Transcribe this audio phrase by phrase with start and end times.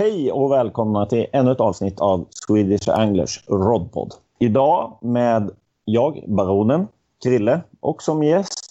[0.00, 4.14] Hej och välkomna till ännu ett avsnitt av Swedish Anglers Rodpod.
[4.38, 5.50] Idag med
[5.84, 6.88] jag, Baronen,
[7.24, 8.70] Krille och som gäst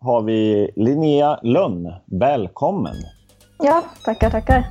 [0.00, 1.92] har vi Linnea Lönn.
[2.04, 2.94] Välkommen!
[3.58, 4.64] Ja, tackar, tackar.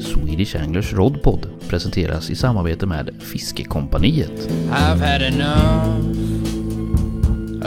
[0.00, 4.48] Swedish Anglers Rodpod presenteras i samarbete med Fiskekompaniet.
[4.70, 6.14] I've had enough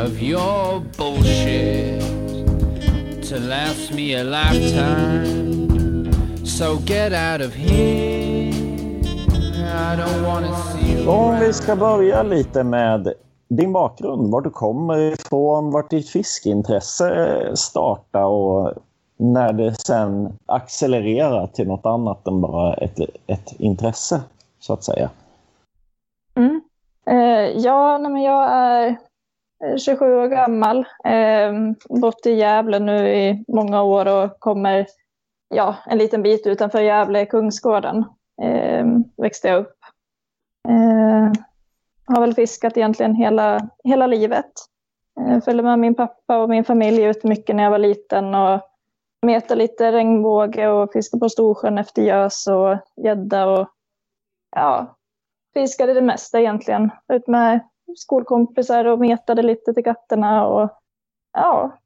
[0.05, 2.01] of your bullshit
[3.29, 5.47] to last me a lifetime.
[6.45, 8.53] So get out of here.
[9.91, 13.13] I don't wanna see you Om vi ska börja lite med
[13.49, 18.73] din bakgrund, var du kommer ifrån, vart ditt fiskeintresse startade och
[19.17, 24.21] när det sen accelererar till något annat än bara ett, ett intresse,
[24.59, 25.09] så att säga.
[26.35, 26.61] Mm.
[27.05, 28.87] Eh, ja, nej, men jag är
[29.65, 31.53] eh, 27 år gammal, eh,
[32.01, 34.87] bott i Gävle nu i många år och kommer
[35.49, 38.05] ja, en liten bit utanför Gävle, Kungsgården,
[38.41, 38.85] eh,
[39.17, 39.77] växte jag upp.
[40.69, 41.31] Eh,
[42.05, 44.51] har väl fiskat egentligen hela, hela livet.
[45.19, 48.61] Eh, följde med min pappa och min familj ut mycket när jag var liten och
[49.25, 53.67] meta lite regnbåge och fiska på Storsjön efter gös och gädda och
[54.55, 54.97] ja,
[55.53, 56.91] fiskade det mesta egentligen.
[57.13, 57.59] Ut med
[57.95, 60.69] skolkompisar och metade lite till katterna och
[61.33, 61.77] ja,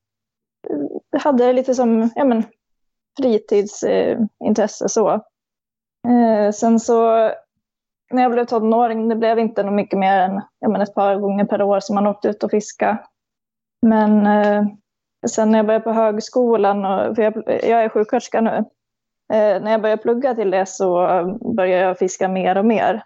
[1.20, 2.44] hade lite som ja, men,
[3.18, 5.10] fritidsintresse så.
[6.08, 7.32] Eh, sen så
[8.12, 11.46] när jag blev tonåring, det blev inte mycket mer än ja, men ett par gånger
[11.46, 13.08] per år som man åkte ut och fiska.
[13.82, 14.64] Men eh,
[15.30, 18.56] sen när jag började på högskolan, och, för jag, jag är sjuksköterska nu,
[19.34, 20.94] eh, när jag började plugga till det så
[21.56, 23.04] började jag fiska mer och mer.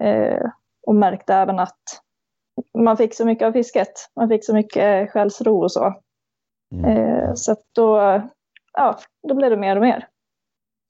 [0.00, 0.50] Eh,
[0.86, 1.82] och märkte även att
[2.78, 3.92] man fick så mycket av fisket.
[4.16, 5.94] Man fick så mycket själsro och så.
[6.72, 6.84] Mm.
[6.84, 8.22] Eh, så då,
[8.72, 8.98] ja,
[9.28, 10.08] då blev det mer och mer.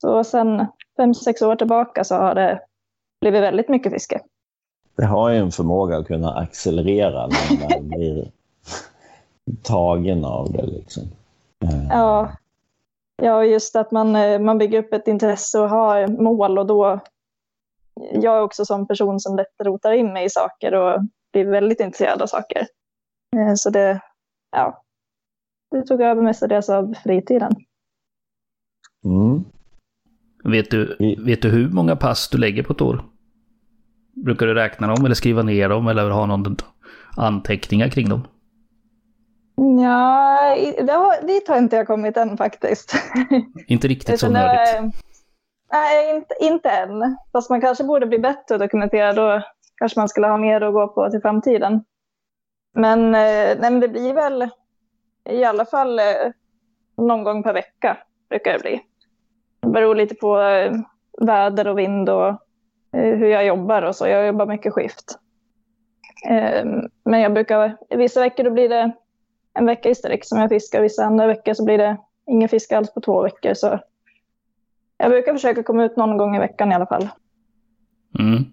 [0.01, 0.65] Så sen
[0.97, 2.61] fem, sex år tillbaka så har det
[3.21, 4.19] blivit väldigt mycket fiske.
[4.95, 8.31] Det har ju en förmåga att kunna accelerera när man blir
[9.63, 10.65] tagen av det.
[10.65, 11.03] Liksom.
[11.89, 12.31] Ja.
[13.21, 14.11] ja, just att man,
[14.43, 16.99] man bygger upp ett intresse och har mål och då...
[18.11, 21.01] Jag är också som person som lätt rotar in mig i saker och
[21.33, 22.67] blir väldigt intresserad av saker.
[23.55, 24.01] Så det,
[24.51, 24.83] ja,
[25.71, 27.55] det tog över mestadels av fritiden.
[29.05, 29.43] Mm.
[30.43, 33.03] Vet, du, vet du hur många pass du lägger på ett år?
[34.13, 36.55] Brukar du räkna dem eller skriva ner dem eller ha någon
[37.17, 38.21] anteckningar kring dem?
[40.87, 42.93] Ja, dit har inte jag kommit än faktiskt.
[43.67, 44.95] Inte riktigt så nördigt?
[45.71, 47.17] Nej, inte, inte än.
[47.31, 49.15] Fast man kanske borde bli bättre dokumenterad.
[49.15, 49.41] Då
[49.75, 51.83] kanske man skulle ha mer att gå på till framtiden.
[52.73, 54.49] Men, nej, men det blir väl
[55.29, 56.01] i alla fall
[56.97, 57.97] någon gång per vecka
[58.29, 58.81] brukar det bli.
[59.61, 60.37] Det beror lite på
[61.21, 62.35] väder och vind och
[62.91, 64.07] hur jag jobbar och så.
[64.07, 65.19] Jag jobbar mycket skift.
[67.03, 68.91] Men jag brukar, vissa veckor då blir det
[69.53, 70.81] en vecka i sträck som jag fiskar.
[70.81, 73.53] Vissa andra veckor så blir det ingen fisk alls på två veckor.
[73.53, 73.79] Så
[74.97, 77.09] jag brukar försöka komma ut någon gång i veckan i alla fall.
[78.19, 78.43] Mm.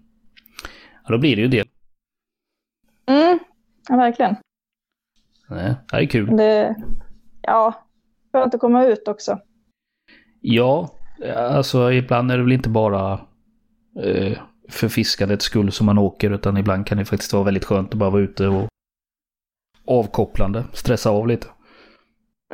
[1.03, 1.67] Ja, då blir det ju det.
[3.05, 3.39] Mm,
[3.89, 4.35] ja, verkligen.
[5.49, 6.37] Nej, det är kul.
[6.37, 6.75] Det,
[7.41, 7.73] ja,
[8.31, 9.39] skönt att komma ut också.
[10.41, 10.89] Ja,
[11.35, 13.19] alltså ibland är det väl inte bara
[14.03, 14.37] eh,
[14.69, 17.99] för fiskandets skull som man åker, utan ibland kan det faktiskt vara väldigt skönt att
[17.99, 18.67] bara vara ute och
[19.87, 21.47] avkopplande, stressa av lite.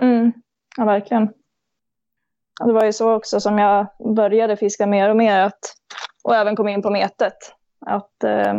[0.01, 0.31] Mm,
[0.77, 1.29] ja verkligen.
[2.65, 5.59] Det var ju så också som jag började fiska mer och mer att,
[6.23, 7.37] och även kom in på metet.
[7.85, 8.53] Att, eh,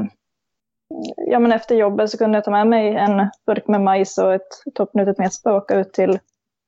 [1.16, 4.34] ja, men efter jobbet så kunde jag ta med mig en burk med majs och
[4.34, 6.18] ett toppnutet metspö och åka ut till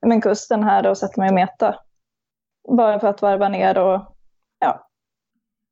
[0.05, 1.75] men, kusten här och sätta mig och meta.
[2.77, 4.01] Bara för att varva ner och
[4.59, 4.87] ja,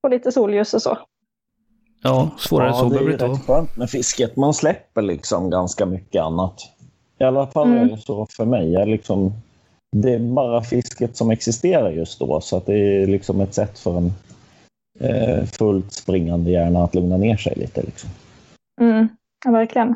[0.01, 0.97] få lite solljus och så.
[2.06, 3.38] Ja, svårare ja, så behöver det inte vara.
[3.38, 4.36] Det är skönt med fisket.
[4.36, 6.62] Man släpper liksom ganska mycket annat.
[7.19, 7.84] I alla fall mm.
[7.84, 8.72] är det så för mig.
[8.72, 9.34] Jag liksom,
[9.92, 12.42] det är bara fisket som existerar just då.
[12.42, 14.13] Så att det är liksom ett sätt för en
[15.00, 17.81] eh, fullt springande hjärna att lugna ner sig lite.
[17.81, 18.10] Liksom.
[18.81, 19.08] Mm,
[19.46, 19.96] ja, verkligen.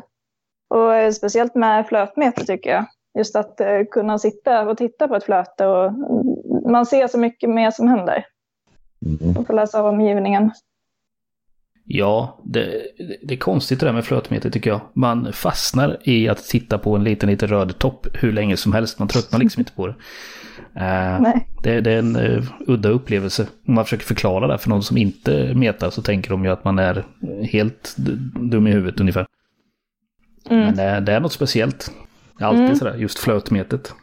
[0.74, 2.84] Och eh, speciellt med flötmeter tycker jag.
[3.18, 5.92] Just att eh, kunna sitta och titta på ett flöte och
[6.70, 8.26] man ser så mycket mer som händer.
[9.06, 9.36] Mm.
[9.36, 10.50] Och få läsa av omgivningen.
[11.92, 12.82] Ja, det,
[13.22, 14.80] det är konstigt det där med flötmeter tycker jag.
[14.92, 18.98] Man fastnar i att titta på en liten, liten röd topp hur länge som helst.
[18.98, 19.94] Man tröttnar liksom inte på det.
[20.76, 23.46] Uh, det, det, är en uh, udda upplevelse.
[23.66, 26.64] Om man försöker förklara det för någon som inte metar så tänker de ju att
[26.64, 27.04] man är
[27.44, 27.96] helt
[28.34, 29.26] dum i huvudet ungefär.
[30.50, 30.64] Mm.
[30.64, 31.90] Men det, det, är något speciellt.
[32.40, 32.76] Alltid mm.
[32.76, 33.94] sådär, just flötmetet.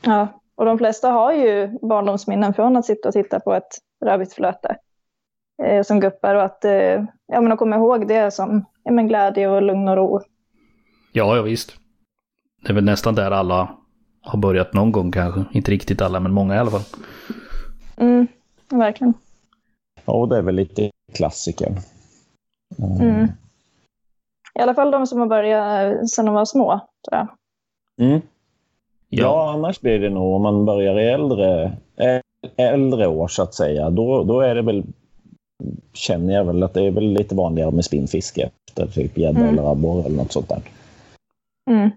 [0.00, 4.76] Ja, och de flesta har ju barndomsminnen från att sitta och titta på ett rödvitsflöte
[5.62, 9.08] eh, som guppar och att eh, ja, men att komma ihåg det som ja, men
[9.08, 10.20] glädje och lugn och ro.
[11.12, 11.76] Ja, ja visst.
[12.62, 13.68] Det är väl nästan där alla
[14.20, 15.44] har börjat någon gång kanske.
[15.52, 16.84] Inte riktigt alla, men många i alla fall.
[17.96, 18.26] Mm,
[18.70, 19.14] verkligen.
[20.04, 21.72] Ja, och det är väl lite klassiker.
[22.78, 23.00] Mm.
[23.00, 23.28] Mm.
[24.54, 27.28] I alla fall de som har börjat sedan de var små, tror jag.
[28.06, 28.20] Mm.
[29.08, 29.22] Ja.
[29.22, 31.72] ja, annars blir det nog om man börjar i äldre,
[32.56, 33.90] äldre år så att säga.
[33.90, 34.84] Då, då är det väl,
[35.92, 39.48] känner jag väl att det är väl lite vanligare med spinnfiske efter typ gädda mm.
[39.48, 40.60] eller abborre eller något sånt där.
[41.70, 41.90] Mm.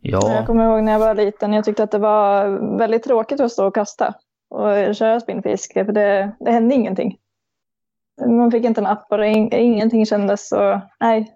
[0.00, 0.34] Ja.
[0.34, 2.48] Jag kommer ihåg när jag var liten, jag tyckte att det var
[2.78, 4.14] väldigt tråkigt att stå och kasta
[4.50, 7.18] och köra spinnfiske, för det, det hände ingenting.
[8.26, 11.34] Man fick inte en app och ingenting kändes så, nej.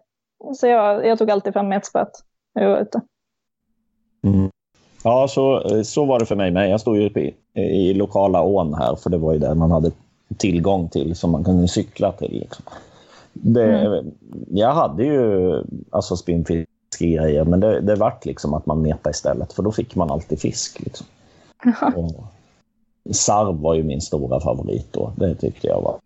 [0.54, 2.10] Så jag, jag tog alltid fram metspöet
[2.54, 3.00] när jag var ute.
[4.24, 4.50] Mm.
[5.04, 6.70] Ja, så, så var det för mig med.
[6.70, 9.90] Jag stod ju i, i lokala ån här, för det var ju där man hade
[10.34, 12.32] tillgång till, som man kunde cykla till.
[12.32, 12.64] Liksom.
[13.32, 14.10] Det, mm.
[14.50, 15.52] Jag hade ju
[15.90, 20.10] alltså spinnfiskegrejer, men det, det vart liksom att man metade istället, för då fick man
[20.10, 20.80] alltid fisk.
[20.80, 21.06] Liksom.
[23.10, 25.12] sarv var ju min stora favorit då.
[25.16, 25.96] Det tyckte jag var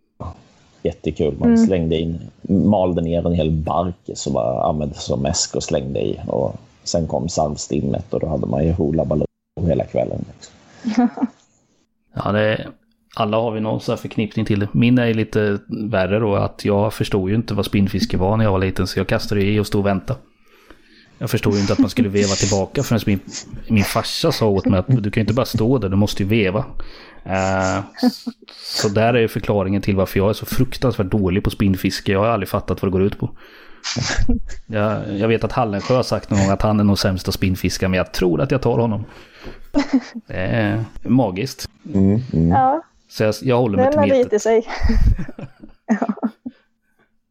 [0.82, 1.34] jättekul.
[1.38, 1.66] Man mm.
[1.66, 6.20] slängde in, malde ner en hel bark som bara användes som mäsk och slängde i.
[6.26, 6.54] Och
[6.86, 9.26] Sen kom salvstimmet och då hade man ju Baloo
[9.60, 10.24] hela kvällen.
[10.32, 10.54] Liksom.
[12.14, 12.66] ja, det,
[13.18, 14.68] alla har vi någon sån här förknippning till det.
[14.72, 18.52] Min är lite värre då att jag förstod ju inte vad spinnfiske var när jag
[18.52, 20.20] var liten så jag kastade i och stod och väntade.
[21.18, 23.20] Jag förstod ju inte att man skulle veva tillbaka förrän min,
[23.68, 26.22] min farsa sa åt mig att du kan ju inte bara stå där, du måste
[26.22, 26.64] ju veva.
[27.26, 27.84] Uh,
[28.62, 32.12] så där är ju förklaringen till varför jag är så fruktansvärt dålig på spinnfiske.
[32.12, 33.30] Jag har aldrig fattat vad det går ut på.
[34.66, 37.34] Jag, jag vet att Hallensjö har sagt någon gång att han är nog sämst att
[37.34, 39.04] spinnfiska, men jag tror att jag tar honom.
[40.26, 41.68] Det är magiskt.
[41.94, 42.48] Mm, mm.
[42.48, 42.82] Ja.
[43.08, 44.36] Så jag, jag håller mig till meter.
[44.36, 44.66] i sig.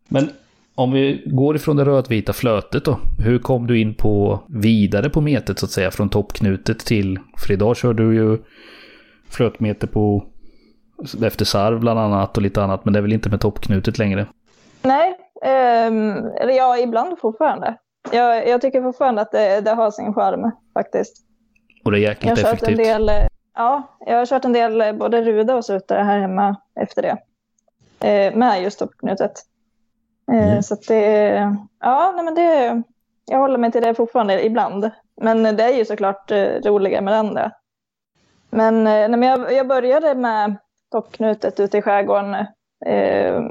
[0.07, 0.29] Men
[0.75, 2.99] om vi går ifrån det rödvita flötet då.
[3.19, 5.91] Hur kom du in på vidare på metet så att säga?
[5.91, 7.19] Från toppknutet till...
[7.37, 8.37] För idag kör du ju
[9.29, 10.25] flötmeter på...
[11.23, 12.85] Efter sarv bland annat och lite annat.
[12.85, 14.27] Men det är väl inte med toppknutet längre?
[14.81, 17.77] Nej, Um, eller ja, ibland fortfarande.
[18.11, 21.17] Jag, jag tycker fortfarande att det, det, har sin charm faktiskt.
[21.83, 22.79] Och det är jäkligt jag effektivt.
[22.79, 23.11] En del,
[23.55, 27.17] ja, jag har kört en del både ruda och sutare här hemma efter det.
[28.07, 29.31] Eh, med just toppknutet.
[30.31, 30.63] Eh, mm.
[30.63, 31.29] Så det,
[31.79, 32.83] ja, nej men det,
[33.25, 34.91] jag håller mig till det fortfarande ibland.
[35.21, 37.51] Men det är ju såklart eh, roligare med det andra.
[38.49, 40.55] Men, eh, nej, men jag, jag började med
[40.91, 42.33] toppknutet ute i skärgården
[42.85, 43.43] eh,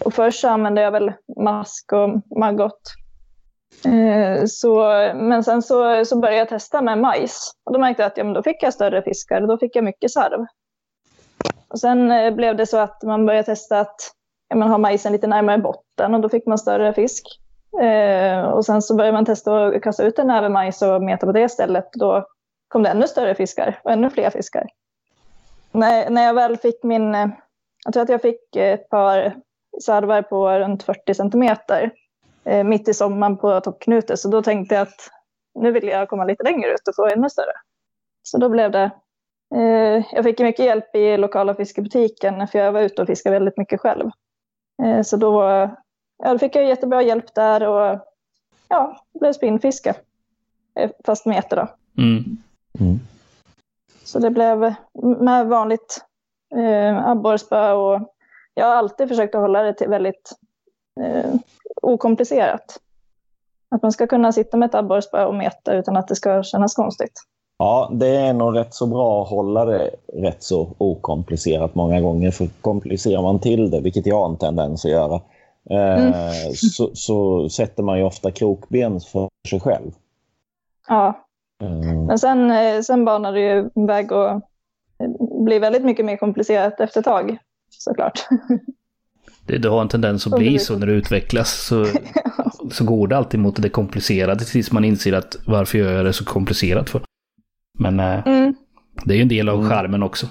[0.00, 2.80] och först använde jag väl mask och maggot.
[3.84, 4.84] Eh, så,
[5.14, 7.52] men sen så, så började jag testa med majs.
[7.64, 9.76] Och då märkte jag att ja, men då fick jag större fiskar och då fick
[9.76, 10.46] jag mycket sarv.
[11.68, 13.96] Och sen eh, blev det så att man började testa att
[14.48, 17.26] ja, man har majsen lite närmare botten och då fick man större fisk.
[17.82, 21.26] Eh, och sen så började man testa att kasta ut en näve majs och meta
[21.26, 21.88] på det stället.
[21.92, 22.26] Då
[22.68, 24.66] kom det ännu större fiskar och ännu fler fiskar.
[25.72, 27.28] När, när jag väl fick min, eh,
[27.84, 29.34] jag tror att jag fick ett par
[29.82, 31.92] sarvar på runt 40 centimeter
[32.44, 34.18] eh, mitt i sommaren på toppknutet.
[34.18, 35.10] Så då tänkte jag att
[35.54, 37.52] nu vill jag komma lite längre ut och få ännu större.
[38.22, 38.90] Så då blev det...
[39.54, 43.58] Eh, jag fick mycket hjälp i lokala fiskebutiken för jag var ute och fiskade väldigt
[43.58, 44.10] mycket själv.
[44.82, 45.42] Eh, så då,
[46.18, 48.00] ja, då fick jag jättebra hjälp där och
[48.68, 49.94] ja, blev spinnfiske.
[50.74, 51.68] Eh, fast meter då.
[52.02, 52.24] Mm.
[52.80, 53.00] Mm.
[54.04, 54.74] Så det blev
[55.20, 56.04] med vanligt
[56.56, 58.14] eh, abborrspö och
[58.54, 60.32] jag har alltid försökt att hålla det till väldigt
[61.00, 61.34] eh,
[61.84, 62.80] okomplicerat.
[63.68, 66.74] Att man ska kunna sitta med ett abborrspö och meta utan att det ska kännas
[66.74, 67.20] konstigt.
[67.58, 72.30] Ja, det är nog rätt så bra att hålla det rätt så okomplicerat många gånger.
[72.30, 75.14] För komplicerar man till det, vilket jag har en tendens att göra,
[75.70, 76.52] eh, mm.
[76.54, 79.90] så, så, sätter man ju ofta krokben för sig själv.
[80.88, 81.26] Ja,
[81.62, 82.06] mm.
[82.06, 84.40] men sen, eh, sen banar det ju väg och
[85.44, 87.38] blir väldigt mycket mer komplicerat efter ett tag
[87.70, 88.28] såklart.
[89.46, 91.66] Det, det har en tendens att bli så när det utvecklas.
[91.66, 91.86] Så,
[92.70, 96.12] så går det alltid mot det komplicerade tills man inser att varför gör jag det
[96.12, 97.02] så komplicerat för?
[97.78, 98.54] Men äh, mm.
[99.04, 100.26] det är ju en del av skärmen också.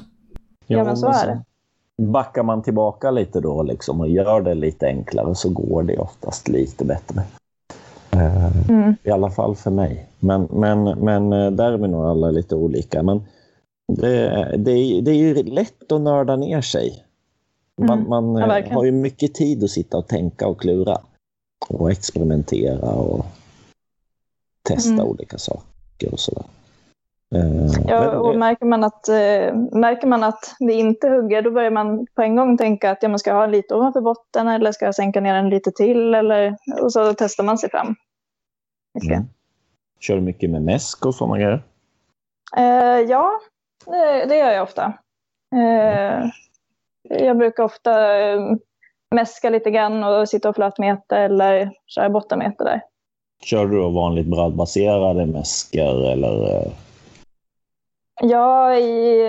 [0.68, 1.42] Ja, men så är det.
[2.04, 6.48] backar man tillbaka lite då liksom och gör det lite enklare så går det oftast
[6.48, 7.24] lite bättre.
[8.12, 8.96] Eh, Mm.
[9.04, 10.08] I alla fall för mig.
[10.20, 13.04] Men, men, men eh, där är vi nog alla lite olika.
[13.04, 13.22] Men
[13.88, 17.04] det, det, det är ju lätt att nörda ner sig.
[17.82, 18.10] Man, Mm.
[18.10, 20.98] man Ja, eh, har ju mycket tid att sitta och tänka och klura.
[21.70, 23.26] Och experimentera och
[24.64, 25.06] testa Mm.
[25.08, 26.44] olika saker och sådär.
[27.36, 31.72] Eh, Ja, och märker man, att, eh, märker man att det inte hugger, då börjar
[31.72, 34.86] man på en gång tänka att ja, man ska ha lite ovanför botten eller ska
[34.86, 36.14] jag sänka ner den lite till?
[36.14, 37.96] Eller, och så testar man sig fram.
[38.94, 39.18] Mycket.
[39.18, 39.28] Mm.
[40.00, 41.64] Kör du mycket med mäsk och sådana grejer?
[42.58, 43.32] Eh, ja,
[43.86, 44.94] det, det gör jag ofta.
[45.56, 46.26] Eh,
[47.20, 48.40] jag brukar ofta eh,
[49.16, 52.82] mäska lite grann och sitta och flötmeta eller köra bottenmeter där.
[53.44, 56.56] Kör du då vanligt bradbaserade mäskor eller?
[56.56, 56.72] eh,
[58.22, 59.28] Ja, i,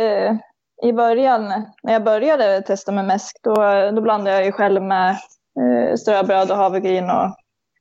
[0.83, 1.45] i början,
[1.83, 3.55] när jag började testa med mäsk, då,
[3.95, 5.11] då blandade jag ju själv med
[5.61, 7.25] eh, ströbröd och havregryn och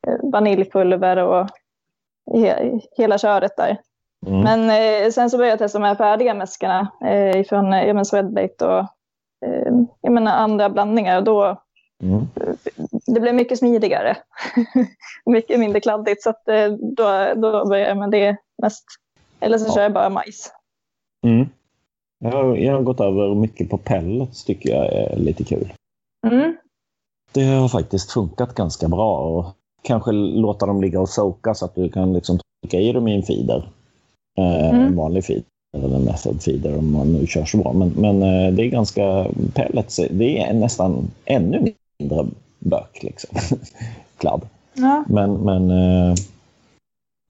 [0.08, 1.50] eh, vaniljpulver och
[2.34, 3.78] he, hela köret där.
[4.28, 4.42] Mm.
[4.42, 8.62] Men eh, sen så började jag testa de här färdiga mäskarna eh, ifrån eh, Swedbait
[8.62, 8.86] och eh,
[10.02, 11.18] jag menar, andra blandningar.
[11.18, 11.60] Och då,
[12.04, 12.28] Mm.
[13.06, 14.18] det blev mycket smidigare.
[15.26, 16.24] mycket mindre kladdigt.
[16.24, 18.84] Så att, eh, då, då började jag med det mest.
[19.40, 19.74] Eller så Ja.
[19.74, 20.52] kör jag bara majs.
[21.26, 21.48] Mm.
[22.20, 25.74] Jag, har, jag har gått över mycket på pellets tycker jag är lite kul.
[26.28, 26.56] Mm.
[27.32, 29.46] Det har faktiskt funkat ganska bra och
[29.82, 33.16] kanske låta dem ligga och soka så att du kan liksom trycka i dem i
[33.16, 33.70] en feeder.
[34.38, 34.82] Eh, Mm.
[34.88, 37.74] En vanlig feeder eller en method feeder om man nu kör så.
[37.74, 40.00] Men, men eh, det är ganska pellets.
[40.12, 42.26] Det är nästan ännu mindre
[42.60, 43.38] bök liksom.
[44.18, 44.42] Kladd.
[44.74, 45.04] Ja.
[45.08, 46.16] Men, men, eh,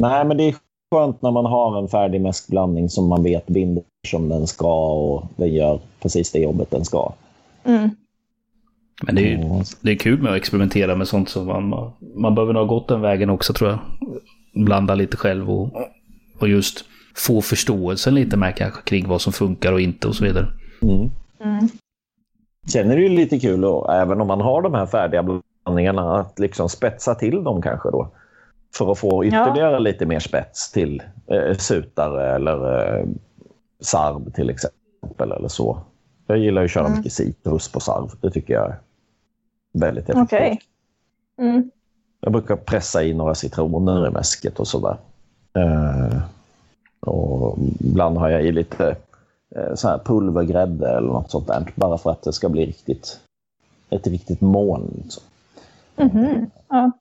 [0.02, 0.56] nej, men det är
[0.96, 5.24] skönt när man har en färdig mäskblandning som man vet binder som den ska och
[5.36, 7.14] den gör precis det jobbet den ska.
[7.64, 7.90] Mm.
[9.04, 11.92] Men det är, ju, Och- det är kul med att experimentera med sånt som man,
[12.16, 13.80] man behöver nog ha gått den vägen också tror jag.
[14.66, 15.70] Blanda lite själv och,
[16.40, 16.86] och just
[17.16, 20.48] få förståelsen lite med kanske kring vad som funkar och inte och så vidare.
[20.82, 21.10] Mm.
[21.44, 21.68] Mm.
[22.72, 25.24] Sen är det ju lite kul, och, även om man har de här färdiga
[25.64, 28.12] blandningarna, att liksom spetsa till dem kanske då.
[28.78, 33.06] För att få ytterligare lite mer spets till eh, sutare eller eh,
[33.82, 35.32] sarv till exempel.
[35.32, 35.78] eller så.
[36.28, 36.98] Jag gillar ju att köra Mm.
[36.98, 38.10] mycket citrus på sarv.
[38.22, 38.80] Det tycker jag är
[39.74, 40.24] väldigt effektivt.
[40.40, 40.60] Okej.
[41.42, 41.72] Mm.
[42.20, 44.98] Jag brukar pressa i några citroner i mäsket och sådär.
[45.58, 46.22] Eh,
[47.08, 48.96] och ibland har jag i lite
[49.56, 51.72] eh, så här pulvergrädde eller något sånt där.
[51.76, 53.20] Bara för att det ska bli riktigt,
[53.90, 55.02] ett riktigt moln.
[55.04, 55.24] Liksom.
[55.96, 56.50] Mhm.
[56.70, 56.92] Ja.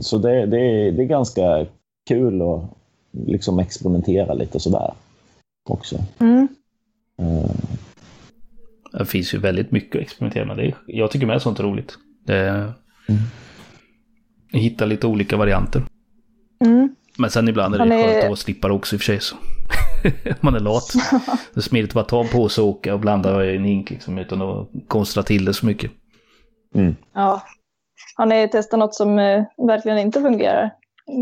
[0.00, 1.66] Så det, det, är, det är ganska
[2.08, 2.62] kul att
[3.10, 4.94] liksom experimentera lite sådär
[5.70, 5.96] också.
[6.18, 6.48] Mm.
[7.18, 7.50] Eh,
[8.92, 10.56] Det finns ju väldigt mycket att experimentera med.
[10.56, 11.92] Det är, jag tycker med sånt är roligt.
[12.26, 12.72] Det,
[13.08, 13.20] Mm.
[14.52, 15.82] Hitta lite olika varianter.
[16.64, 16.94] Mm.
[17.18, 19.20] Men sen ibland är det är- skönt att slippa också i och för sig.
[19.20, 19.36] Så.
[20.40, 20.92] Man är lat.
[21.54, 23.90] Det är smidigt att bara ta en påse och åka och blanda i en hink
[23.90, 25.90] liksom, utan att konstra till det så mycket.
[26.74, 26.96] mm.
[27.12, 27.42] Ja.
[28.16, 30.70] Har ni testat något som eh, verkligen inte fungerar?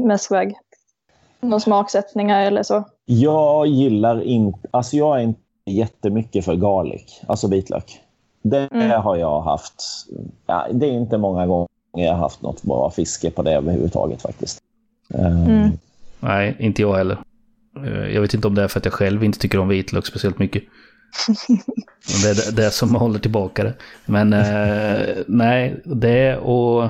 [0.06, 0.54] Mäskväg?
[1.40, 2.84] Några smaksättningar eller så?
[3.04, 8.00] Jag gillar inte, alltså jag är inte jättemycket för garlic, alltså vitlök.
[8.42, 8.90] Det Mm.
[9.02, 9.75] har jag haft,
[10.46, 14.22] ja, det är inte många gånger jag har haft något bra fiske på det överhuvudtaget
[14.22, 14.58] faktiskt.
[15.14, 15.71] Eh, Mm.
[16.21, 17.19] Nej, inte jag heller.
[17.85, 20.07] Eh, Jag vet inte om det är för att jag själv inte tycker om vitlök
[20.07, 20.62] speciellt mycket.
[22.23, 23.73] Det är det, som håller tillbaka det.
[24.07, 26.85] Men eh, nej, det och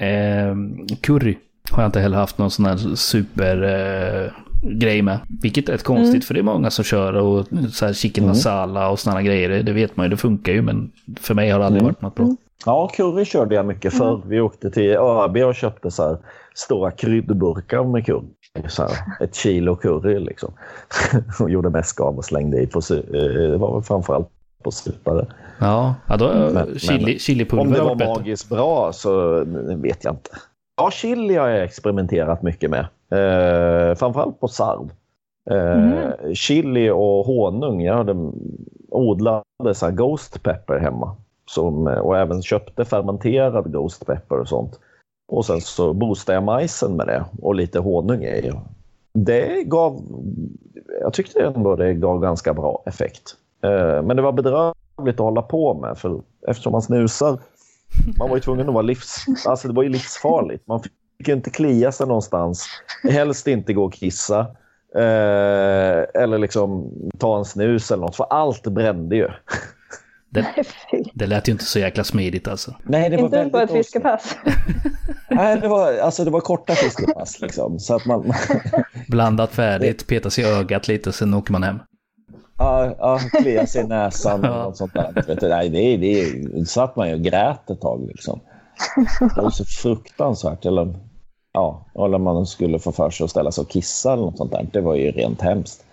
[0.00, 0.54] eh,
[1.00, 1.38] curry
[1.70, 4.30] har jag inte heller haft någon sån här super eh,
[4.62, 5.18] grej med.
[5.42, 6.20] Vilket är rätt konstigt Mm.
[6.22, 8.36] för det är många som kör och så här chicken Mm.
[8.36, 9.62] masala och såna grejer.
[9.62, 11.92] Det vet man ju, det funkar ju men för mig har det aldrig Mm.
[11.94, 12.36] varit något bra.
[12.66, 14.22] Ja, curry körde jag mycket förr.
[14.26, 16.16] Vi åkte till ÖB och köpte så här
[16.54, 18.26] stora kryddburkar med curry.
[18.68, 20.52] Så här, ett kilo curry liksom.
[21.40, 22.96] och gjorde mäsk av och slängde i på, eh,
[23.50, 24.28] det var väl framförallt
[24.62, 25.26] på supare.
[25.60, 29.44] Ja, ja då Men- men- chili, chilipulver Om det var magiskt bra så
[29.76, 30.30] vet jag inte.
[30.76, 32.80] Ja, chili har jag experimenterat mycket med.
[33.10, 34.90] Eh, framförallt på sarv.
[35.50, 37.82] Eh, Chili och honung.
[37.82, 38.32] Jag hade
[38.90, 41.16] odlade så här ghost pepper hemma.
[41.46, 44.80] Som, och även köpte fermenterad ghost pepper och sånt.
[45.28, 48.52] Och sen så boostade jag majsen med det och lite honung i.
[49.12, 50.02] Det gav,
[51.00, 53.36] jag tyckte ändå det gav ganska bra effekt.
[53.62, 57.38] Eh, men det var bedrövligt att hålla på med för eftersom man snusar
[58.18, 59.24] man var ju tvungen att vara livs...
[59.46, 60.66] Alltså det var ju livsfarligt.
[60.66, 62.66] Man fick ju inte klia sig någonstans.
[63.02, 64.40] Helst inte gå och kissa.
[64.94, 68.16] Eh, eller liksom ta en snus eller något.
[68.16, 69.28] För allt brände ju.
[70.34, 70.64] Det,
[71.14, 72.74] det lät ju inte så jäkla smidigt alltså.
[72.84, 74.36] Nej, det var Inte ens på ett väldigt fiskepass.
[75.30, 77.78] Nej, det var, alltså, det var korta fiskepass liksom.
[77.78, 78.32] Så att man...
[79.08, 81.78] Blandat färdigt, peta sig i ögat lite, sen åker man hem.
[82.58, 85.24] Ja, ja klia sig i näsan och något sånt där.
[85.26, 88.40] Vet du, nej, det, det satt man ju och grät ett tag liksom.
[89.34, 90.66] Det var så fruktansvärt.
[90.66, 90.94] Eller,
[91.52, 94.52] ja, eller man skulle få för sig att ställa sig och kissa eller något sånt
[94.52, 94.66] där.
[94.72, 95.84] Det var ju rent hemskt.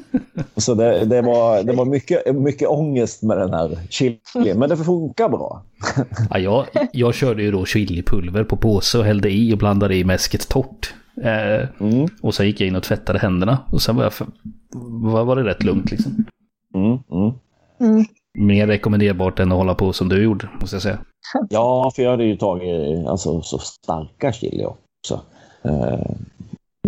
[0.56, 4.76] Så det, det var, det var mycket, mycket ångest med den här chili, men det
[4.76, 5.62] funkar bra.
[6.30, 10.04] Ja, jag, jag körde ju då chilipulver på påse och hällde i och blandade i
[10.04, 10.94] mäsket torrt.
[11.22, 13.58] Eh, Mm, och sen gick jag in och tvättade händerna.
[13.72, 14.26] Och sen var, jag för,
[15.12, 16.24] var, var det rätt lugnt liksom.
[16.74, 17.32] mm, mm.
[17.80, 18.04] Mm.
[18.38, 20.98] Mer rekommenderbart än att hålla på som du gjorde, måste jag säga.
[21.50, 25.20] Ja, för jag hade ju tagit alltså, så starka chili också.
[25.62, 26.10] Eh,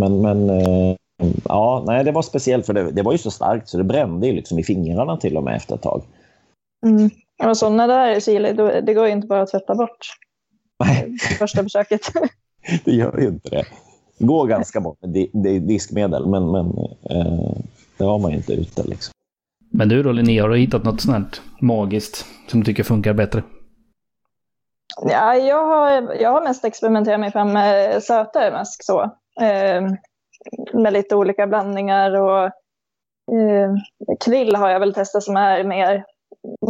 [0.01, 0.97] Men, men eh,
[1.45, 4.27] ja, nej, det var speciellt för det, det var ju så starkt så det brände
[4.27, 6.03] ju liksom i fingrarna till och med efter ett tag.
[6.87, 7.11] Mm.
[7.45, 9.99] Och sådana där chili, då- det går ju inte bara att tvätta bort
[10.85, 12.01] Nej, första försöket.
[12.85, 13.65] det gör ju inte det.
[14.19, 16.67] Det går ganska bra med di, di, diskmedel, men, men
[17.11, 17.57] eh,
[17.99, 18.83] det har man ju inte ute.
[18.83, 19.13] Liksom.
[19.71, 23.43] Men du då Linnea, har du hittat något sånt magiskt som du tycker funkar bättre?
[25.11, 29.03] Ja, jag, har, jag har mest experimenterat mig fram med sötare mäsk så.
[29.41, 29.83] Eh,
[30.73, 32.45] med lite olika blandningar och
[33.35, 33.75] eh,
[34.25, 36.05] krill har jag väl testat som är mer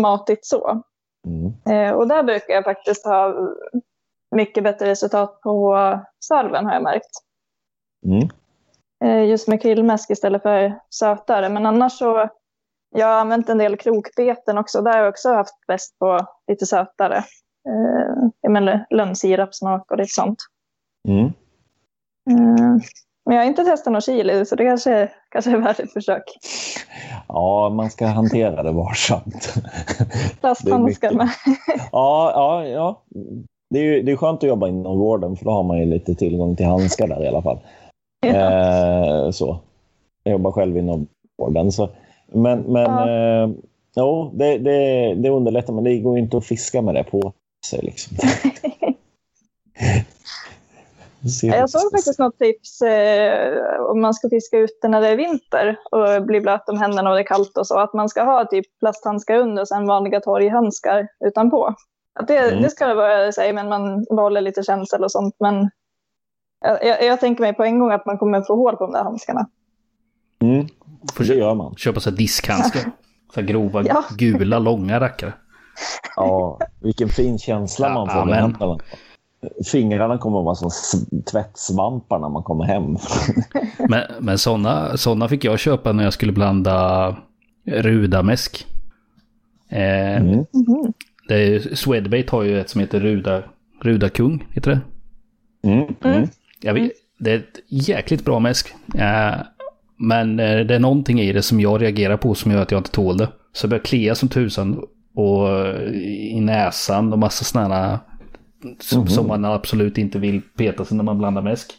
[0.00, 0.82] matigt så.
[1.26, 1.52] Mm.
[1.70, 3.34] Eh, och där brukar jag faktiskt ha
[4.36, 5.76] mycket bättre resultat på
[6.24, 7.10] salven har jag märkt.
[8.06, 8.28] Mm.
[9.04, 11.48] Eh, just med krillmäsk istället för sötare.
[11.48, 12.28] Men annars så,
[12.90, 14.82] jag har använt en del krokbeten också.
[14.82, 17.16] Där har jag också haft bäst på lite sötare.
[17.68, 20.38] Eh, jag menar lönnsirapsmak och lite sånt.
[21.08, 22.80] Mm.
[23.28, 26.22] Men jag har inte testat någon chili så det kanske, kanske är värt ett försök.
[27.28, 29.54] Ja, man ska hantera det varsamt.
[30.40, 31.28] Plasthandskar med.
[31.92, 33.02] Ja, ja, ja.
[33.70, 35.84] Det är ju det är skönt att jobba inom vården för då har man ju
[35.84, 37.58] lite tillgång till handskar där i alla fall.
[38.26, 38.28] Ja.
[38.30, 39.58] Eh, så.
[40.24, 41.06] Jag jobbar själv inom
[41.38, 41.72] vården.
[41.72, 41.88] Så.
[42.32, 43.10] Men, men Ja.
[43.10, 43.50] eh,
[43.96, 47.32] jo, det, det, det underlättar, men det går ju inte att fiska med det på
[47.66, 47.80] sig.
[47.82, 48.16] Liksom.
[51.42, 55.76] Jag såg faktiskt något tips eh, om man ska fiska ute när det är vinter
[55.90, 57.78] och blir blöt om händerna och det är kallt och så.
[57.78, 61.74] Att man ska ha typ plasthandskar under och sen vanliga torghandskar utanpå.
[62.20, 62.62] Att det, Mm.
[62.62, 65.36] det ska vara, säger men man behåller lite känsel och sånt.
[65.40, 65.70] Men
[66.60, 69.04] jag, jag, tänker mig på en gång att man kommer få hål på de där
[69.04, 69.48] handskarna.
[70.42, 70.66] Mm,
[71.18, 71.74] det gör man.
[71.74, 72.82] Köpa så här diskhandskar.
[73.34, 74.04] Så här grova, Ja.
[74.18, 75.32] gula, långa rackare.
[76.16, 78.78] Ja, vilken fin känsla man får Ja.
[79.72, 80.70] Fingrarna kommer att vara som
[81.32, 82.96] tvättsvampar när man kommer hem.
[83.88, 87.16] Men, men sådana såna fick jag köpa när jag skulle blanda
[87.66, 88.66] rudamäsk.
[89.68, 90.44] Eh, Mm.
[91.28, 93.42] det är, ju- Swedbait har ju ett som heter Ruda,
[93.82, 94.80] Rudakung, heter det?
[95.68, 95.94] Mm.
[96.04, 96.28] Mm.
[96.60, 98.74] Jag vet, det är ett jäkligt bra mäsk.
[98.94, 99.34] Eh,
[99.96, 102.78] men eh, det är någonting i det som jag reagerar på som gör att jag
[102.80, 103.28] inte tål det.
[103.52, 104.82] Så jag börjar klia som tusan
[105.14, 105.92] och eh,
[106.36, 108.00] i näsan och massa sådana
[108.80, 109.08] som, Mhm.
[109.08, 111.70] som man absolut inte vill peta sig när man blandar mäsk.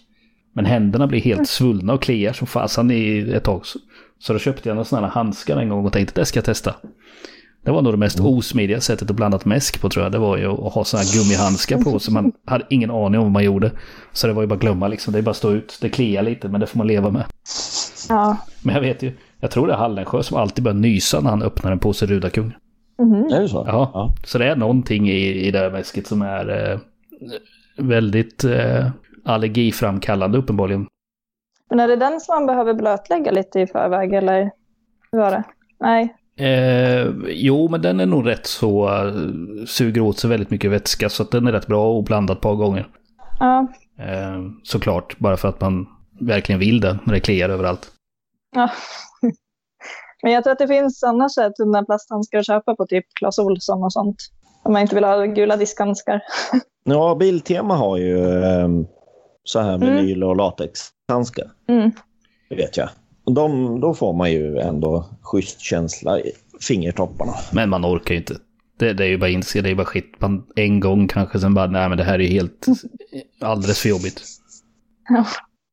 [0.54, 3.62] Men händerna blir helt svullna och kliar som fasen i ett tag.
[4.20, 6.76] Så, då köpte jag några sådana handskar en gång och tänkte det ska jag testa.
[7.64, 10.12] Det var nog det mest osmidiga sättet att blanda mäsk på tror jag.
[10.12, 13.26] Det var ju att ha sådana här gummihandskar på så man hade ingen aning om
[13.26, 13.72] vad man gjorde.
[14.14, 15.14] Så det var ju bara att glömma liksom.
[15.14, 15.78] Det är bara att stå ut.
[15.82, 17.24] Det kliar lite men det får man leva med.
[18.10, 18.38] Ja.
[18.64, 19.14] Men jag vet ju.
[19.40, 22.54] Jag tror det är Hallensjö som alltid börjar nysa när han öppnar en påse Rudakung.
[23.00, 23.26] Mhm.
[23.34, 23.64] Är det så?
[23.68, 24.14] Ja.
[24.26, 26.80] Så det är någonting i, i det här mäsket som är eh,
[27.78, 28.88] väldigt eh,
[29.26, 30.88] allergiframkallande uppenbarligen.
[31.70, 34.52] Men är det den som man behöver blötlägga lite i förväg eller
[35.12, 35.44] hur var det?
[35.80, 36.16] Nej.
[36.38, 39.14] Eh, jo, men den är nog rätt så eh,
[39.68, 42.42] suger åt sig väldigt mycket vätska så att den är rätt bra och blandad ett
[42.44, 42.88] par gånger.
[43.40, 43.68] Ja.
[44.00, 45.88] Eh, såklart, bara för att man
[46.20, 47.92] verkligen vill det när det kliar överallt.
[48.56, 48.70] ja.
[50.24, 53.84] Men jag tror att det finns annars tunna plasthandskar att köpa på typ Clas Ohlson
[53.84, 54.16] och sånt.
[54.64, 56.22] Om man inte vill ha gula diskhandskar.
[56.84, 58.68] Ja, Biltema har ju eh,
[59.44, 59.96] så här Mm.
[59.96, 61.52] vinyl och latexhandskar.
[61.68, 61.92] Mm.
[62.50, 62.90] Det vet jag.
[63.36, 67.32] De, då får man ju ändå schysst känsla i fingertopparna.
[67.52, 68.36] Men man orkar ju inte.
[68.80, 70.16] Det, det är ju bara inse, det är bara skit.
[70.18, 72.66] Man, en gång kanske, sen bara, nej men det här är helt
[73.42, 74.22] alldeles för jobbigt.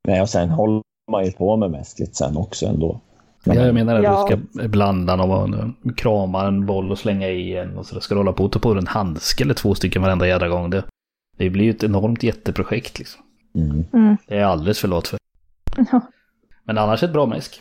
[0.08, 3.00] Nej, och sen håller man ju på med mäsket sen också ändå.
[3.46, 4.26] Ja, jag menar att Ja.
[4.30, 8.18] du ska blanda någon, krama en boll och slänga i en och så ska du
[8.20, 10.70] hålla på och ta på dig en handske eller två stycken varenda jädra gång.
[10.70, 10.84] Det,
[11.36, 13.22] det blir ju ett enormt jätteprojekt liksom.
[13.54, 13.84] Mm.
[13.92, 14.16] Mm.
[14.28, 15.18] Det är jag alldeles för lat för.
[15.92, 16.00] Ja.
[16.64, 17.60] Men annars ett bra mäsk.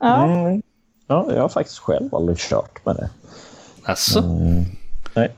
[0.00, 0.24] Ja.
[0.24, 0.62] Mm.
[1.06, 3.10] Ja, jag har faktiskt själv aldrig kört med det.
[3.84, 4.18] Alltså?
[4.18, 4.64] Mm,
[5.14, 5.30] nej.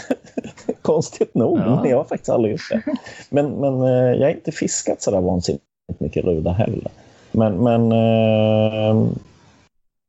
[0.82, 1.80] Konstigt nog, Ja.
[1.80, 2.82] men jag har faktiskt aldrig gjort det.
[3.30, 3.88] Men, men eh,
[4.20, 5.64] jag har inte fiskat så där vansinnigt
[5.98, 6.90] mycket ruda heller.
[7.32, 9.08] Men, men eh,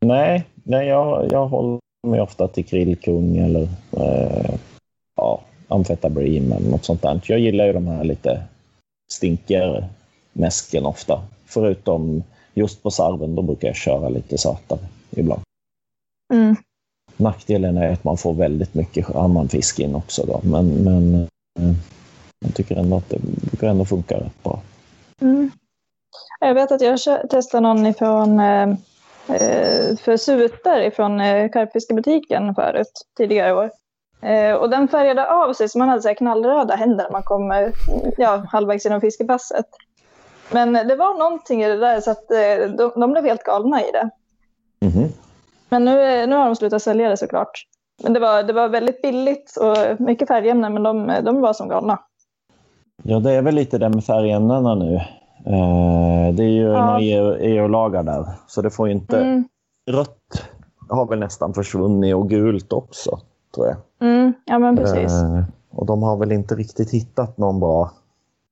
[0.06, 4.56] nej, nej jag, jag håller mig ofta till grillkung eller eh,
[5.16, 7.22] ja, amfetabrim eller något sånt där.
[7.24, 8.44] Jag gillar ju de här lite
[9.12, 9.90] stinkigare
[10.34, 11.22] mäsken ofta.
[11.46, 14.80] Förutom just på sarven, då brukar jag köra lite sötare
[15.10, 15.42] ibland.
[16.34, 16.56] Mm.
[17.18, 20.26] Nackdelen är att man får väldigt mycket annan fisk in också.
[20.26, 20.42] Då.
[20.44, 21.16] Men, men
[21.60, 21.76] eh,
[22.40, 24.62] jag tycker ändå att det brukar ändå funka rätt bra.
[25.22, 25.52] Mm.
[26.44, 27.00] Jag vet att jag
[27.30, 28.70] testade någon ifrån eh,
[29.28, 33.72] eh, för suter ifrån eh, karpfiskebutiken förut, tidigare år.
[34.60, 37.72] Och den färgade av sig så man hade så här knallröda händer när man kom
[38.18, 39.66] ja, halvvägs genom fiskepasset.
[40.52, 42.28] Men det var någonting i det där så att
[42.78, 44.10] de, de blev helt galna i det.
[44.86, 45.10] Mhm.
[45.70, 47.66] Men nu, nu har de slutat sälja det såklart.
[48.04, 51.70] Men det var, det var väldigt billigt och mycket färgämnen men de, de var som
[51.70, 52.00] galna.
[53.04, 55.02] Ja, det är väl lite det med färgämnena nu.
[55.46, 56.86] Eh, det är ju Ja.
[56.86, 59.20] några EU- EU-lagar där, så det får ju inte...
[59.22, 59.48] Mm,
[59.92, 60.48] Rött
[60.90, 63.20] har väl nästan försvunnit och gult också,
[63.56, 63.76] tror jag.
[64.10, 65.12] mm, ja men precis.
[65.24, 67.92] Eh, och de har väl inte riktigt hittat någon bra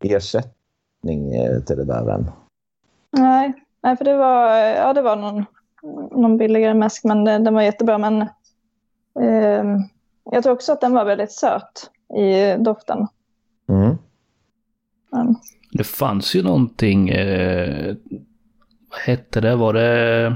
[0.04, 2.32] ersättning eh, till det där än.
[3.12, 5.46] Nej, nej för det var, ja, det var någon,
[6.12, 7.98] någon billigare mäsk, men den, var jättebra.
[7.98, 8.22] Men
[9.20, 9.78] ehm,
[10.32, 13.08] jag tror också att den var väldigt söt i doften.
[13.70, 13.98] Mm.
[15.12, 15.36] Men,
[15.72, 17.96] Det fanns ju någonting, eh,
[18.90, 19.56] vad hette det?
[19.56, 20.36] Var det,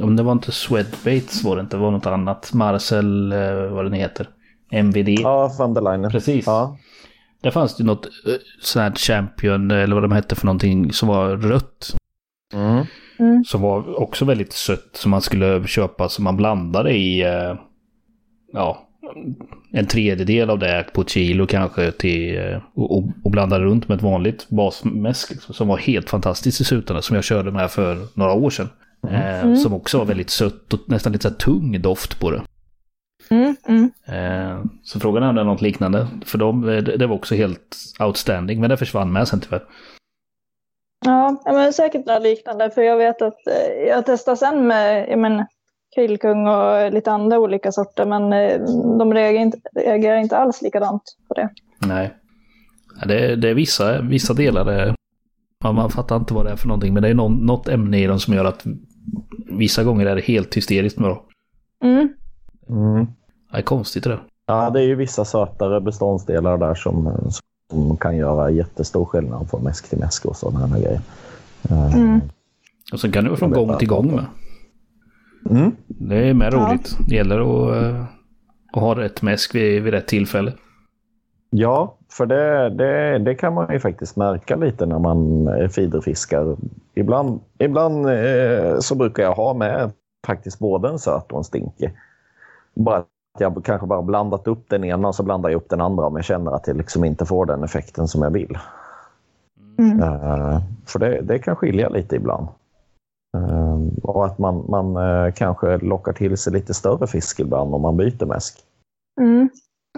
[0.00, 2.52] om det var inte Swedbaits var det inte, det var något annat.
[2.52, 4.28] Marcel, eh, vad den heter.
[4.70, 5.08] MVD.
[5.08, 6.10] Ja, van der Leyen.
[6.10, 6.46] Precis.
[6.46, 6.78] Ja.
[7.40, 11.08] Där fanns det något eh, sånt här Champion, eller vad de hette för någonting, som
[11.08, 11.96] var rött.
[12.52, 12.84] Mm.
[13.18, 17.54] mm, Som var också väldigt sött, som man skulle köpa, som man blandade i, eh,
[18.52, 18.83] ja,
[19.72, 23.96] en tredjedel av det på ett kilo kanske till, eh, och, och, blandade runt med
[23.96, 27.98] ett vanligt basmäsk liksom, som var helt fantastiskt i slutändan, som jag körde med för
[28.14, 28.68] några år sedan.
[29.10, 29.56] Eh, Mm.
[29.56, 32.42] Som också var väldigt sött och nästan lite så tung doft på det.
[33.30, 33.90] mm, mm.
[34.06, 36.08] Eh, så frågan är om det är något liknande.
[36.24, 39.64] För dem, eh, det det var också helt outstanding, men det försvann med sen tyvärr.
[41.06, 42.70] Ja, men säkert något liknande.
[42.70, 43.38] För jag vet att
[43.88, 45.44] jag testade sen med jag men,
[45.94, 48.04] krillkung och lite andra olika sorter.
[48.06, 48.60] Men eh,
[48.98, 51.48] de reagerar inte, reagerar inte alls likadant på det.
[51.78, 52.14] Nej.
[53.06, 54.94] Det är, det är vissa, vissa delar det,
[55.64, 56.94] man, man fattar inte vad det är för någonting.
[56.94, 58.66] Men det är någon, något ämne i dem som gör att
[59.46, 61.18] vissa gånger är det helt hysteriskt med dem.
[61.84, 62.08] Mm.
[62.68, 63.06] Mm.
[63.52, 64.22] Det är konstigt det där.
[64.46, 67.30] Ja, det är ju vissa sötare beståndsdelar där som,
[67.70, 71.00] som kan göra jättestor skillnad från mäsk till mäsk och sådana här grejer.
[71.70, 72.20] Eh, Mm.
[72.92, 74.24] Och sen kan det vara från gång till gång med.
[75.50, 75.72] Mm.
[75.86, 76.58] Det är mer Ja.
[76.58, 76.96] roligt.
[77.08, 78.04] Det gäller att, eh,
[78.72, 80.52] att ha rätt mäsk vid, vid rätt tillfälle.
[81.50, 86.56] Ja, för det, det, det kan man ju faktiskt märka lite när man eh, feederfiskar.
[86.94, 89.90] Ibland, ibland eh, så brukar jag ha med
[90.26, 91.92] faktiskt både en söt och en stinkig.
[92.74, 93.06] Bara att
[93.38, 96.16] jag kanske bara blandat upp den ena och så blandar jag upp den andra om
[96.16, 98.58] jag känner att jag liksom inte får den effekten som jag vill.
[99.78, 100.02] Mm.
[100.02, 102.48] Eh, för det, det kan skilja lite ibland.
[103.34, 107.82] Eh, och att man, man eh, kanske lockar till sig lite större fisk ibland om
[107.82, 108.58] man byter mäsk.
[109.20, 109.48] Mm.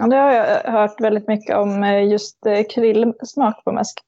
[0.01, 3.99] Ja, det har jag hört väldigt mycket om eh, just eh, krillsmak på mäsk.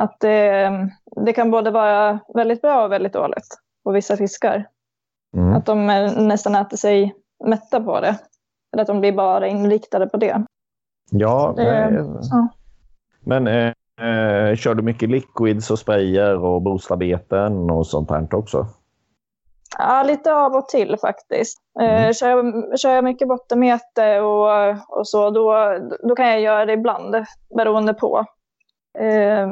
[0.00, 0.84] Att eh,
[1.24, 3.48] det kan både vara väldigt bra och väldigt dåligt
[3.84, 4.68] på vissa fiskar.
[5.36, 5.54] Mm.
[5.54, 7.14] Att de eh, nästan äter sig
[7.44, 8.18] mätta på det.
[8.72, 10.44] Eller att de blir bara inriktade på det.
[11.10, 12.48] Ja, Det- ja.
[13.20, 13.46] men
[14.00, 18.66] eh, kör du mycket liquids och sprayer och boostarbeten och sånt här också?
[19.78, 21.58] Ja, lite av och till faktiskt.
[21.80, 22.04] Mm.
[22.04, 25.78] Eh, kör, jag, kör jag mycket bottenmete och, och så, då,
[26.08, 27.16] då kan jag göra det ibland,
[27.56, 28.24] beroende på.
[28.98, 29.48] Eh,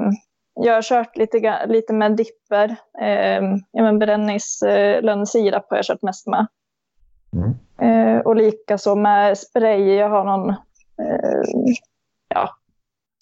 [0.54, 2.76] jag har kört lite, lite med dipper.
[3.00, 3.98] Eh, ja, men
[5.70, 6.46] har jag kört mest med.
[7.32, 7.54] Mm.
[7.80, 9.94] Eh, och likaså med spray.
[9.94, 11.42] Jag har någon, eh,
[12.28, 12.50] ja,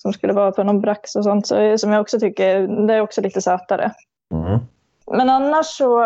[0.03, 3.01] som skulle vara för någon brax och sånt, så, som jag också tycker, det är
[3.01, 3.93] också lite sötare.
[4.35, 4.59] Mm.
[5.07, 6.01] Men annars så,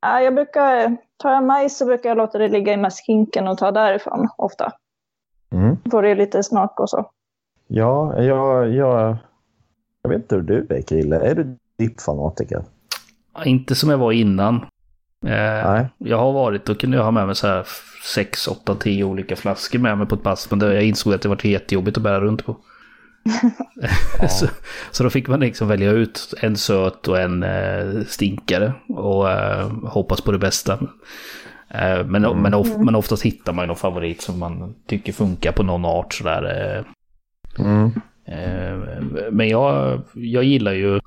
[0.00, 3.58] ja, jag brukar, tar jag majs så brukar jag låta det ligga i mäskhinken och
[3.58, 4.72] ta därifrån ofta.
[5.52, 5.76] Mm.
[5.90, 7.10] Får det lite smak och så.
[7.66, 9.16] Ja, jag, jag,
[10.02, 11.20] jag vet inte hur du är Krille.
[11.20, 12.64] Är du dippfanatiker?
[13.34, 14.56] Ja, Inte som jag var innan.
[15.26, 15.86] Eh, Nej.
[15.98, 17.66] Jag har varit, då kunde jag ha med mig så här
[18.14, 20.50] 6, 8, 10 olika flaskor med mig på ett pass.
[20.50, 22.56] Men det, jag insåg att det var jättejobbigt att bära runt på.
[24.30, 24.46] så,
[24.90, 28.72] så då fick man liksom välja ut en söt och en eh, stinkare.
[28.88, 30.72] Och eh, hoppas på det bästa.
[31.74, 32.42] Eh, men, mm.
[32.42, 36.14] men, of, men oftast hittar man någon favorit som man tycker funkar på någon art
[36.14, 36.42] sådär.
[36.44, 36.84] Eh.
[37.66, 37.90] Mm.
[38.26, 41.00] Eh, men jag, jag gillar ju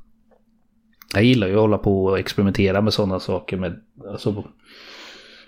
[1.13, 3.58] jag gillar ju att hålla på och experimentera med sådana saker.
[3.58, 3.80] Med,
[4.12, 4.43] alltså,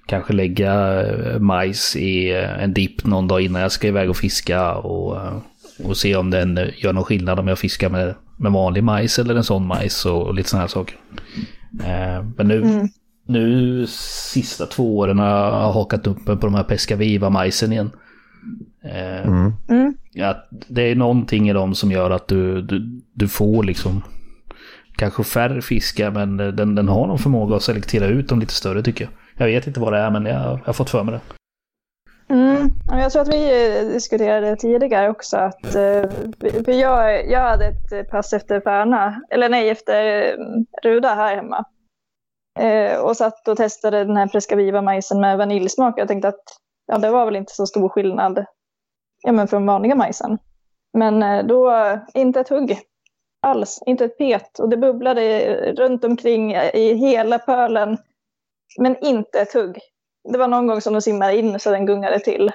[0.06, 1.03] kanske lägga
[1.39, 4.75] majs i en dipp någon dag innan jag ska iväg och fiska.
[4.75, 5.17] Och,
[5.83, 9.35] och se om den gör någon skillnad om jag fiskar med, med vanlig majs eller
[9.35, 10.97] en sån majs och, och lite sådana här saker.
[12.35, 12.87] Men nu, mm
[13.27, 17.91] nu sista två åren har jag hakat upp på de här Pescaviva-majsen igen.
[18.83, 19.53] Eh, mm.
[19.69, 19.93] Mm.
[20.11, 24.03] Ja, det är någonting i dem som gör att du, du, du får liksom
[24.95, 28.83] kanske färre fiskar men den, den har någon förmåga att selektera ut de lite större
[28.83, 29.13] tycker jag.
[29.47, 31.21] Jag vet inte vad det är men jag, jag har fått för mig det.
[32.29, 32.69] Mm.
[32.87, 36.09] Jag tror att vi eh, diskuterade tidigare också att eh,
[36.65, 41.65] för jag, jag hade ett pass efter Färna, eller nej efter mm, Ruda här hemma.
[42.59, 45.99] Eh, och satt och testade den här Prescaviva majsen med vaniljsmak.
[45.99, 46.43] Jag tänkte att
[46.85, 48.45] ja, det var väl inte så stor skillnad
[49.23, 50.37] ja, men från vanliga majsen.
[50.93, 51.73] Men då,
[52.13, 52.79] inte ett hugg
[53.41, 54.59] alls, inte ett pet.
[54.59, 55.45] Och det bubblade
[55.77, 57.97] runt omkring i hela pölen.
[58.79, 59.79] Men inte ett hugg.
[60.31, 62.51] Det var någon gång som de simmade in så den gungade till.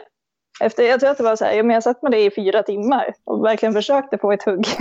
[0.61, 2.31] Efter, jag tror att det var så här, ja, men jag satt med det i
[2.31, 4.67] fyra timmar och verkligen försökte få ett hugg.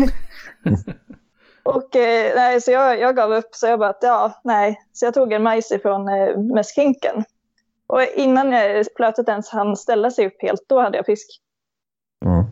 [1.64, 4.82] Och eh, nej, så jag, jag gav upp, så jag bara att ja, nej.
[4.94, 7.24] Så jag tog en majs ifrån eh, mässkinken.
[7.88, 11.28] Och innan eh, flötet ens hann ställa sig upp helt, då hade jag fisk.
[12.26, 12.46] Mm.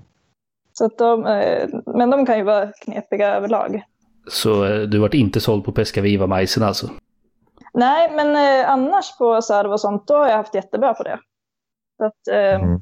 [0.73, 3.83] Så att de, eh, men de kan ju vara knepiga överlag.
[4.27, 6.89] Så eh, du vart inte såld på Pescaviva-majsen alltså?
[7.79, 11.19] Nej, men eh, annars på serv och sånt, då har jag haft jättebra på det.
[11.97, 12.81] Så att, eh, mm.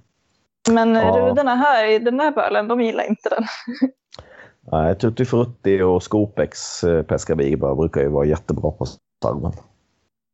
[0.70, 1.18] Men ja.
[1.18, 3.44] ruderna här i den här bölen, de gillar inte den.
[4.72, 8.86] Nej, Tutti Frutti och Scopex eh, Pescaviva brukar ju vara jättebra på
[9.24, 9.52] salven.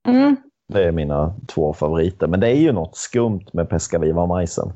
[0.08, 0.36] Mm.
[0.74, 2.28] Det är mina två favoriter.
[2.28, 4.74] Men det är ju något skumt med Pescaviva-majsen.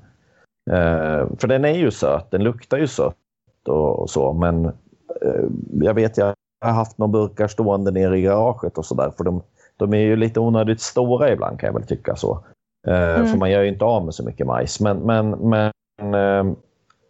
[0.72, 3.16] Eh, för den är ju söt, den luktar ju sött
[3.68, 4.34] och, och så.
[4.34, 5.46] Men eh,
[5.82, 9.14] jag vet, jag har haft några burkar stående nere i garaget och sådär.
[9.18, 9.44] För de,
[9.78, 12.44] de är ju lite onödigt stora ibland kan jag väl tycka så.
[12.88, 13.28] Eh, mm.
[13.28, 14.80] För man gör ju inte av med så mycket majs.
[14.80, 15.72] Men, men, men
[16.14, 16.58] eh,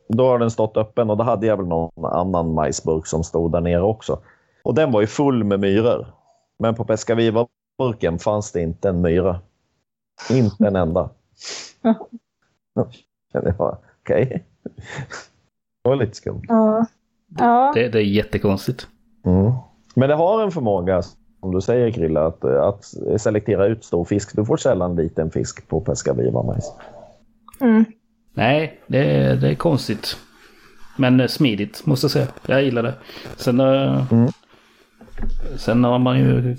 [0.09, 3.51] då har den stått öppen och då hade jag väl någon annan majsburk som stod
[3.51, 4.19] där nere också.
[4.63, 6.07] Och den var ju full med myror.
[6.59, 9.39] Men på Pescaviva-burken fanns det inte en myra.
[10.29, 11.09] Inte en enda.
[13.33, 14.25] Det var okej.
[14.25, 14.39] Okay.
[15.83, 16.45] Det var lite skumt.
[16.47, 16.85] Ja.
[17.37, 17.71] ja.
[17.75, 18.87] Det, det är jättekonstigt.
[19.25, 19.51] Mm.
[19.95, 21.01] Men det har en förmåga,
[21.39, 22.85] som du säger Krilla, att, att
[23.21, 24.35] selektera ut stor fisk.
[24.35, 26.71] Du får sällan liten fisk på Pescaviva-majs.
[27.59, 27.85] Mm.
[28.33, 30.17] Nej, det är, det är konstigt.
[30.97, 32.27] Men eh, smidigt måste jag säga.
[32.47, 32.93] Jag gillar det.
[33.35, 34.31] Sen, eh, mm.
[35.57, 36.55] sen har man ju...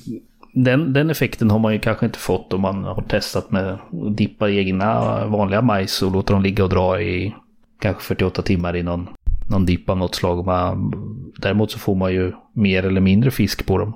[0.55, 4.17] Den, den effekten har man ju kanske inte fått om man har testat med att
[4.17, 7.35] dippa egna vanliga majs och låta dem ligga och dra i
[7.81, 9.09] kanske 48 timmar i någon,
[9.51, 10.47] någon dipp av något slag.
[10.47, 10.93] Man,
[11.37, 13.93] däremot så får man ju mer eller mindre fisk på dem.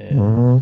[0.00, 0.18] Eh.
[0.18, 0.60] Mm.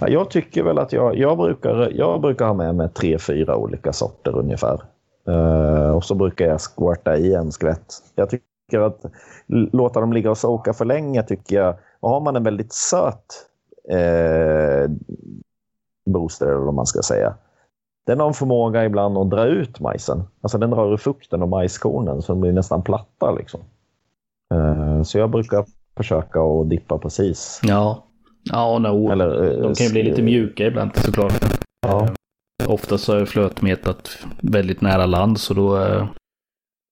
[0.00, 3.92] jag tycker väl att jag, jag, brukar, jag brukar ha med mig tre, fyra olika
[3.92, 4.80] sorter ungefär.
[5.28, 7.94] Uh, och så brukar jag squirta i en skvätt.
[8.14, 9.04] Jag tycker att
[9.72, 13.46] låta dem ligga och soka för länge tycker jag, och har man en väldigt söt
[13.92, 14.90] uh,
[16.06, 17.34] booster eller vad man ska säga,
[18.06, 20.22] den har en förmåga ibland att dra ut majsen.
[20.40, 23.60] Alltså den drar ur fukten och majskornen så de blir nästan platta liksom.
[24.54, 25.64] Uh, så jag brukar
[25.96, 27.60] försöka att dippa precis.
[27.62, 28.05] Ja,
[28.52, 29.12] ja no.
[29.12, 31.44] Eller, de kan ju bli lite mjuka ibland såklart.
[31.86, 32.08] Ja.
[32.66, 36.06] Oftast så är flötmetat väldigt nära land så då, eh,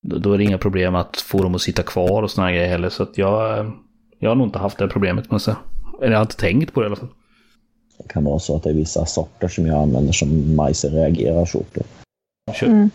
[0.01, 2.89] då är det inga problem att få dem att sitta kvar och sådana grejer heller.
[2.89, 3.71] Så att jag,
[4.19, 5.55] jag har nog inte haft det problemet men så.
[6.01, 7.09] Eller jag har inte tänkt på det i alla fall.
[7.97, 11.45] Det kan vara så att det är vissa sorter som jag använder som majsen reagerar
[11.45, 11.83] så på.
[12.53, 12.89] Kör, mm.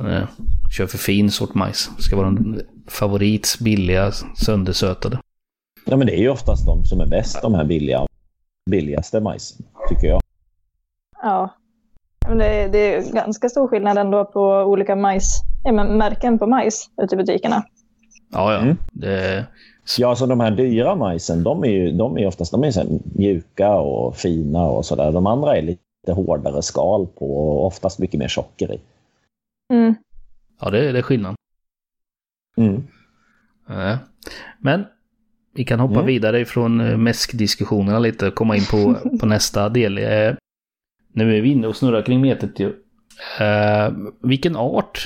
[0.00, 0.28] Eh,
[0.76, 1.90] kör för fin sort majs.
[1.96, 5.18] Det ska vara en favorits billiga söndersötade.
[5.84, 8.06] Ja men det är ju oftast de som är bäst, de här billiga,
[8.70, 10.20] billigaste majsen, tycker jag.
[11.22, 11.54] Ja.
[12.28, 16.90] Men det, det är ganska stor skillnad ändå på olika majs, ja, märken på majs
[17.02, 17.64] ute i butikerna.
[18.32, 18.58] Ja, ja.
[18.58, 18.76] Mm.
[18.92, 19.46] Det...
[19.98, 23.00] Ja, så de här dyra majsen, de är ju de är oftast de är så
[23.02, 25.12] mjuka och fina och sådär.
[25.12, 28.80] De andra är lite hårdare skal på och oftast mycket mer socker i.
[29.72, 29.94] Mm.
[30.60, 31.34] Ja, det, det är skillnad.
[32.56, 32.86] Mm.
[33.68, 33.98] Ja.
[34.58, 34.84] Men
[35.54, 36.06] vi kan hoppa mm.
[36.06, 39.98] vidare ifrån eh, mäskdiskussionerna lite och komma in på, på nästa del.
[39.98, 40.34] Eh,
[41.12, 42.68] nu är vi inne och snurrar kring metet ju.
[43.40, 45.04] Uh, vilken art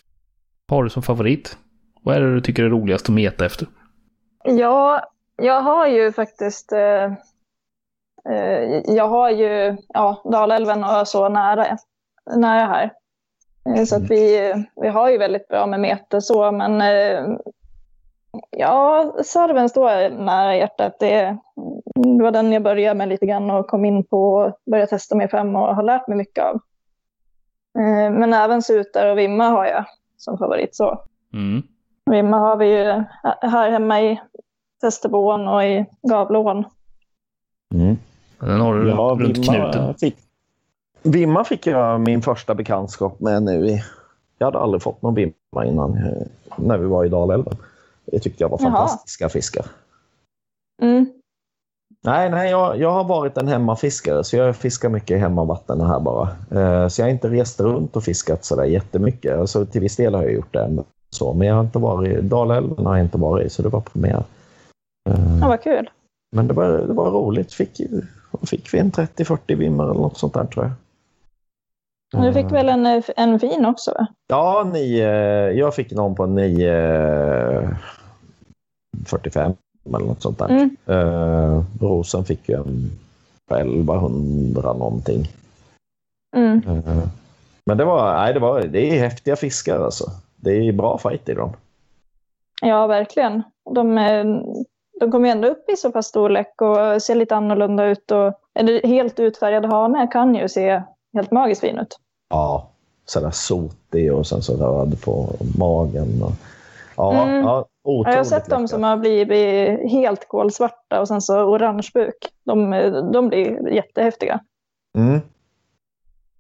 [0.68, 1.58] har du som favorit?
[2.02, 3.68] Vad är det du tycker är roligast att meta efter?
[4.44, 5.02] Ja,
[5.37, 7.12] jag har ju faktiskt uh,
[8.30, 11.76] Eh, jag har ju ja, Dalälven och så nära,
[12.37, 12.92] nära här.
[13.76, 17.38] Eh, så att vi, vi har ju väldigt bra med meter så, men eh,
[18.50, 20.96] ja, sarven står nära hjärtat.
[21.00, 21.36] Det,
[21.94, 25.16] det var den jag började med lite grann och kom in på och började testa
[25.16, 26.54] mig fram och har lärt mig mycket av.
[27.78, 29.84] Eh, Men även sutar och vimma har jag
[30.16, 30.76] som favorit.
[30.76, 31.00] så.
[31.34, 31.62] Mm.
[32.10, 33.04] Vimma har vi ju
[33.40, 34.20] här hemma i
[34.82, 36.64] Västerboån och i Gavlån.
[37.74, 37.96] Mm.
[38.40, 39.72] Den har du Ja, runt knuten.
[39.82, 40.16] Vimma fick,
[41.02, 43.82] Vimma fick jag min första bekantskap med nu i...
[44.38, 47.54] Jag hade aldrig fått någon Vimma innan eh, när vi var i Dalälven.
[48.12, 48.71] Det tyckte jag var Jaha.
[48.71, 49.66] fantastiska fiskar.
[50.83, 51.07] Mm.
[52.05, 56.01] Nej, nej jag, jag har varit en hemmafiskare så jag fiskar mycket i hemmavatten här
[56.01, 56.29] bara.
[56.51, 59.38] Eh, så jag har inte rest runt och fiskat sådär jättemycket.
[59.38, 60.85] Alltså, till viss del har jag gjort det ändå.
[61.11, 63.81] Så, men jag har inte varit, Dalälven har jag inte varit i så det var
[63.81, 64.25] premiär.
[65.11, 65.90] Eh, Ja, vad kul.
[66.37, 67.53] Men det var, det var roligt.
[67.53, 67.81] Fick,
[68.47, 70.73] fick vi en 30-40 vimmar eller något sånt där tror jag.
[72.23, 73.90] Du fick Eh, väl en, en fin också?
[73.99, 74.07] Va?
[74.29, 75.09] Ja, nio,
[75.51, 77.79] jag fick någon på 9
[79.06, 79.52] 45
[79.87, 80.48] eller något sånt där.
[80.48, 80.76] Mm.
[80.87, 82.90] Eh, Rosen fick ju en
[83.48, 85.28] på 1100 någonting.
[86.37, 86.62] Mm.
[86.68, 87.08] Eh,
[87.66, 90.11] men det var, nej, det var, det är häftiga fiskar alltså.
[90.37, 91.52] Det är bra fight i dem.
[92.62, 93.42] Ja, verkligen.
[93.74, 94.24] De, eh,
[95.00, 98.11] de kommer ju ändå upp i så pass storlek och ser lite annorlunda ut.
[98.11, 100.82] Och, eller helt utfärgade hanar kan ju se
[101.14, 101.98] helt magiskt fin ut.
[102.30, 102.68] Ja,
[103.04, 106.22] sådär sotig och sen så röd på magen.
[106.22, 106.32] Och,
[106.96, 107.44] ja, Mm.
[107.44, 108.68] Ja, otroligt jag har sett dem läckra.
[108.68, 112.14] som har blivit helt kolsvarta och sen så orange buk.
[112.44, 112.70] De,
[113.12, 114.40] de blir jättehäftiga.
[114.98, 115.20] Mm.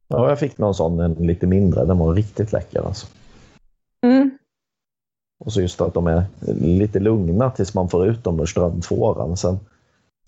[0.08, 1.84] Ja, jag fick någon sån, en lite mindre.
[1.84, 3.06] Den var riktigt läcker alltså.
[4.02, 4.30] Mm.
[5.44, 6.22] Och så just att de är
[6.60, 9.36] lite lugna tills man får ut dem ur strömfåran.
[9.36, 9.58] Sen,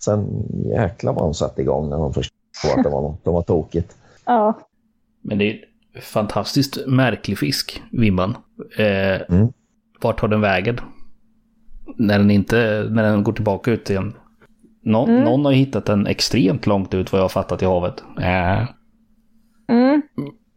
[0.03, 3.41] sen jäklar vad de satte igång när de förstod att det var något de var
[3.41, 3.97] tokigt.
[4.25, 4.59] Ja.
[5.21, 5.65] Men det är
[6.01, 8.37] fantastiskt märklig fisk, vimman.
[8.77, 9.53] Eh, Mm.
[10.01, 10.79] Vart tar den vägen?
[11.97, 14.13] När den inte, när den går tillbaka ut igen.
[14.83, 15.23] Nå, Mm.
[15.23, 18.03] Någon har hittat den extremt långt ut vad jag har fattat i havet.
[18.19, 18.67] Äh.
[19.67, 20.01] Mm.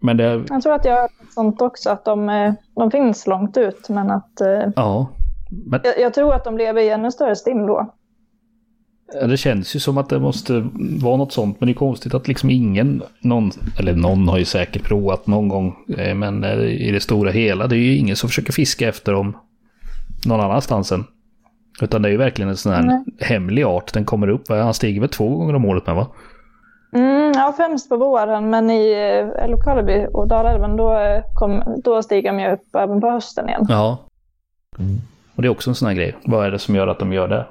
[0.01, 3.57] Men det, Jag tror att jag har sånt också, att de, eh, de finns långt
[3.57, 3.89] ut.
[3.89, 5.11] Men att, eh, ja.
[5.67, 7.95] Men jag, jag tror att de lever i ännu större stim då.
[9.29, 10.69] det känns ju som att det måste
[11.01, 11.61] vara något sånt.
[11.61, 15.49] Men det är konstigt att liksom ingen, någon, eller någon har ju säkert provat någon
[15.49, 15.77] gång.
[15.99, 19.37] eh, Men i det stora hela, det är ju ingen som försöker fiska efter dem
[20.27, 21.05] någon annanstans än.
[21.83, 23.05] Utan det är ju verkligen en sån här Nej.
[23.21, 23.93] hemlig art.
[23.95, 26.07] Den kommer upp, han stiger väl två gånger om året med va?
[26.93, 32.03] Mm, ja, främst på våren, men i eh, Älvkarleby och Dalälven då, eh, kom, då
[32.03, 33.67] stiger de ju upp även på hösten igen.
[33.69, 33.99] Ja.
[34.79, 34.97] Mm.
[35.37, 36.17] Och det är också en sån här grej.
[36.25, 37.47] Vad är det som gör att de gör det?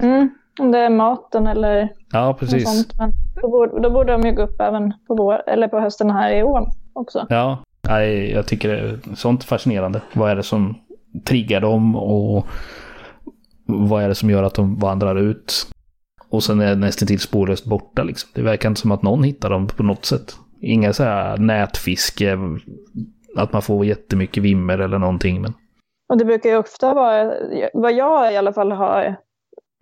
[0.00, 2.64] Mm, om det är maten eller Ja, något precis.
[2.64, 2.98] sånt.
[2.98, 3.12] Men
[3.42, 6.32] då, borde, då borde de ju gå upp även på, vår, eller på hösten här
[6.32, 7.26] i ån också.
[7.28, 10.00] Ja, nej, jag tycker det är sånt fascinerande.
[10.12, 10.74] Vad är det som
[11.24, 12.46] triggar dem och
[13.68, 15.66] vad är det som gör att de vandrar ut?
[16.30, 18.30] Och sen är det nästan till spårlöst borta liksom.
[18.34, 20.36] Det verkar inte som att någon hittar dem på något sätt.
[20.60, 22.38] Inga så här nätfiske,
[23.36, 25.42] att man får jättemycket vimmer eller någonting.
[25.42, 25.52] Men
[26.08, 27.34] Och det brukar ju ofta vara,
[27.72, 29.16] vad jag i alla fall har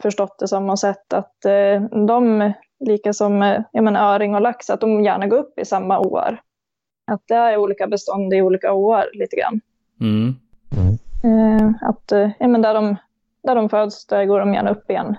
[0.02, 4.40] förstått det som och sett, att eh, de, lika som eh, jag menar, öring och
[4.40, 6.40] lax, att de gärna går upp i samma år.
[7.12, 9.60] Att det är olika bestånd i olika år lite grann.
[10.76, 10.98] mm.
[11.24, 12.96] Eh, att ja, men där, de,
[13.46, 15.16] där de föds, där går de gärna upp igen.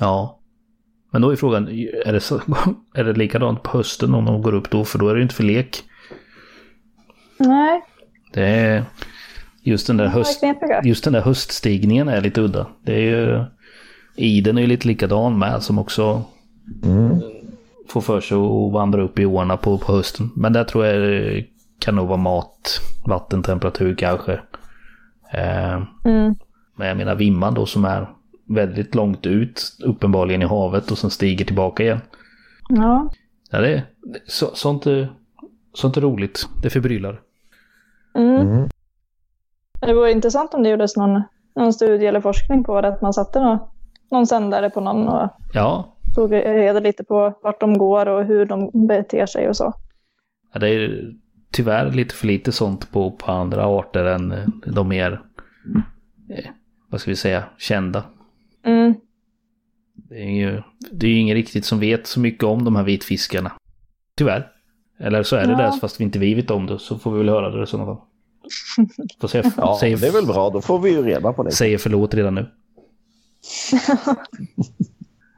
[0.00, 0.36] ja.
[1.12, 1.68] Men då är frågan,
[2.06, 2.40] är det, så,
[2.94, 4.84] är det likadant på hösten om de går upp då?
[4.84, 5.82] För då är det ju inte för lek.
[7.38, 7.82] Nej,
[8.32, 8.84] Det är
[9.62, 10.42] just den där höst,
[10.84, 12.66] just den där höststigningen är lite udda.
[12.82, 13.44] Det är ju...
[14.16, 16.22] Iden är ju lite likadan med som också
[16.84, 17.20] Mm.
[17.88, 20.30] får för sig att vandra upp i åarna på, på hösten.
[20.36, 21.44] Men där tror jag det
[21.78, 24.32] kan nog vara mat, vattentemperatur kanske.
[25.32, 26.34] Eh, Mm.
[26.80, 28.08] Men jag menar vimman då som är
[28.48, 32.00] väldigt långt ut, uppenbarligen i havet och sen stiger tillbaka igen.
[32.68, 33.10] Ja.
[33.50, 33.82] Ja, det,
[34.26, 35.12] så, sånt, är,
[35.74, 36.48] sånt är roligt.
[36.62, 37.20] Det förbryllar.
[38.14, 38.36] Mm.
[38.36, 38.68] Mm.
[39.80, 41.22] Det vore intressant om det gjordes någon,
[41.56, 43.58] någon studie eller forskning på det, att man satte någon,
[44.10, 48.46] någon sändare på någon och Ja, tog reda lite på vart de går och hur
[48.46, 49.74] de beter sig och så.
[50.52, 51.12] Ja, det är
[51.52, 55.22] tyvärr lite för lite sånt på, på andra arter än de mer,
[56.30, 56.50] eh,
[56.90, 58.04] vad ska vi säga, kända.
[58.64, 58.94] Mm.
[59.94, 62.82] Det är ju det är ju ingen riktigt som vet så mycket om de här
[62.84, 63.52] vitfiskarna.
[64.16, 64.48] Tyvärr.
[64.98, 65.58] Eller så är det Ja.
[65.58, 67.66] där fast vi inte vi vet om det så får vi väl höra det i
[67.66, 68.04] sådana fall.
[69.20, 70.50] Får Ja, säger, det är väl bra.
[70.50, 71.50] Då får vi ju reda på det.
[71.52, 72.46] säger förlåt redan nu.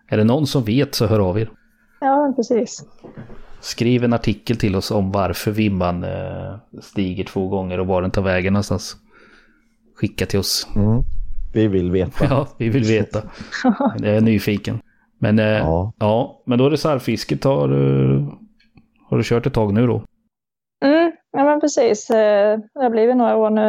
[0.09, 1.51] är det någon som vet så hör av er.
[2.01, 2.85] Ja, precis.
[3.61, 8.11] Skriv en artikel till oss om varför vimman eh, stiger två gånger och var den
[8.11, 8.97] tar vägen någonstans.
[9.95, 10.69] Skicka till oss.
[10.77, 11.03] Mm.
[11.53, 12.25] Vi vill veta.
[12.31, 13.23] Ja, vi vill veta.
[13.99, 14.81] Jag är nyfiken.
[15.19, 15.93] Men, eh, ja.
[15.99, 16.43] Ja.
[16.47, 17.45] men då är det sarvfisket.
[17.45, 18.27] Har, du-
[19.11, 20.03] har du kört ett tag nu då?
[20.85, 22.11] Mm, ja, men precis.
[22.11, 23.69] Eh, Det har blivit några år nu.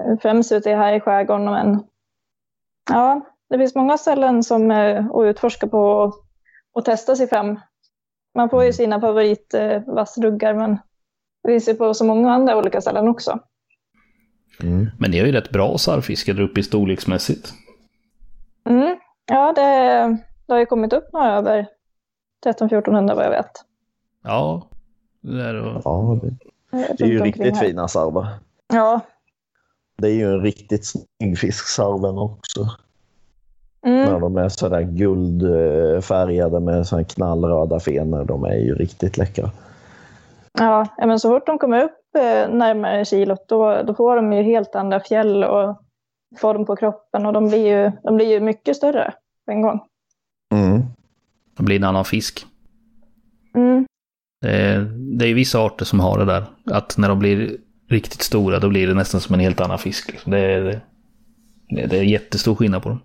[0.00, 1.44] Eh, Främst ute här i skärgården.
[1.44, 1.82] Men
[2.90, 3.20] ja,
[3.50, 6.14] det finns många ställen som eh, att utforska på och,
[6.72, 7.60] och testa sig fram.
[8.34, 10.70] Man får ju sina favoritvassruggar, men
[11.42, 13.38] det finns ju på så många andra olika ställen också.
[14.62, 14.90] Mm.
[14.98, 17.52] Men det är ju rätt bra sarvfiske där uppe i storleksmässigt.
[18.68, 18.96] Mm.
[19.26, 19.62] Ja, det,
[20.46, 21.66] det har ju kommit upp några över
[22.46, 23.50] 1300-1400 vad jag vet.
[24.24, 24.68] Ja,
[25.20, 25.80] det är det.
[25.84, 27.64] Ja, det, det är ju riktigt här.
[27.66, 28.26] fina sarvar.
[28.72, 29.00] Ja.
[29.96, 32.68] Det är ju en riktigt snygg fisk, sarven också.
[33.82, 34.12] Mm.
[34.12, 38.24] När de är sådär guldfärgade med sådana knallröda fenor.
[38.24, 39.50] De är ju riktigt läckra.
[40.58, 44.32] Ja, ja, men så fort de kommer upp eh, närmare kilot då, då får de
[44.32, 45.82] ju helt andra fjäll och
[46.36, 49.14] form på kroppen och de blir ju, de blir ju mycket större
[49.46, 49.80] på en gång.
[50.54, 50.82] Mm.
[51.56, 52.46] Det blir en annan fisk.
[53.54, 53.86] Mm.
[54.40, 54.80] Det är,
[55.18, 56.44] det är ju vissa arter som har det där.
[56.70, 57.56] Att när de blir
[57.88, 60.12] riktigt stora då blir det nästan som en helt annan fisk.
[60.12, 60.32] Liksom.
[60.32, 60.80] Det, är,
[61.68, 63.00] det, det är jättestor skillnad på dem.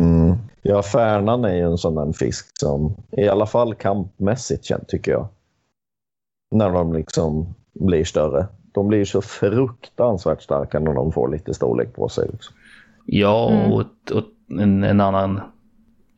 [0.00, 0.36] Mm.
[0.62, 5.12] Ja, färnan är ju en sån där fisk som i alla fall kampmässigt känd tycker
[5.12, 5.28] jag.
[6.52, 8.46] När de liksom blir större.
[8.72, 12.28] De blir så fruktansvärt starka när de får lite storlek på sig.
[12.32, 12.54] Liksom.
[13.06, 13.72] Ja, Mm.
[13.72, 13.80] och,
[14.12, 14.24] och
[14.60, 15.40] en, en annan...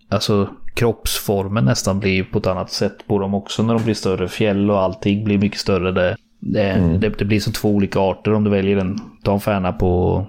[0.08, 4.28] Alltså kroppsformen nästan blir på ett annat sätt på dem också när de blir större.
[4.28, 5.92] Fjäll och allting blir mycket större.
[5.92, 7.00] Det, det, Mm.
[7.00, 8.98] det, det blir som två olika arter om du väljer en.
[9.22, 10.24] Ta en färna på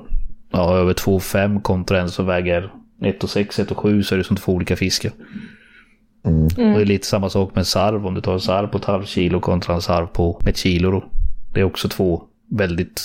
[0.51, 4.75] ja, över 2,5 kontra en som väger 1,6, 1,7 så är det som två olika
[4.75, 5.11] fiskar.
[6.25, 6.43] Mm.
[6.43, 8.07] Och det är lite samma sak med sarv.
[8.07, 10.91] Om du tar en sarv på ett halvt kilo kontra en sarv på ett kilo.
[10.91, 11.03] Då.
[11.53, 13.01] Det är också två väldigt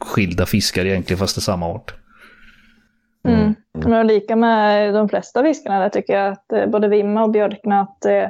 [0.00, 1.94] skilda fiskar egentligen fast det är samma art.
[3.28, 3.54] Mm.
[3.72, 7.80] Men lika med de flesta fiskarna där tycker jag att eh, både vimma och björkna
[7.80, 8.28] att eh,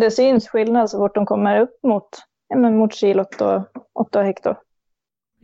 [0.00, 2.08] det syns skillnad så fort de kommer upp mot,
[2.48, 3.62] ja, mot kilot och
[3.92, 4.56] 8 hektar.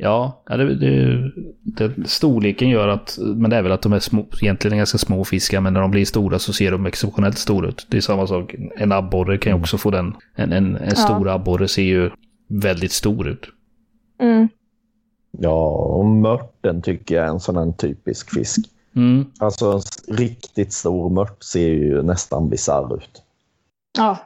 [0.03, 1.31] Ja, ja det, det,
[1.63, 5.25] det, storleken gör att, men det är väl att de är små, egentligen ganska små
[5.25, 7.87] fiskar, men när de blir stora så ser de exceptionellt stora ut.
[7.91, 10.15] Det är samma sak, en abborre kan ju också få den.
[10.35, 12.11] En, en, en stor abborre ser ju
[12.49, 13.47] väldigt stor ut.
[14.21, 14.49] Mm.
[15.31, 18.59] Ja, och mörten tycker jag är en sån här typisk fisk.
[18.97, 19.25] Mm.
[19.39, 23.23] Alltså en riktigt stor mört ser ju nästan bisarr ut.
[23.99, 24.19] Ja,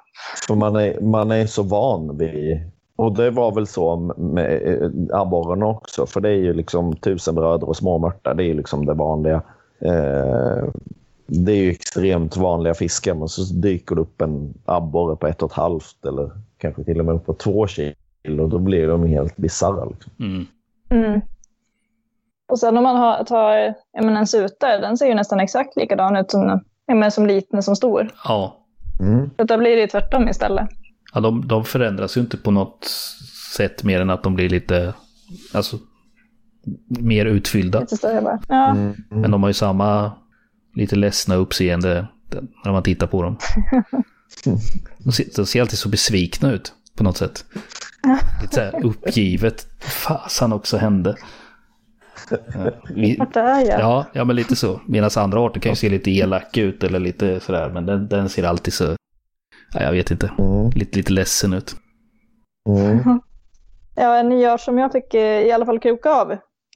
[0.47, 2.71] För man är, man är så van vid...
[2.97, 6.07] Och det var väl så med eh, abborrarna också.
[6.07, 8.35] För det är ju liksom tusenbröder och småmörtar.
[8.35, 9.43] Det är ju liksom det vanliga.
[9.81, 10.65] Eh,
[11.27, 13.15] det är ju extremt vanliga fiskar.
[13.15, 17.01] Men så dyker det upp en abborre på ett och ett halvt eller kanske till
[17.01, 18.47] och med upp på två kilo.
[18.47, 19.85] Då blir de helt bisarra.
[19.85, 20.13] Liksom.
[20.21, 20.47] Mm.
[20.91, 21.21] Mm.
[22.47, 26.17] Och sen om man har, tar menar, en sutare, den ser ju nästan exakt likadan
[26.17, 28.11] ut som, menar, som liten som stor.
[28.25, 28.65] Ja,
[29.01, 29.31] Mm.
[29.37, 30.69] Så då blir det ju tvärtom istället.
[31.15, 32.85] Ja de, de förändras ju inte på något
[33.57, 34.95] sätt mer än att de blir lite,
[35.53, 35.79] alltså,
[36.89, 37.81] mer utfyllda.
[37.81, 38.41] Lite större bara.
[38.49, 38.95] Ja, Mm.
[39.09, 40.13] Men de har ju samma
[40.75, 42.07] lite ledsna uppseende
[42.65, 43.39] när man tittar på dem.
[44.99, 47.45] De ser, de ser alltid så besvikna ut på något sätt.
[48.43, 49.67] Lite så här uppgivet.
[49.81, 51.17] Fasan också hände.
[52.31, 53.81] Ja, vi, vart är jag?
[53.81, 54.81] ja, ja, men lite så.
[54.87, 57.71] Medan andra arter kan ju se lite elaka ut eller lite sådär.
[57.71, 58.97] Men den, den ser alltid så,
[59.75, 60.71] ja, jag vet inte, Mm.
[60.75, 61.75] lite, lite ledsen ut.
[62.69, 63.21] Mm.
[63.97, 66.33] Ja, en ny art som jag fick i alla fall kroka av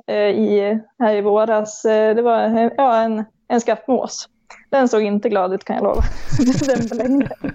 [0.07, 4.29] eh, i, här i våras, eh, det var eh, ja, en, en skattmås.
[4.71, 6.03] Den såg inte glad ut kan jag lova.
[6.67, 7.31] den blängde.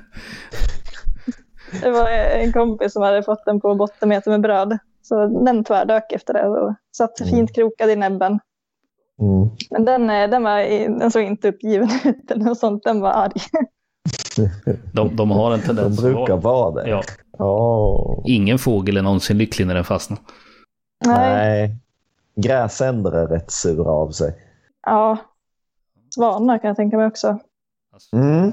[1.81, 4.77] Det var en kompis som hade fått den på bottenmeter med bröd.
[5.01, 8.39] Så den tvärdök efter det och satt fint krokad i näbben.
[9.21, 9.49] Mm.
[9.71, 12.83] Men den, den, var, i- den såg inte uppgiven ut eller något sånt.
[12.83, 13.31] Den var arg.
[14.93, 16.89] De, de har en De tendens att brukar vara- vara det.
[16.89, 17.01] Ja,
[17.37, 18.23] Ja.
[18.25, 20.19] ingen fågel är någonsin lycklig när den fastnar.
[21.05, 21.17] Nej.
[21.35, 21.77] Nej.
[22.35, 24.35] Gräsänder är rätt sura av sig.
[24.85, 25.17] Ja.
[26.15, 27.39] Svanar kan jag tänka mig också.
[28.13, 28.51] Mm.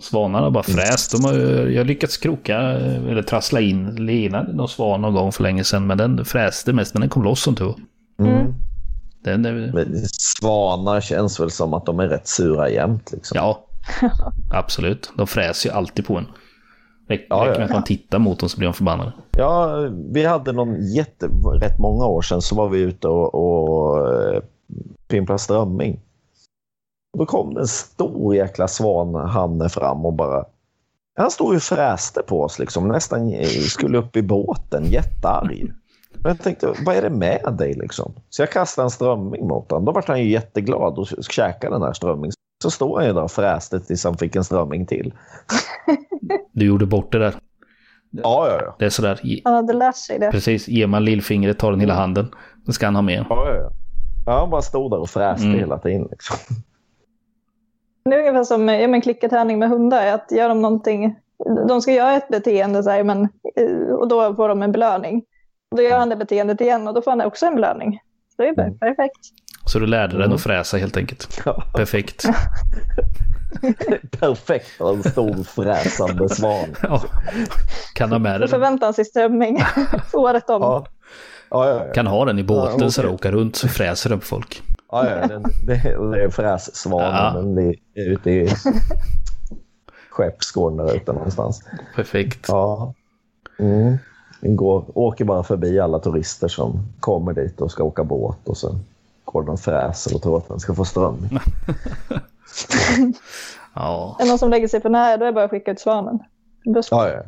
[0.00, 1.12] Svanarna har bara fräst.
[1.12, 1.32] De har,
[1.68, 5.86] jag har lyckats kroka eller trassla in lina någon svan någon gång för länge sedan.
[5.86, 7.74] Men den fräste mest, men den kom loss som tur.
[8.18, 8.32] Mm.
[8.34, 8.54] Mm.
[9.24, 13.12] Den, är- Men Svanar känns väl som att de är rätt sura jämt.
[13.12, 13.36] Liksom.
[13.36, 13.65] ja,
[14.50, 15.12] absolut.
[15.16, 16.26] De fräser ju alltid på en.
[17.08, 19.12] Räcker Ja, med att man tittar mot dem så blir de förbannade.
[19.36, 19.76] Ja,
[20.12, 21.26] vi hade någon jätte...
[21.60, 24.42] Rätt många år sedan så var vi ute och, och eh,
[25.08, 26.00] pimplade strömming.
[27.18, 30.44] Då kom det en stor jäkla svanhanne fram och bara...
[31.18, 33.32] Han stod ju och fräste på oss liksom, nästan
[33.68, 35.72] skulle upp i båten, jättearg.
[36.12, 38.12] Men jag tänkte, vad är det med dig liksom?
[38.30, 39.84] Så jag kastade en strömming mot honom.
[39.84, 42.32] Då var han ju jätteglad och käkade den här strömmingen.
[42.62, 45.14] Så han ju där och fräste tills han fick en strömming till.
[46.52, 47.34] Du gjorde bort det där.
[48.10, 48.76] Ja, ja, ja.
[48.78, 49.20] Det är sådär.
[49.44, 50.30] Han hade lärt sig det.
[50.30, 52.34] Precis, ger man lillfingret tar den hela handen.
[52.66, 53.24] Då ska han ha med.
[53.28, 53.70] ja, ja, ja.
[54.26, 55.58] ja han bara stod där och fräste Mm.
[55.58, 56.08] hela tiden.
[56.10, 56.36] Liksom.
[58.04, 60.06] Det är ungefär som ja, men klickerträning med hundar.
[60.06, 61.16] Att gör de någonting,
[61.68, 63.22] de ska göra ett beteende så här, men,
[63.56, 65.22] eh, och då får de en belöning.
[65.76, 68.00] Då gör han det beteendet igen och då får han också en belöning.
[68.36, 68.78] Så det är Mm.
[68.78, 69.18] perfekt.
[69.66, 70.34] Så du lärde den Mm.
[70.34, 71.40] att fräsa helt enkelt.
[71.44, 71.62] Ja.
[71.74, 72.24] Perfekt.
[74.20, 76.68] Perfekt för en stor fräsande svan.
[76.82, 77.02] Ja.
[77.94, 78.48] Kan ha med den.
[79.04, 79.58] strömming
[80.12, 80.62] året om.
[80.62, 80.86] Ja.
[81.50, 81.92] Ja, ja, ja.
[81.92, 84.62] Kan ha den i båten Ja, så det åker runt så fräser den på folk.
[84.92, 85.74] ja, ja den, det,
[86.12, 87.14] det är frässvanen.
[87.14, 87.30] Ja.
[87.40, 88.48] Den ute i
[90.10, 91.62] Skeppsgården där ute någonstans.
[91.94, 92.44] Perfekt.
[92.48, 92.94] Ja.
[93.58, 93.96] Mm.
[94.40, 98.56] Den går, åker bara förbi alla turister som kommer dit och ska åka båt och
[98.56, 98.80] sen
[99.34, 101.28] och fräser och tror att den ska få ström.
[103.74, 104.16] Ja.
[104.20, 105.80] Är det någon som lägger sig för nära, då är det bara att skicka ut
[105.80, 106.18] svanen.
[106.74, 106.88] Buss.
[106.90, 107.22] Ja, ja.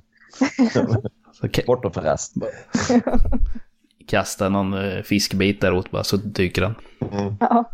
[1.49, 2.33] Ka- Bort och fräs.
[4.07, 6.75] kasta någon eh, fiskbit däråt bara så dyker den.
[7.41, 7.65] Ja.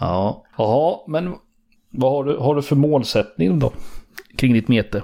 [0.00, 0.44] Ja.
[0.58, 1.34] Jaha, men
[1.90, 3.72] vad har du, har du för målsättning då?
[4.36, 5.02] Kring ditt mete?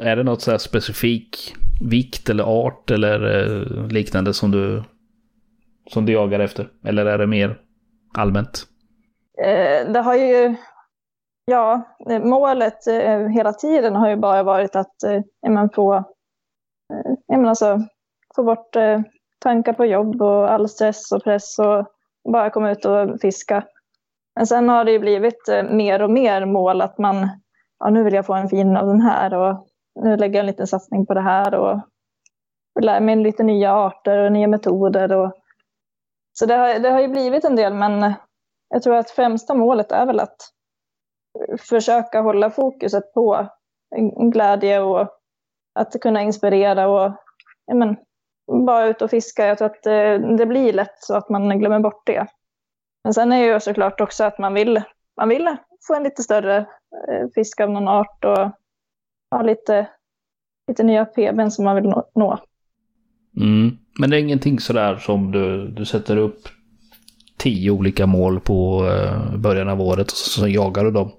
[0.00, 4.82] Är det något så här specifik vikt eller art eller eh, liknande som du,
[5.92, 6.68] som du jagar efter?
[6.84, 7.58] Eller är det mer
[8.18, 8.66] allmänt?
[9.44, 10.54] Eh, det har ju,
[11.44, 11.82] ja,
[12.22, 15.94] målet eh, hela tiden har ju bara varit att eh, få,
[17.32, 17.78] eh, alltså,
[18.36, 19.00] få bort eh,
[19.38, 21.86] tankar på jobb och all stress och press och
[22.32, 23.64] bara komma ut och fiska.
[24.36, 27.28] Men sen har det ju blivit eh, mer och mer mål att man,
[27.78, 29.66] ja nu vill jag få en fin av den här och
[30.02, 31.80] nu lägger jag en liten satsning på det här och
[32.80, 35.12] lär mig lite nya arter och nya metoder.
[35.12, 35.32] Och,
[36.40, 38.12] så det har, det har ju blivit en del men
[38.68, 40.36] jag tror att främsta målet är väl att
[41.68, 43.48] försöka hålla fokuset på
[44.32, 45.08] glädje och
[45.74, 47.12] att kunna inspirera och
[47.66, 47.96] ja, men,
[48.66, 49.46] bara ut och fiska.
[49.46, 52.26] Jag tror att det, det blir lätt så att man glömmer bort det.
[53.04, 54.82] Men sen är det ju såklart också att man vill,
[55.16, 56.56] man vill få en lite större
[57.08, 58.50] eh, fisk av någon art och
[59.30, 59.88] ha lite,
[60.68, 62.38] lite nya PBn som man vill nå- nå.
[63.36, 63.78] Mm.
[64.00, 66.40] Men det är ingenting sådär som du, du sätter upp
[67.38, 71.10] tio olika mål på eh, början av året och så, så jagar du dem.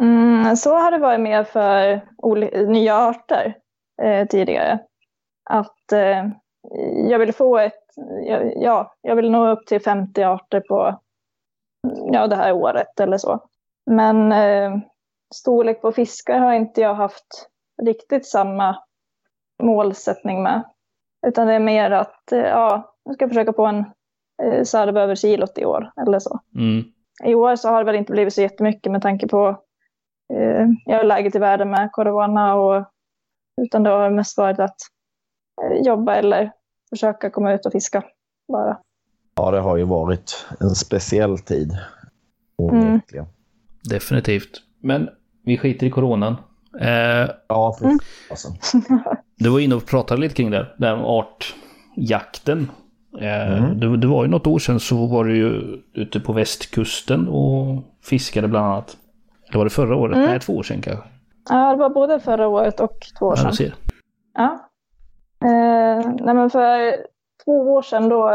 [0.00, 2.00] Mm, så har det varit mer för
[2.66, 3.54] nya arter
[4.02, 4.78] eh, tidigare.
[5.50, 6.24] Att eh,
[7.10, 7.84] jag vill få ett,
[8.26, 11.00] ja, ja, jag vill nå upp till 50 arter på
[12.12, 13.40] ja, det här året eller så.
[13.90, 14.78] Men eh,
[15.34, 17.48] storlek på fiskar har inte jag haft
[17.82, 18.76] riktigt samma
[19.62, 20.62] målsättning med.
[21.26, 23.84] Utan det är mer att eh, ja, jag ska försöka få en
[24.64, 26.40] sarv över kilot i år eller så.
[26.56, 26.84] Mm.
[27.24, 29.48] I år så har det väl inte blivit så jättemycket med tanke på
[30.34, 32.54] eh, ja, läget i världen med corona.
[32.54, 32.84] Och,
[33.62, 34.76] utan det har mest varit att
[35.62, 36.52] eh, jobba eller
[36.90, 38.02] försöka komma ut och fiska
[38.52, 38.78] bara.
[39.34, 41.72] Ja, det har ju varit en speciell tid.
[42.58, 43.26] Onekligen.
[43.90, 44.62] Definitivt.
[44.80, 45.08] Men
[45.44, 46.36] vi skiter i coronan.
[46.80, 47.98] Eh, Ja, för Mm.
[48.30, 48.48] alltså.
[49.36, 52.70] du var inne och pratade lite kring det, där med artjakten.
[53.20, 53.80] Eh, Mm.
[53.80, 57.82] det, det var ju något år sedan så var du ju ute på västkusten och
[58.04, 58.96] fiskade bland annat.
[59.48, 60.16] Eller var det förra året?
[60.16, 60.28] Mm.
[60.28, 61.04] Nej, två år sedan kanske.
[61.50, 63.50] Ja, det var både förra året och två år Ja, sedan.
[63.50, 63.74] du ser.
[64.34, 64.58] Ja.
[65.44, 66.96] Eh, nej, men för
[67.44, 68.28] två år sedan då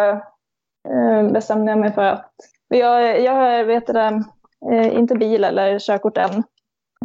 [0.90, 2.32] eh, bestämde jag mig för att
[2.68, 4.24] jag, jag vet det,
[4.72, 6.44] eh, inte bil eller körkort än.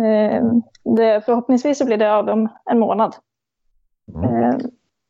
[0.06, 0.42] Eh,
[0.96, 3.14] det, förhoppningsvis så blir det av om en månad.
[4.14, 4.24] Mm.
[4.24, 4.56] Eh,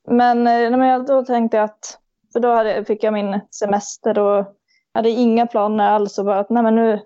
[0.08, 1.98] men, eh, men då tänkte jag att,
[2.32, 4.46] för då hade, fick jag min semester och
[4.94, 7.00] hade inga planer alls och bara att nej men nu,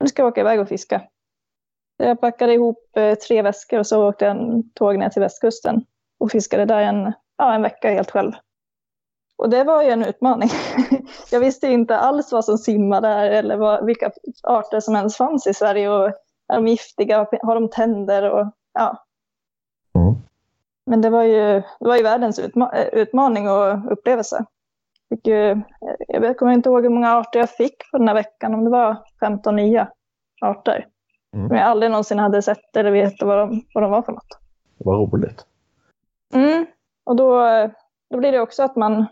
[0.00, 1.02] nu ska jag åka iväg och fiska.
[1.96, 5.84] Jag packade ihop eh, tre väskor och så åkte jag en tåg ner till västkusten
[6.18, 8.32] och fiskade där en, ja, en vecka helt själv.
[9.36, 10.48] Och det var ju en utmaning.
[11.30, 14.10] jag visste inte alls vad som simmar där eller vad, vilka
[14.42, 15.90] arter som ens fanns i Sverige.
[15.90, 16.06] Och
[16.52, 17.26] är de giftiga?
[17.42, 18.30] Har de tänder?
[18.30, 19.04] Och, ja.
[19.94, 20.14] Mm.
[20.90, 24.44] Men det var ju, det var ju världens utma utmaning och upplevelse.
[25.08, 25.60] Fick ju,
[26.08, 28.70] jag kommer inte ihåg hur många arter jag fick på den här veckan, om det
[28.70, 29.88] var 15 nya
[30.40, 30.86] arter.
[31.36, 31.48] Mm.
[31.48, 34.38] Som jag aldrig någonsin hade sett eller vet vad de, vad de var för något.
[34.78, 35.46] Vad roligt.
[36.34, 36.66] Mm.
[37.04, 37.42] Och då,
[38.10, 39.06] då blir det också att man,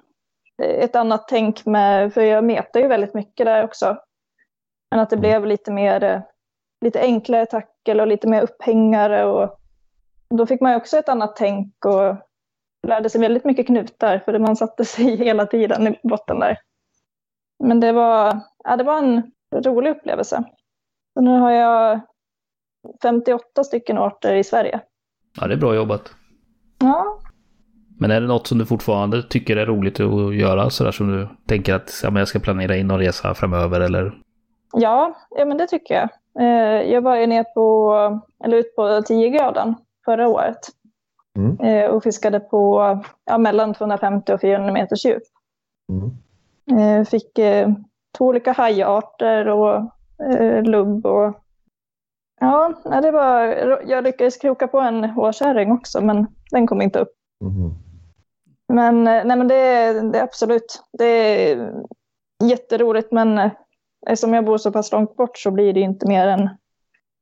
[0.63, 3.97] ett annat tänk med, för jag metar ju väldigt mycket där också.
[4.91, 6.21] Men att det blev lite mer, eh,
[6.81, 9.25] lite enklare tackel och lite mer upphängare.
[9.25, 9.59] Och
[10.31, 12.17] då fick man ju också ett annat tänk och
[12.87, 16.59] lärde sig väldigt mycket knutar för man satte sig hela tiden i botten där.
[17.65, 19.33] Men det var, ja, det var en
[19.65, 20.45] rolig upplevelse.
[21.15, 22.01] Så nu har jag
[23.03, 24.81] 58 stycken arter i Sverige.
[25.41, 26.13] Ja, det är bra jobbat.
[26.81, 27.19] Ja,
[28.01, 30.71] Men är det något som du fortfarande tycker är roligt att göra?
[30.71, 34.13] Sådär som du tänker att ja, men jag ska planera in någon resa framöver eller?
[34.73, 36.09] ja, ja men det tycker jag.
[36.41, 39.75] Eh, jag var ju ner på, eller ut på 10 graden
[40.09, 40.59] förra året.
[41.37, 41.61] Mm.
[41.61, 42.81] Eh, och fiskade på
[43.25, 45.23] ja, mellan 250 och 400 meters djup.
[45.93, 46.11] Mm.
[46.81, 47.69] Eh, fick eh,
[48.19, 49.91] två olika hajarter och
[50.63, 51.35] lubb och
[52.41, 53.45] ja, det var,
[53.87, 57.13] jag lyckades kroka på en hårkärring också men den kom inte upp.
[57.45, 57.75] Mhm.
[58.69, 61.73] Men, nej, men det, är absolut, det är
[62.45, 63.51] jätteroligt men
[64.07, 66.49] eftersom jag bor så pass långt bort så blir det inte mer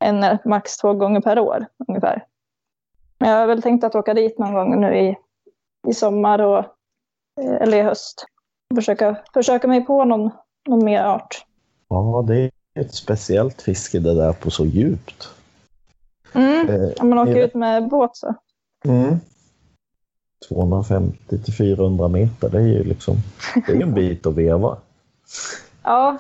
[0.05, 2.24] än eh, max två gånger per år ungefär.
[3.19, 5.17] Men jag har väl tänkt att åka dit någon gång nu i,
[5.89, 6.59] i sommar och,
[7.41, 8.27] eh, eller i höst.
[8.75, 10.31] Försöka, försöka mig på någon,
[10.69, 11.45] någon mer art.
[11.89, 12.51] Ja, det är
[12.81, 15.29] ett speciellt fiske det där på så djupt.
[16.33, 16.69] Mm.
[16.69, 18.35] Eh, Om man åker ut med båt så.
[18.85, 19.17] Mm.
[20.49, 23.17] 250 till 400 meter, det är ju liksom
[23.67, 24.77] det är en bit att veva.
[25.83, 26.19] Ja,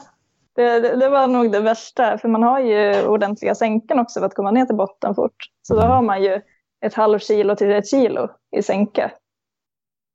[0.54, 2.18] det, det, det var nog det värsta.
[2.18, 5.36] För man har ju ordentliga sänken också för att komma ner till botten fort.
[5.62, 6.40] Så då har man ju
[6.86, 9.10] ett halvt kilo till ett kilo i sänke.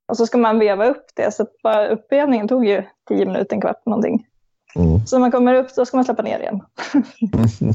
[0.08, 1.34] Och så ska man veva upp det.
[1.34, 4.26] Så att bara uppvevningen tog ju tio minuter, en kvart någonting.
[4.74, 5.06] Mm.
[5.06, 6.60] Så när man kommer upp då ska man släppa ner igen.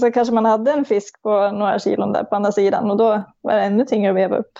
[0.00, 3.24] Så kanske man hade en fisk på några kilon där på andra sidan och då
[3.40, 4.58] var det ännu tyngre att veva upp.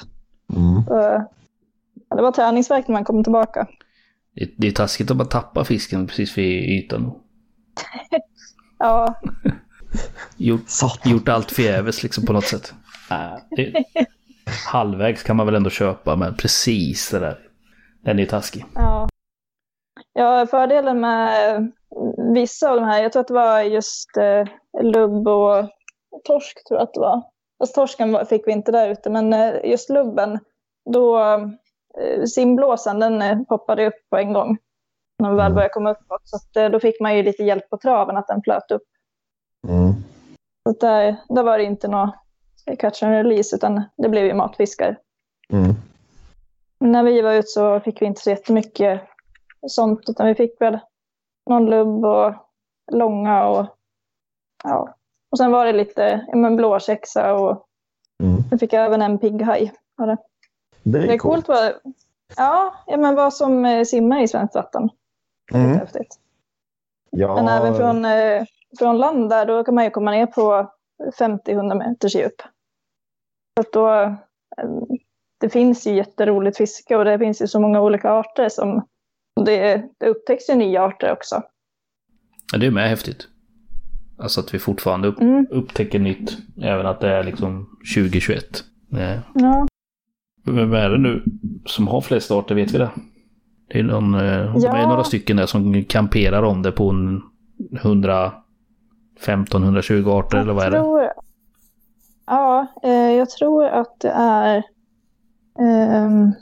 [0.56, 0.84] Mm.
[0.86, 1.26] Så,
[2.08, 3.66] ja, det var träningsverk när man kom tillbaka.
[4.34, 7.12] Det, det är taskigt om man tappar fisken precis vid ytan.
[8.78, 9.14] Ja,
[10.36, 10.62] Gjort,
[11.04, 12.74] gjort allt förgäves liksom på något sätt.
[13.57, 13.84] Det,
[14.72, 17.38] halvvägs kan man väl ändå köpa, men precis det där.
[18.00, 18.64] Den är ju taskig.
[18.74, 19.09] Ja.
[20.12, 21.72] ja, fördelen med
[22.34, 24.44] vissa av de här, jag tror att det var just eh,
[24.82, 25.70] lubb och
[26.24, 27.22] torsk tror jag att det var.
[27.59, 30.38] Fast torsken fick vi inte där ute, men eh, just lubben,
[30.90, 31.20] då
[32.00, 34.59] eh, simblåsan den eh, poppade upp på en gång.
[35.18, 36.20] När vi väl började komma uppåt.
[36.24, 38.82] Så att, eh, då fick man ju lite hjälp på traven att den flöt upp.
[39.68, 39.92] Mm.
[40.68, 42.14] Så där, där var det inte något
[42.78, 44.98] catch and release, utan det blev ju matfiskar.
[45.52, 45.74] Mm.
[46.78, 49.00] När vi var ute så fick vi inte så jättemycket
[49.68, 50.78] sånt, utan vi fick väl
[51.50, 52.34] någon lubb och
[52.92, 53.66] långa och
[54.64, 54.94] ja.
[55.30, 57.62] Och sen var det lite ja, men blåsexa och
[58.22, 58.36] Mm.
[58.50, 59.72] vi fick även en pigghaj.
[59.96, 60.04] det.
[60.82, 61.72] Det Det är är coolt var
[62.36, 64.88] Ja, ja men vad som eh, simmar i svenskt vatten.
[65.52, 65.78] Det är Mm.
[65.78, 66.18] häftigt.
[67.10, 68.44] Ja, Men även från, eh,
[68.78, 70.70] från land där, då kan man ju komma ner på
[71.18, 72.42] 50-100 meters djup.
[73.57, 74.12] Så att då, eh,
[75.40, 78.82] det finns ju jätteroligt fiske och det finns ju så många olika arter som
[79.44, 81.42] det, det upptäcks ju nya arter också.
[82.52, 83.28] Ja, det är med häftigt.
[84.18, 85.46] Alltså att vi fortfarande upp, Mm.
[85.50, 86.36] upptäcker nytt.
[86.62, 88.64] Även att det är liksom 2021.
[88.92, 89.66] Eh, Ja,
[90.44, 91.24] Vem är det nu
[91.66, 92.90] som har flest arter, vet vi det?
[93.68, 94.72] Det är, någon, eh, Ja.
[94.72, 97.22] det är några stycken där som kamperar om det på en
[97.80, 100.76] 115-120 arter, eller vad är det?
[100.78, 101.09] tror,
[102.26, 104.62] Ja, eh, jag tror att det är,
[105.58, 106.32] ehm,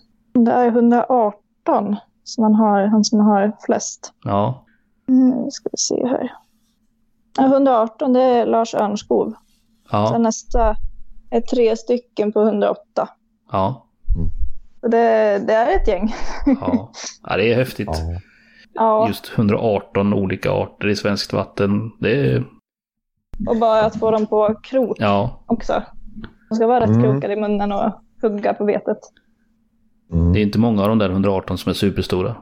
[0.44, 4.12] det är 118 som man har, han som har flest.
[4.24, 4.60] Ja,
[5.08, 6.32] Mm, ska vi se här.
[7.38, 9.30] Ja, 118 det är Lars Örnskov.
[9.90, 10.76] Sen ja, nästa
[11.30, 13.08] är tre stycken på 108.
[13.52, 13.86] ja,
[14.82, 16.14] det, det är ett gäng.
[16.60, 16.90] ja.
[17.22, 17.88] ja det är häftigt.
[17.92, 18.20] ja.
[18.76, 21.90] Ja, Just 118 olika arter i svenskt vatten.
[22.00, 22.44] Det är,
[23.48, 25.82] och bara att få dem på krok ja, också.
[26.48, 27.02] De ska vara rätt Mm.
[27.02, 28.98] krokade i munnen och hugga på vetet.
[30.12, 30.32] Mm.
[30.32, 32.36] det är inte många av de där 118 som är superstora.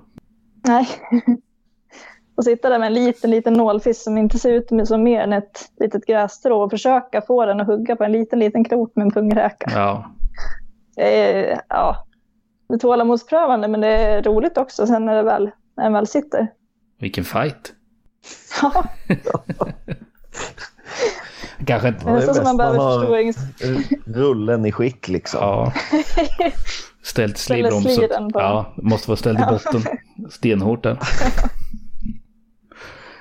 [0.66, 0.88] Nej.
[2.36, 5.32] och sitta där med en liten, liten nålfisk som inte ser ut som mer än
[5.32, 9.04] ett litet grässtrå och försöka få den att hugga på en liten, liten krok med
[9.04, 9.70] en pungräka.
[9.74, 10.10] Ja,
[10.96, 11.20] Det
[11.50, 12.06] är, ja,
[12.68, 16.06] det är tålamodsprövande men det är roligt också sen när, det väl, när den väl
[16.06, 16.48] sitter.
[16.98, 17.72] vilken fight.
[18.62, 18.84] Ja,
[21.66, 22.04] Kanske inte...
[22.04, 23.36] det är nästan som man bäst man behöver har- förstorings...
[24.06, 25.40] Rullen i skick liksom.
[25.40, 25.72] Ja.
[27.02, 27.48] Ställt
[28.32, 28.40] på.
[28.40, 29.82] Ja, måste vara ställd i botten.
[30.30, 30.96] Stenhårt den.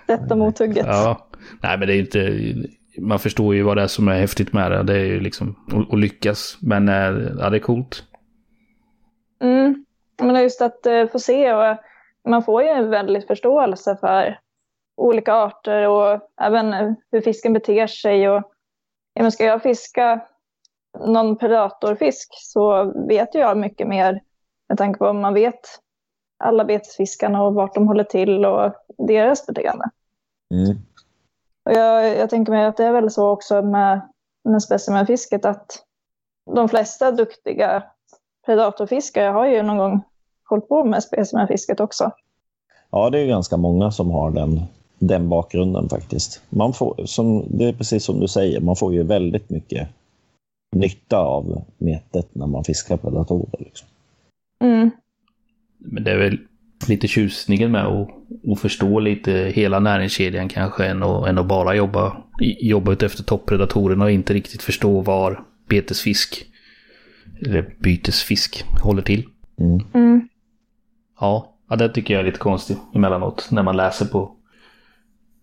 [0.08, 0.86] Sätta mothugget.
[0.86, 1.28] Ja.
[1.62, 2.54] Nej, men det är inte...
[2.98, 4.84] Man förstår ju vad det är som är häftigt med det.
[4.84, 5.56] Det är ju liksom
[5.92, 6.58] att, lyckas.
[6.62, 6.96] Men eh,
[7.40, 8.04] ja, det är coolt.
[9.42, 9.86] Mm.
[10.20, 11.78] Men det är just att eh, få se och
[12.30, 14.38] man får ju en väldigt förståelse för
[15.02, 18.30] olika arter och även hur fisken beter sig.
[18.30, 18.44] Och,
[19.14, 20.22] ja, men ska jag fiska
[21.00, 24.22] någon predatorfisk så vet jag mycket mer
[24.70, 25.60] med tanke på att man vet
[26.44, 29.90] alla betesfiskarna och vart de håller till och deras beteende.
[30.54, 30.78] Mm.
[31.66, 34.02] Och jag, jag tänker mig att det är väl så också med,
[34.44, 35.84] med specimenfisket att
[36.56, 37.84] de flesta duktiga
[38.46, 40.02] predatorfiskare har ju någon gång
[40.50, 42.12] hållit på med specimenfisket också.
[42.92, 44.60] Ja, det är ganska många som har den,
[45.02, 46.42] den bakgrunden faktiskt.
[46.50, 49.88] Man får, som, det är precis som du säger, man får ju väldigt mycket
[50.76, 53.60] nytta av metet när man fiskar predatorer.
[53.60, 53.88] Liksom.
[54.64, 54.90] Mm.
[55.78, 56.38] Men det är väl
[56.88, 58.10] lite tjusningen med att,
[58.52, 63.24] att förstå lite hela näringskedjan kanske än att, än att bara jobba, jobba ut efter
[63.24, 66.46] toppredatorerna och inte riktigt förstå var betesfisk
[67.46, 69.26] eller bytesfisk håller till.
[69.60, 69.82] Mm.
[69.94, 70.30] Mm.
[71.20, 74.36] Ja, ja, det tycker jag är lite konstigt emellanåt när man läser på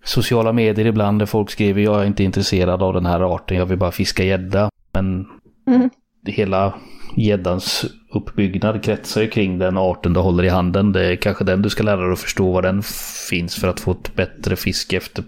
[0.05, 3.66] sociala medier ibland där folk skriver jag är inte intresserad av den här arten, jag
[3.66, 4.70] vill bara fiska gädda.
[4.92, 5.26] Men
[5.66, 5.90] Mm.
[6.26, 6.74] hela
[7.16, 7.84] gäddans
[8.14, 10.92] uppbyggnad kretsar ju kring den arten du håller i handen.
[10.92, 12.82] Det är kanske den du ska lära dig att förstå var den
[13.30, 15.24] finns för att få ett bättre fiske efter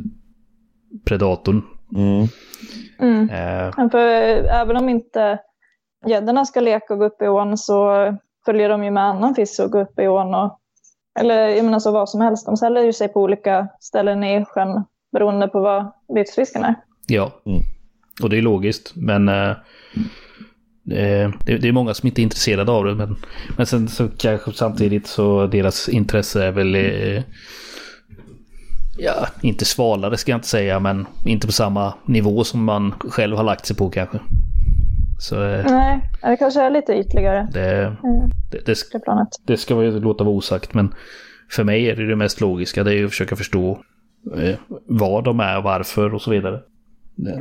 [1.04, 1.62] predatorn.
[1.96, 2.26] Mm.
[3.00, 3.30] Mm.
[3.30, 4.06] Eh, Men För
[4.44, 5.38] även om inte
[6.06, 7.94] gäddorna ska leka och gå upp i ån så
[8.46, 10.34] följer de ju med annan fisk och går upp i ån.
[10.34, 10.59] Och,
[11.18, 12.46] eller jag menar så vad som helst.
[12.46, 16.74] De ställer ju sig på olika ställen i sjön beroende på vad betesfisken är.
[17.06, 17.62] ja, Mm.
[18.22, 18.92] och det är logiskt.
[18.96, 19.50] Men eh,
[20.90, 22.94] eh, det, det är många som inte är intresserade av det.
[22.94, 23.16] Men,
[23.56, 27.22] men sen så kanske samtidigt så deras intresse är väl eh,
[28.98, 33.36] Ja, inte svalare ska jag inte säga, men inte på samma nivå som man själv
[33.36, 34.18] har lagt sig på kanske.
[35.20, 38.30] Så eh, Nej, det kanske är lite ytligare det, Mm.
[38.50, 39.28] det, det, planet.
[39.46, 40.94] det ska ju låta vara osagt, men
[41.50, 42.84] för mig är det det mest logiska.
[42.84, 43.78] Det är ju att försöka förstå
[44.36, 44.54] eh,
[44.86, 46.60] vad de är, varför och så vidare.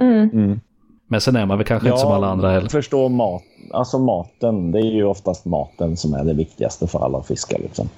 [0.01, 0.29] Mm.
[0.29, 0.59] Mm.
[1.07, 2.69] Men sen är man väl kanske inte som alla andra heller.
[2.69, 3.41] Förstå mat.
[3.73, 7.59] Alltså maten, det är ju oftast maten som är det viktigaste för alla fiskar.
[7.59, 7.89] Liksom.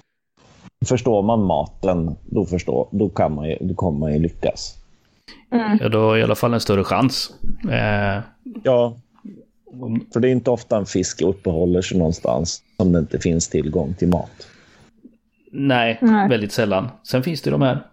[0.86, 4.76] Förstår man maten, då, förstår, då, kan man ju, då kommer man ju lyckas.
[5.52, 5.78] Mm.
[5.82, 7.32] Ja, då har i alla fall en större chans.
[7.72, 8.22] Eh,
[8.64, 8.96] Ja,
[10.14, 13.94] för det är inte ofta en fisk uppehåller sig någonstans som det inte finns tillgång
[13.94, 14.48] till mat.
[15.52, 16.30] nej, Nej.
[16.30, 16.90] väldigt sällan.
[17.04, 17.86] Sen finns det de här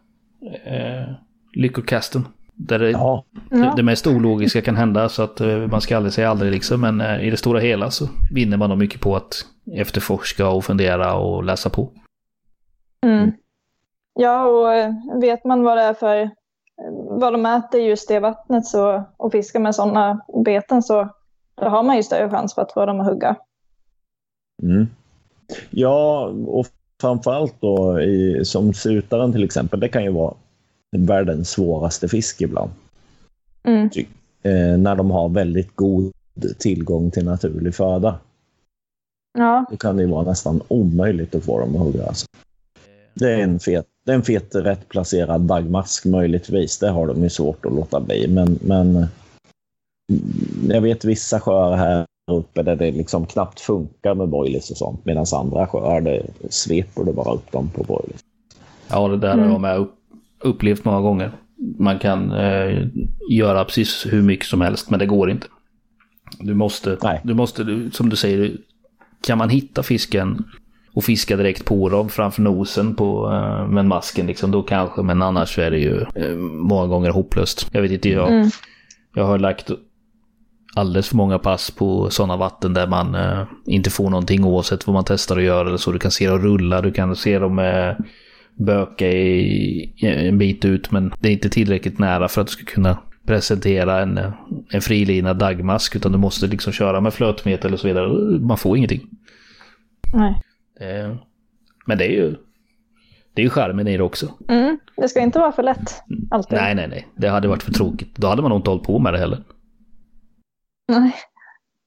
[0.65, 1.15] eh,
[1.55, 2.27] lyckokasten.
[2.55, 6.13] Där det, Ja, det, det mest ologiska kan hända så att eh, man ska aldrig
[6.13, 6.81] säga aldrig liksom.
[6.81, 10.65] Men eh, i det stora hela så vinner man nog mycket på att efterforska och
[10.65, 11.91] fundera och läsa på.
[13.07, 13.33] Mm.
[14.15, 16.29] Ja, och eh, vet man vad det är för eh,
[17.21, 21.09] vad de äter just det vattnet så, och fiskar med sådana beten så
[21.61, 23.37] då har man ju större chans för att få dem att hugga.
[24.63, 24.89] mm.
[25.71, 26.67] ja och
[27.01, 29.81] framförallt då i, som sutaren till exempel.
[29.81, 30.35] Det kan ju vara
[30.97, 32.71] världens svåraste fisk ibland.
[33.63, 33.91] Mm.
[34.43, 36.13] Eh, när de har väldigt god
[36.59, 38.19] tillgång till naturlig föda.
[39.39, 42.07] Ja, Då kan det ju vara nästan omöjligt att få dem att hugga.
[42.07, 42.27] Alltså.
[43.15, 46.79] Det är en fet, det är en fet rätt placerad dagmask möjligtvis.
[46.79, 48.29] Det har de ju svårt att låta bli.
[48.29, 49.07] Men, men
[50.69, 55.05] jag vet vissa sjöar här uppe där det liksom knappt funkar med boilies och sånt.
[55.05, 58.21] Medan andra sjöar det sveper det bara upp dem på boilies.
[58.91, 59.95] Ja, det där har jag med upp,
[60.43, 61.33] upplevt många gånger.
[61.79, 62.87] Man kan eh,
[63.31, 65.47] göra precis hur mycket som helst, men det går inte.
[66.41, 67.21] Du måste, Nej.
[67.25, 68.57] du måste, du- som du säger,
[69.27, 70.45] kan man hitta fisken
[70.95, 75.23] och fiska direkt på dem framför nosen på eh, med masken liksom, då kanske, men
[75.23, 77.69] annars är det ju eh, många gånger hopplöst.
[77.73, 78.49] Jag vet inte, jag, Mm.
[79.15, 79.71] jag har lagt
[80.79, 84.95] alldeles för många pass på sådana vatten där man eh, inte får någonting oavsett vad
[84.95, 85.93] man testar att göra eller så.
[85.93, 87.95] Du kan se dem rulla, du kan se dem eh,
[88.55, 92.65] böka i, en bit ut men det är inte tillräckligt nära för att du ska
[92.65, 94.33] kunna presentera en, eh,
[94.71, 98.09] en frilina dagmask utan du måste liksom köra med flötmeter eller så vidare.
[98.39, 99.01] Man får ingenting.
[100.15, 100.43] nej.
[100.81, 101.15] Eh,
[101.87, 102.35] men det är ju
[103.35, 104.29] det är ju charmen i det också.
[104.49, 104.79] Mm.
[104.97, 106.59] Det ska inte vara för lätt alltid.
[106.59, 107.09] Nej, nej, nej.
[107.17, 108.17] Det hade varit för tråkigt.
[108.17, 109.43] Då hade man nog inte hållit på med det heller.
[110.89, 111.15] Nej.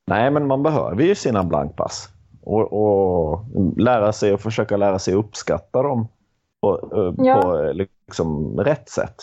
[0.07, 2.09] Nej, men man behöver ju sina blankpass.
[2.43, 3.45] Och, och
[3.77, 6.07] lära sig och försöka lära sig uppskatta dem
[6.61, 7.41] på, eh, Ja.
[7.41, 9.15] på eh, liksom rätt sätt.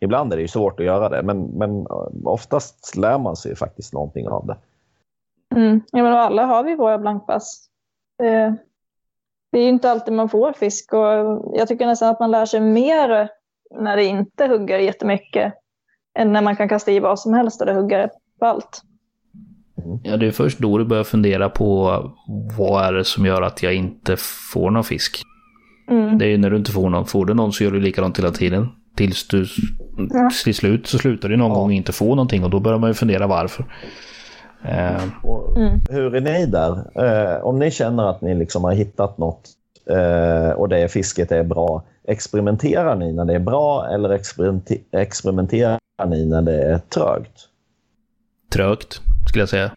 [0.00, 3.56] Ibland är det ju svårt att göra det, men, men eh, oftast lär man sig
[3.56, 4.56] faktiskt någonting av det.
[5.56, 5.80] Mm.
[5.92, 7.66] Ja, men alla har vi våra blankpass.
[8.18, 8.56] Det,
[9.52, 12.46] det är ju inte alltid man får fisk och jag tycker nästan att man lär
[12.46, 13.28] sig mer
[13.80, 15.54] när det inte hugger jättemycket
[16.18, 18.82] än när man kan kasta i vad som helst och det hugger på allt.
[20.02, 22.02] Ja, det är först då du börjar fundera på
[22.58, 24.16] vad är det som gör att jag inte
[24.52, 25.22] får någon fisk.
[25.90, 26.18] Mm.
[26.18, 27.06] Det är ju när du inte får någon.
[27.06, 28.68] Får du någon så gör du likadant hela tiden.
[28.96, 29.46] tills du
[30.10, 30.30] Ja.
[30.44, 31.54] till slut så slutar du någon Ja.
[31.56, 33.64] gång inte få någonting och då börjar man ju fundera varför.
[34.64, 35.78] Eh, Och Mm.
[35.90, 36.72] Hur är ni där?
[37.04, 39.48] Eh, om ni känner att ni liksom har hittat något
[39.90, 45.78] eh, och det fisket är bra, experimenterar ni när det är bra eller experimenter- experimenterar
[46.08, 47.46] ni när det är trögt?
[48.52, 49.00] trögt,
[49.30, 49.70] skulle jag säga.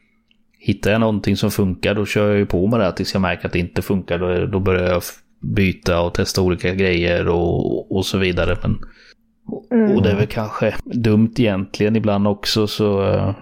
[0.60, 3.46] Hittar jag någonting som funkar, då kör jag ju på med det tills jag märker
[3.48, 4.20] att det inte funkar.
[4.20, 5.02] Då, då börjar jag
[5.42, 8.58] byta och testa olika grejer och, och så vidare.
[8.62, 8.80] Men,
[9.72, 9.96] Mm.
[9.96, 13.36] Och det är väl kanske dumt egentligen ibland också, så eh,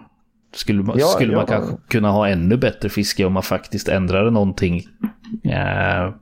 [0.55, 1.55] skulle man, Ja, skulle man ja.
[1.55, 4.81] kanske kunna ha ännu bättre fiske om man faktiskt ändrade någonting.
[5.43, 6.13] Eh,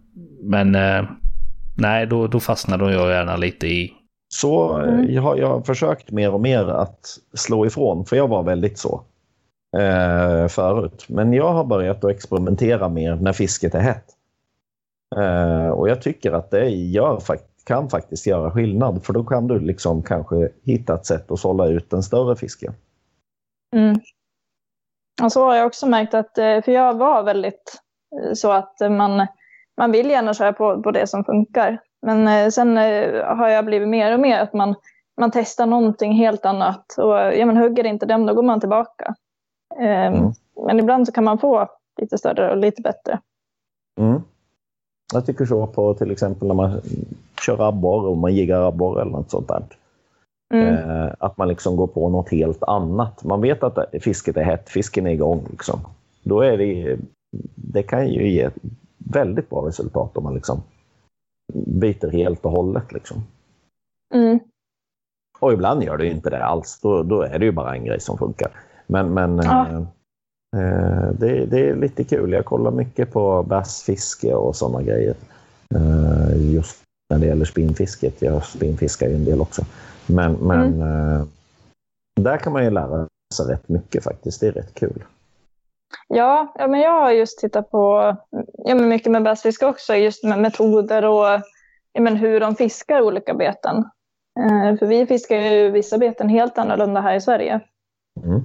[0.44, 1.04] men eh,
[1.78, 3.92] nej, då, då fastnar jag gärna lite i
[4.28, 5.14] Så eh, Mm.
[5.14, 7.00] jag, har, jag har försökt mer och mer att
[7.34, 9.04] slå ifrån, för jag var väldigt så
[9.78, 11.05] eh, förut.
[11.07, 14.05] Men jag har börjat att experimentera mer när fisket är hett.
[15.15, 17.22] Eh, och jag tycker att det gör,
[17.65, 21.67] kan faktiskt göra skillnad, för då kan du liksom kanske hitta ett sätt att sålla
[21.67, 22.74] ut den större fisken.
[23.76, 23.99] Mm.
[25.24, 27.82] Och så har jag också märkt att, eh, för jag var väldigt
[28.22, 29.28] eh, så att man,
[29.78, 31.82] man vill gärna köra på, på det som funkar.
[32.01, 32.78] Men eh, sen
[33.38, 34.76] har jag blivit mer och mer att man,
[35.22, 36.95] man testar någonting helt annat.
[36.97, 39.15] Och ja, men hugger inte dem, då går man tillbaka.
[39.80, 40.32] Ehm, Mm.
[40.68, 41.68] Men ibland så kan man få
[42.02, 43.20] lite större och lite bättre.
[44.00, 44.22] Mm.
[45.14, 46.82] Jag tycker så på till exempel när man
[47.46, 49.64] kör abborre och man jiggar abborre eller något sånt där.
[50.54, 50.68] Mm.
[50.68, 53.24] Eh, att man liksom går på något helt annat.
[53.24, 55.48] Man vet att fisket är hett, fisken är igång.
[55.50, 55.80] Liksom.
[56.24, 56.98] Då är det,
[57.56, 58.50] det kan ju ge
[58.98, 60.62] väldigt bra resultat om man liksom
[61.54, 62.92] byter helt och hållet.
[62.92, 63.18] Liksom.
[64.14, 64.40] Mm.
[65.40, 66.80] Och ibland gör det inte det alls.
[66.82, 68.52] Då, då är det ju bara en grej som funkar.
[68.90, 69.68] Men, men Ja.
[69.68, 69.78] eh,
[70.62, 72.32] eh, det, det är lite kul.
[72.32, 75.16] Jag kollar mycket på bassfiske och sådana grejer.
[75.76, 78.22] Eh, just när det gäller spinnfisket.
[78.22, 79.62] Jag spinnfiskar ju en del också.
[80.06, 81.26] Men, men eh,
[82.22, 84.40] där kan man ju lära sig rätt mycket faktiskt.
[84.42, 85.04] Det är rätt kul.
[86.08, 88.16] Ja, ja, men jag har just tittat på
[88.58, 91.42] ja, men mycket med bassfiske också, just med metoder och
[91.94, 93.78] ja, men hur de fiskar olika beten.
[94.40, 97.60] Eh, för vi fiskar ju vissa beten helt annorlunda här i Sverige.
[98.24, 98.42] Mm.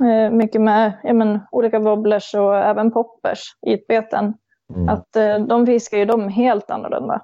[0.00, 4.34] Eh, mycket med ja, men, olika wobblers och även poppers, ytbeten.
[4.74, 4.88] Mm.
[4.88, 7.22] Att eh, de fiskar ju dem helt annorlunda.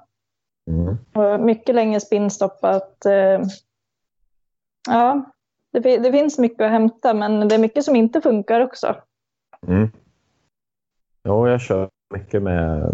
[0.69, 0.97] Mm.
[1.13, 3.05] Och mycket längre spinnstoppat.
[3.05, 3.41] Eh,
[4.87, 5.31] ja,
[5.71, 8.95] det, det finns mycket att hämta, men det är mycket som inte funkar också.
[9.67, 9.91] Mm.
[11.23, 12.93] Ja, jag kör mycket med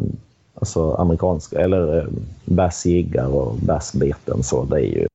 [0.56, 2.06] alltså, amerikanska eller eh,
[2.46, 4.44] bassjiggar och bassbeten.
[4.44, 5.08] Så det är ju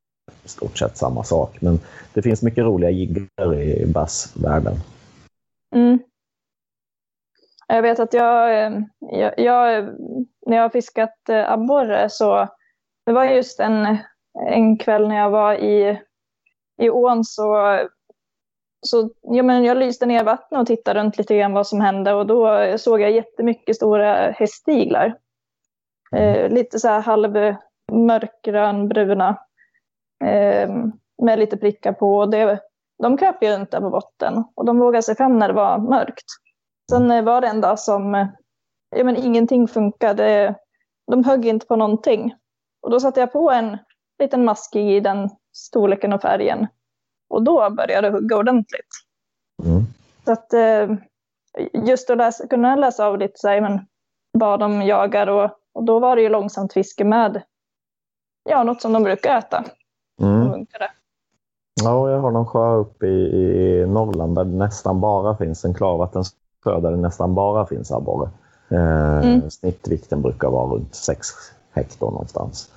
[0.49, 1.61] i stort sett samma sak.
[1.61, 1.81] Men
[2.15, 4.75] det finns mycket roliga jiggar i bassvärlden.
[5.75, 5.99] Mm.
[7.67, 9.85] Jag vet att jag, eh, jag, jag
[10.47, 12.49] när jag har fiskat eh, abborre så
[13.07, 13.99] det var just en,
[14.49, 16.01] en kväll när jag var i,
[16.83, 17.79] i ån så,
[18.87, 22.15] så ja, men jag lyste ner vattnet och tittade runt lite grann vad som hände
[22.15, 25.15] och då såg jag jättemycket stora hästiglar.
[26.17, 27.57] Eh, lite så här halv
[27.93, 29.37] mörkgrön bruna eh,
[31.23, 32.27] med lite prickar på.
[32.27, 32.61] Det,
[33.03, 36.25] de kröp ju där på botten och de vågade sig fram när det var mörkt.
[36.91, 38.27] Sen eh, var det en dag som eh,
[38.97, 40.55] ja, men ingenting funkade.
[41.11, 42.35] De högg inte på någonting.
[42.83, 43.79] Och då satte jag på en
[44.19, 46.67] liten maskig i den storleken och färgen.
[47.29, 48.89] Och då började det hugga ordentligt.
[49.65, 49.83] Mm.
[50.25, 50.97] Så att eh,
[51.73, 53.87] just att läsa, kunna läsa av lite så här, men,
[54.33, 57.43] vad de jagar och, och då var det ju långsamt fiske med
[58.45, 59.65] ja, något som de brukar äta.
[60.75, 60.79] Mm.
[60.79, 60.91] som funkade.
[61.85, 63.31] Ja, jag har någon sjö uppe i,
[63.83, 68.31] i Norrland där det nästan bara finns en klarvattensjö där det nästan bara finns abborre.
[68.71, 69.51] Eh, Mm.
[69.51, 71.27] Snittvikten brukar vara runt 6
[71.73, 72.71] hektar någonstans.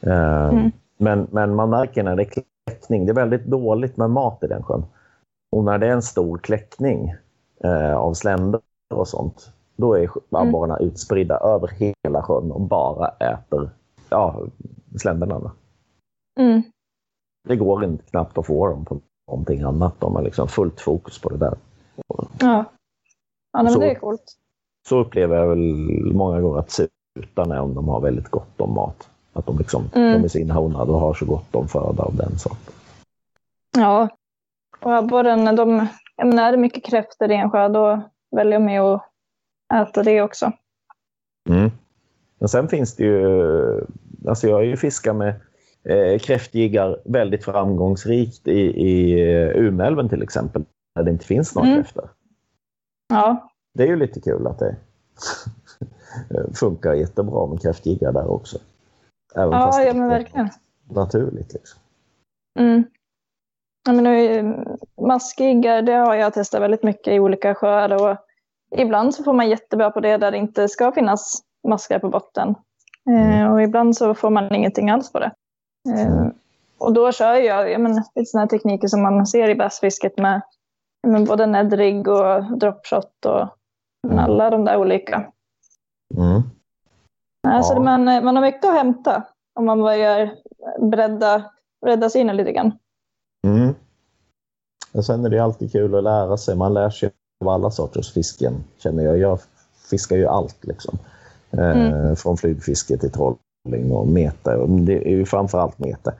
[0.00, 0.70] Eh, Mm.
[0.96, 4.46] men, men man märker när det är kläckning, det är väldigt dåligt med mat i
[4.46, 4.84] den sjön.
[5.52, 7.14] Och när det är en stor kläckning
[7.64, 8.60] eh, av sländor
[8.94, 13.70] och sånt, då är abborrarna utspridda över hela sjön och bara äter
[14.10, 14.40] ja,
[15.00, 15.52] sländerna.
[16.40, 16.62] Mm.
[17.48, 19.94] Det går inte knappt att få dem på någonting annat.
[19.98, 21.54] De har liksom fullt fokus på det där.
[22.40, 22.64] Ja,
[23.52, 24.36] ja men Så- det är coolt.
[24.88, 25.58] Så upplever jag väl
[26.14, 29.08] många gånger att sutarna är om de har väldigt gott om mat.
[29.32, 30.12] Att de, liksom, Mm.
[30.18, 32.74] de är så inhornade och har så gott om föda av den sorten.
[33.76, 34.08] Ja,
[34.80, 35.86] och abborren, de,
[36.16, 38.00] jag menar, är det mycket kräftor i en sjö, då
[38.36, 39.02] väljer med att
[39.74, 40.52] äta det också.
[41.48, 41.70] Mm.
[42.38, 43.86] Men sen finns det ju...
[44.28, 45.40] Alltså jag har ju fiskat med
[45.84, 50.64] eh, kräftjiggar väldigt framgångsrikt i, i eh, Umeälven till exempel.
[50.94, 51.82] Där det inte finns några Mm.
[51.82, 52.10] kräftor.
[53.08, 54.76] Ja, Det är ju lite kul att det
[56.54, 58.58] funkar jättebra med kräftjiggar där också.
[59.34, 60.48] Även ja, fast ja men verkligen.
[60.90, 61.52] naturligt.
[61.52, 61.80] Liksom.
[62.58, 62.84] Mm.
[63.86, 64.54] Ja, men nu,
[65.06, 68.02] maskiggar, det har jag testat väldigt mycket i olika sjöar.
[68.10, 68.16] Och
[68.76, 72.54] ibland så får man jättebra på det där det inte ska finnas maskar på botten.
[73.10, 75.32] Eh, och ibland så får man ingenting alls på det.
[75.88, 76.26] Eh,
[76.78, 80.40] och då kör jag, jag men, lite sådana tekniker som man ser i bassfisket med,
[81.06, 83.48] med både nedrig och dropshot och
[84.08, 85.32] men alla de där olika.
[86.16, 86.42] Mm.
[87.48, 87.80] Alltså Ja.
[87.80, 89.22] man, man har mycket att hämta
[89.54, 90.34] om man börjar
[90.90, 91.50] bredda,
[91.82, 92.72] bredda synen lite grann.
[93.46, 93.74] Mm.
[94.92, 96.56] Och sen är det alltid kul att lära sig.
[96.56, 97.10] Man lär sig
[97.44, 99.18] av alla sorters fisken, känner jag.
[99.18, 99.38] Jag
[99.90, 100.98] fiskar ju allt, liksom.
[101.50, 104.60] Eh, Från flygfiske till trolling och.
[104.60, 106.14] Och Det är ju framför allt mete.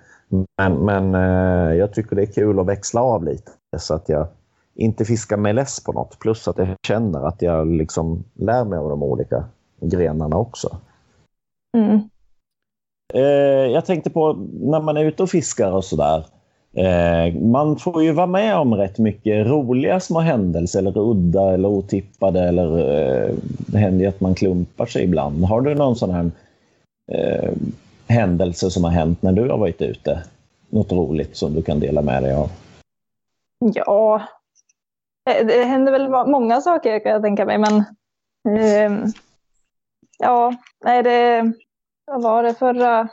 [0.59, 4.26] Men, men eh, jag tycker det är kul att växla av lite så att jag
[4.74, 6.18] inte fiskar mig less på något.
[6.18, 9.45] Plus att jag känner att jag liksom lär mig av de olika
[9.80, 10.76] grenarna också.
[11.76, 12.01] Mm.
[13.14, 16.24] Eh, jag tänkte på när man är ute och fiskar och sådär.
[16.72, 21.68] Eh, man får ju vara med om rätt mycket roliga små händelser eller udda eller
[21.68, 22.66] otippade eller
[23.66, 25.45] det händer ju att man klumpar sig ibland.
[25.45, 26.30] Har du någon sån här
[27.11, 27.53] eh,
[28.09, 30.23] händelse som har hänt när du har varit ute?
[30.69, 32.51] Något roligt som du kan dela med dig av?
[33.75, 34.23] Ja,
[35.25, 37.85] det, det händer väl många saker kan jag tänka mig, men
[38.59, 39.05] ehm,
[40.19, 40.55] ja,
[40.85, 41.53] nej det
[42.11, 43.09] vad var det förra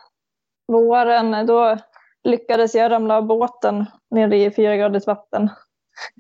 [0.68, 1.78] våren, då
[2.24, 5.50] lyckades jag ramla av båten nere i fyragradigt vatten.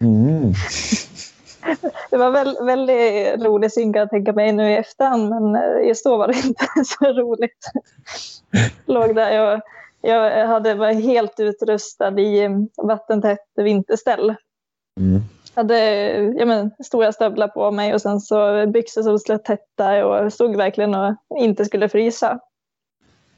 [0.01, 0.53] Mm.
[2.09, 5.87] Det var väl, väldigt rolig syn kan jag tänka mig nu i efterhand, men eh,
[5.87, 7.71] just då var det inte så roligt.
[8.85, 9.61] Låg där jag,
[10.01, 12.51] jag hade var helt utrustad i eh,
[12.83, 14.35] vattentätt vinterställ.
[14.99, 15.21] Mm.
[15.55, 15.79] hade
[16.37, 20.55] ja, men, stora stövlar på mig och sen så byxor som slöt tätta och stod
[20.55, 22.39] verkligen och inte skulle frysa.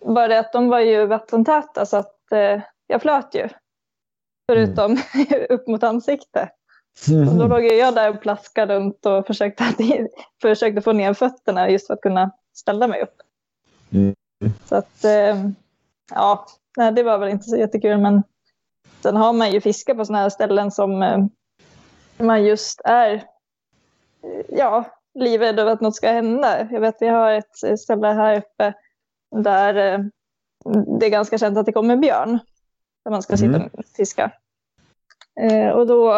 [0.05, 3.49] Bara det att de var ju vattentäta så att eh, jag flöt ju.
[4.49, 4.97] Förutom
[5.49, 6.49] upp mot ansiktet.
[7.29, 9.75] Och då låg ju jag där och plaskade runt och försökte, att,
[10.41, 13.15] försökte få ner fötterna just för att kunna ställa mig upp.
[13.91, 14.15] Mm.
[14.65, 15.49] Så att, eh,
[16.11, 16.45] ja,
[16.77, 17.97] nej, det var väl inte så jättekul.
[17.97, 18.23] Men
[19.03, 21.25] sen har man ju fiskat på sådana här ställen som eh,
[22.17, 23.21] man just är eh,
[24.49, 26.67] ja, livrädd över att något ska hända.
[26.71, 28.73] Jag vet, vi har ett ställe här uppe
[29.35, 29.99] där eh,
[30.99, 32.39] det är ganska känt att det kommer björn.
[33.03, 33.69] Där man ska sitta Mm.
[33.73, 34.31] och fiska.
[35.39, 36.13] Eh, och då,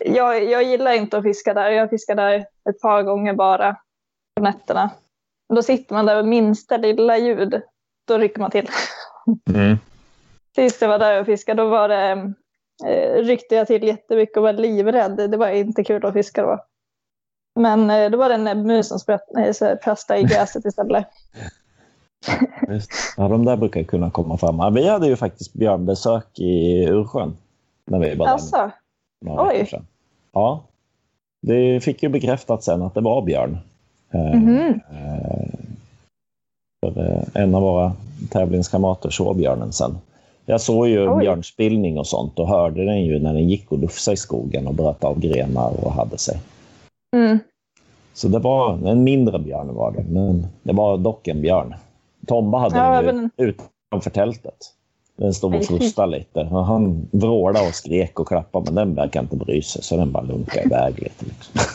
[0.00, 1.70] jag, jag gillar inte att fiska där.
[1.70, 3.76] Jag fiskar där ett par gånger bara
[4.36, 4.90] på nätterna.
[5.54, 7.62] Då sitter man där med minsta lilla ljud.
[8.08, 8.68] Då rycker man till.
[9.54, 9.76] Mm.
[10.54, 12.32] Sist jag var där och fiskade, då var det,
[12.86, 15.30] eh, ryckte jag till jättemycket och var livrädd.
[15.30, 16.64] Det var inte kul att fiska då.
[17.60, 21.06] Men eh, då var det en näbbmus som spratt- eh, prastade i gräset istället.
[22.68, 22.90] Just.
[23.16, 24.74] Ja, de där brukar kunna komma fram.
[24.74, 27.36] Vi hade ju faktiskt björnbesök i Ursjön
[27.84, 28.72] när vi var där.
[29.22, 29.52] Några Oj.
[29.54, 29.86] veckor sedan.
[30.32, 30.60] Ja,
[31.42, 33.58] det fick ju bekräftat sen att det var björn.
[34.14, 34.34] Eh,
[37.34, 37.92] en av våra
[38.30, 39.98] tävlingskamrater såg björnen sen.
[40.46, 41.20] Jag såg ju Oj.
[41.20, 44.74] björnspillning och sånt och hörde den ju när den gick och lufsade i skogen och
[44.74, 46.40] bröt av grenar och hade sig.
[47.16, 47.38] mm.
[48.14, 51.74] Så det var en mindre björn var det, men det var dock en björn.
[52.26, 54.74] Tomba hade Ja, den ju men- utanför tältet.
[55.16, 56.40] Den stod och frustade lite.
[56.40, 60.12] Och han vrålade och skrek och klappade, men den verkade inte bry sig, så den
[60.12, 61.24] bara lunkade iväg lite.
[61.24, 61.60] Liksom.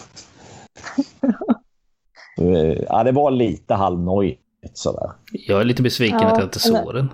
[2.41, 4.41] Eh, ja, det var lite halvnojigt
[4.73, 5.11] sådär.
[5.31, 7.09] Jag är lite besviken Ja, att jag inte eller- såg den.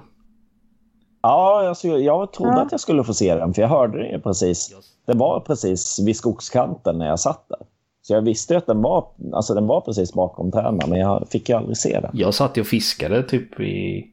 [1.21, 2.61] Ja, alltså, jag trodde Ja.
[2.61, 4.75] att jag skulle få se den, för jag hörde den ju precis.
[5.07, 7.59] Det var precis vid skogskanten när jag satt där.
[8.01, 11.49] Så jag visste att den var, alltså, den var precis bakom träden, men jag fick
[11.49, 12.11] ju aldrig se den.
[12.13, 14.05] Jag satt ju och fiskade typ i...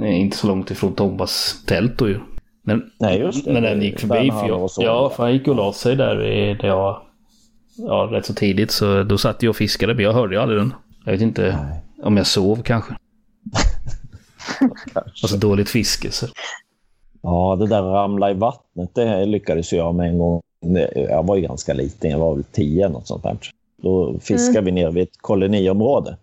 [0.00, 2.20] Inte så långt ifrån Tombas tält då ju.
[2.64, 3.52] När, Nej, just det.
[3.52, 4.30] när den gick förbi.
[4.30, 6.16] För jag, ja, för han gick och la sig där,
[6.54, 7.02] där jag...
[7.76, 8.70] Ja, rätt så tidigt.
[8.70, 10.74] Så då satt jag och fiskade, men jag hörde ju aldrig den.
[11.04, 11.80] Jag vet inte Nej.
[12.02, 12.94] om jag sov kanske.
[14.94, 16.10] Alltså dåligt fiske.
[16.10, 16.26] Så.
[17.22, 20.42] Ja, det där ramla i vattnet, det lyckades jag med en gång.
[20.94, 23.36] Jag var ju ganska liten, jag var väl tio något sånt där.
[23.82, 26.16] Då fiskade vi ner vid ett koloniområde.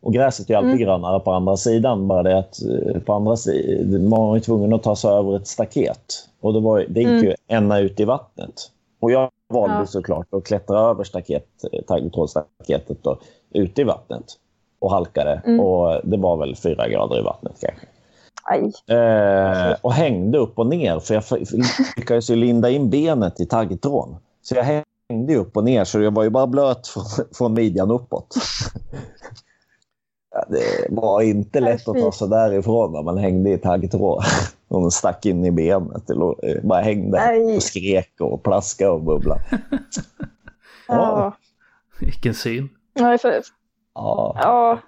[0.00, 4.08] Och gräset är alltid grönare på andra sidan, bara det att eh, på andra sidan,
[4.08, 6.28] man var tvungen att ta sig över ett staket.
[6.40, 8.70] Och det, var, det gick ju ända ut i vattnet.
[9.00, 9.86] Och jag valde Ja.
[9.86, 11.46] såklart att klättra över staket,
[11.86, 13.18] taggtrådsstaketet då,
[13.50, 14.24] ute i vattnet
[14.78, 15.42] och halkade.
[15.60, 17.86] Och det var väl fyra grader i vattnet kanske.
[18.94, 21.24] Eh, och hängde upp och ner, för jag
[21.96, 24.16] lyckades ju linda in benet i taggtrån.
[24.42, 27.90] Så jag hängde upp och ner, så jag var ju bara blöt från, från midjan
[27.90, 28.34] uppåt.
[30.38, 34.22] Ja, Det var inte lätt att ta sig därifrån när man hängde i taggtråd.
[34.68, 36.06] Hon stack in i benet.
[36.06, 37.56] Det bara hängde Nej.
[37.56, 39.40] och skrek och plaskade och bubblade.
[40.88, 41.32] Ja.
[42.00, 42.68] Vilken syn.
[42.94, 43.42] Ja, för,
[43.94, 44.36] Ja.
[44.42, 44.78] ja.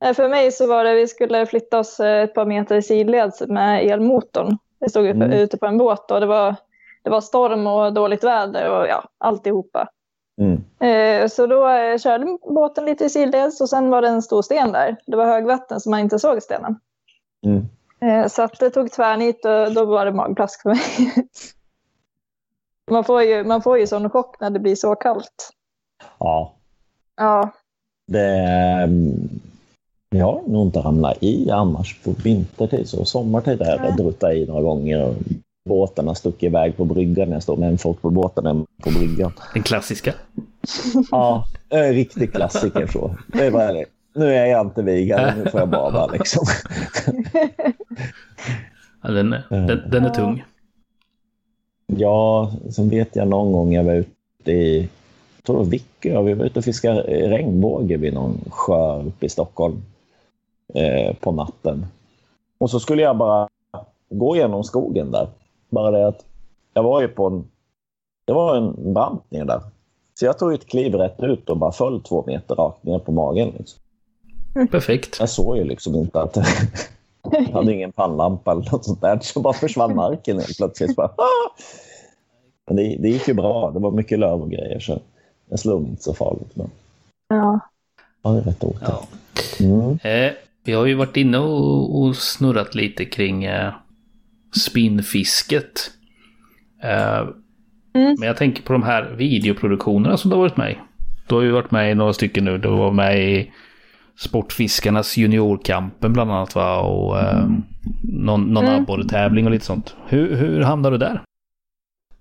[0.00, 2.82] Nej, För mig så var det, vi skulle flytta oss eh, ett par meter i
[2.82, 4.58] sidleds med elmotorn.
[4.80, 5.32] Vi stod Mm.
[5.32, 6.54] ute på en båt och det var,
[7.02, 9.88] det var storm och dåligt väder och ja, alltihopa.
[10.38, 10.64] Mm.
[10.80, 14.42] Eh, Så då eh, körde båten lite i sidleds och sen var det en stor
[14.42, 14.96] sten där.
[15.06, 16.76] Det var högvatten så man inte såg stenen.
[17.46, 17.64] Mm.
[18.00, 20.80] Eh, Så att det tog tvärnit och då var det magplask för mig.
[22.90, 25.50] Man får ju, man får ju sån chock när det blir så kallt.
[26.18, 26.54] ja.
[27.16, 27.50] Ja,
[28.06, 28.88] Det,
[30.10, 32.88] jag har nog inte ramlat i annars på vintertid.
[32.88, 35.04] Så sommartid har jag druttat i några gånger.
[35.04, 35.14] Och
[35.68, 38.90] båtarna stuckit iväg på bryggan när jag står med en folk på båten än på
[38.90, 39.32] bryggan.
[39.54, 40.14] Den klassiska.
[41.10, 43.16] Ja, en riktig klassiker så.
[43.26, 43.84] Det var det.
[44.14, 46.44] Nu är jag inte vigare, nu får jag bada liksom.
[49.02, 50.44] Ja, den, den, den är tung.
[51.86, 54.88] Ja, sen vet jag någon gång jag var ute i
[55.36, 59.26] jag tror det var Vickö, vi var ute och fiskade regnbåge vid någon sjö uppe
[59.26, 59.82] i Stockholm
[60.74, 61.86] eh, på natten.
[62.58, 63.48] Och så skulle jag bara
[64.10, 65.28] gå genom skogen där.
[65.68, 66.24] Bara det att
[66.74, 67.44] jag var ju på en...
[68.24, 69.60] Det var en brant ner där.
[70.14, 73.12] Så jag tog ett kliv rätt ut och bara föll två meter rakt ner på
[73.12, 73.52] magen.
[73.58, 73.80] Liksom.
[74.70, 75.16] Perfekt.
[75.20, 76.36] Jag såg ju liksom inte att
[77.30, 79.18] jag hade ingen pannlampa eller något sånt där.
[79.22, 80.96] Så bara försvann marken helt plötsligt.
[80.96, 81.50] Bara, "Ah!"
[82.66, 83.70] Men det, det gick ju bra.
[83.70, 84.80] Det var mycket löv och grejer.
[84.80, 85.00] Så
[85.48, 86.50] jag slog inte så farligt.
[86.56, 86.70] Men
[87.28, 87.60] ja.
[88.22, 88.82] ja, det är rätt otäckt.
[88.88, 89.02] Ja.
[89.60, 89.98] Mm.
[90.02, 90.32] Eh,
[90.64, 93.72] vi har ju varit inne och, och snurrat lite kring eh,
[94.56, 95.90] spinnfisket.
[96.82, 97.28] Eh,
[97.94, 98.14] Mm.
[98.18, 100.78] Men jag tänker på de här videoproduktionerna som du har varit med i.
[101.28, 102.58] Du har ju varit med i några stycken nu.
[102.58, 103.52] Du var med i
[104.18, 106.80] Sportfiskarnas juniorkampen bland annat va?
[106.80, 107.44] Och eh,
[108.02, 108.82] någon, någon Mm.
[108.82, 109.96] abborretävling och lite sånt.
[110.06, 111.22] Hur, hur hamnade du där?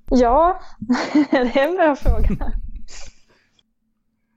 [0.10, 0.60] Ja,
[1.32, 2.28] det är en bra fråga.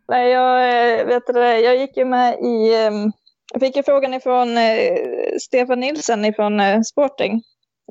[0.08, 0.62] Nej, jag,
[1.00, 2.74] eh, vet du, jag gick ju med i...
[2.86, 3.12] ehm,
[3.52, 4.96] Jag fick ju frågan ifrån eh,
[5.40, 7.42] Stefan Nilsson ifrån Sporting,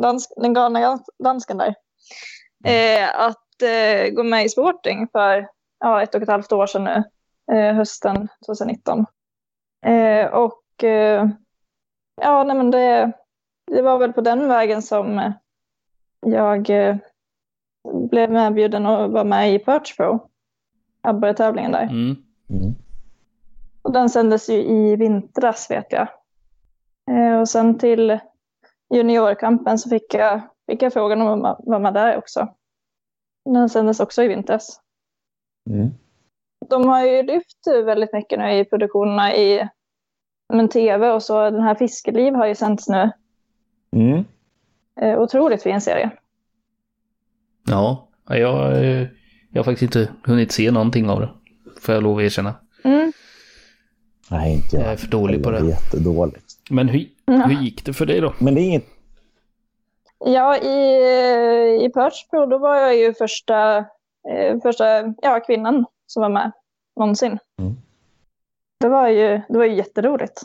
[0.01, 1.75] dansk, den galna dansken där,
[2.65, 5.47] eh, att eh, gå med i Sporting för
[5.79, 7.03] ja, ett och ett halvt år sedan nu,
[7.55, 9.05] eh, hösten 2019.
[9.85, 11.29] Eh, och eh,
[12.21, 13.11] ja, nej, men det,
[13.71, 15.33] det var väl på den vägen som
[16.25, 16.95] jag eh,
[18.09, 20.29] blev medbjuden att vara med i Perch Pro,
[21.01, 21.83] abborretävlingen där.
[21.83, 22.15] Mm.
[22.49, 22.75] Mm.
[23.81, 26.07] Och den sändes ju i vintras vet jag.
[27.11, 28.19] Eh, och sen till
[28.89, 32.47] juniorkampen så fick jag, fick jag frågan om att vara med där också.
[33.45, 34.81] Den sändes också i vintras.
[35.69, 35.89] Mm.
[36.69, 39.69] De har ju lyft väldigt mycket nu i produktionerna i
[40.53, 41.49] men, tv och så.
[41.49, 43.11] Den här Fiskeliv har ju sänts nu.
[43.91, 44.25] Mm.
[45.01, 46.11] Eh, otroligt fin serie.
[47.67, 49.07] Ja, jag, eh,
[49.51, 51.29] jag har faktiskt inte hunnit se någonting av det.
[51.81, 52.55] Får jag lov att erkänna.
[52.83, 53.11] Mm.
[54.31, 54.85] Nej, inte jag.
[54.85, 55.65] Jag är för dålig på det.
[55.65, 56.48] Jättedåligt.
[56.69, 57.33] Men hur, Ja.
[57.33, 58.33] hur gick det för dig då?
[58.39, 58.85] Men det är inget...
[60.25, 63.77] Ja, i, i Perch Pro då var jag ju första,
[64.29, 66.51] eh, första ja, kvinnan som var med
[66.95, 67.39] någonsin.
[67.59, 67.75] Mm.
[68.79, 70.41] Det, var ju, det var ju jätteroligt.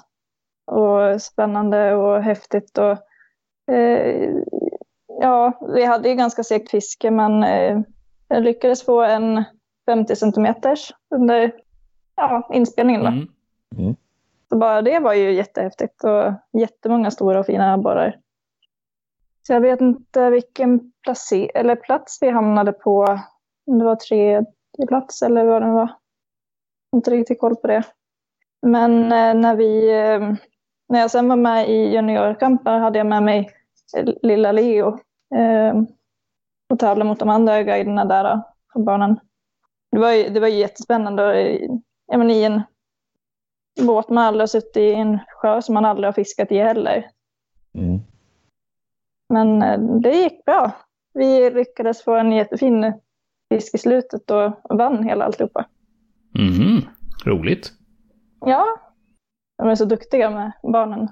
[0.67, 2.79] Och spännande och häftigt.
[2.79, 2.99] Och,
[3.75, 4.31] eh,
[5.21, 7.81] ja, vi hade ju ganska segt fiske men eh,
[8.29, 9.45] jag lyckades få en
[9.87, 11.53] 50 centimeters under
[12.17, 13.03] ja, inspelningen.
[13.03, 13.09] Då.
[13.83, 13.97] Mm.
[14.55, 18.21] Så bara det var ju jättehäftigt och jättemånga stora och fina abborrar.
[19.47, 23.19] Så jag vet inte vilken plats, eller plats vi hamnade på.
[23.67, 24.45] Om det var tredje
[24.89, 25.81] plats eller vad det var.
[25.81, 25.89] Jag
[26.93, 27.83] har inte riktigt koll på det.
[28.63, 30.21] Men eh, när vi, eh,
[30.89, 33.51] när jag sen var med i juniorkampen hade jag med mig
[33.97, 34.89] eh, lilla Leo.
[35.35, 35.75] Eh,
[36.71, 38.41] och tävlade mot de andra guiderna där
[38.73, 38.85] på banan.
[38.85, 39.21] barnen.
[39.91, 41.25] Det var ju, det var jättespännande.
[41.27, 42.63] Och, Ja, men I en
[43.81, 47.07] båt man aldrig har suttit i en sjö som man aldrig har fiskat i heller.
[47.75, 48.01] Mm.
[49.29, 50.71] Men eh, det gick bra.
[51.15, 52.93] Vi lyckades få en jättefin
[53.55, 55.67] fisk i slutet och vann hela alltihopa.
[56.39, 56.81] Mhm.
[57.25, 57.73] Roligt.
[58.47, 58.65] Ja,
[59.59, 61.09] de är så duktiga med barnen.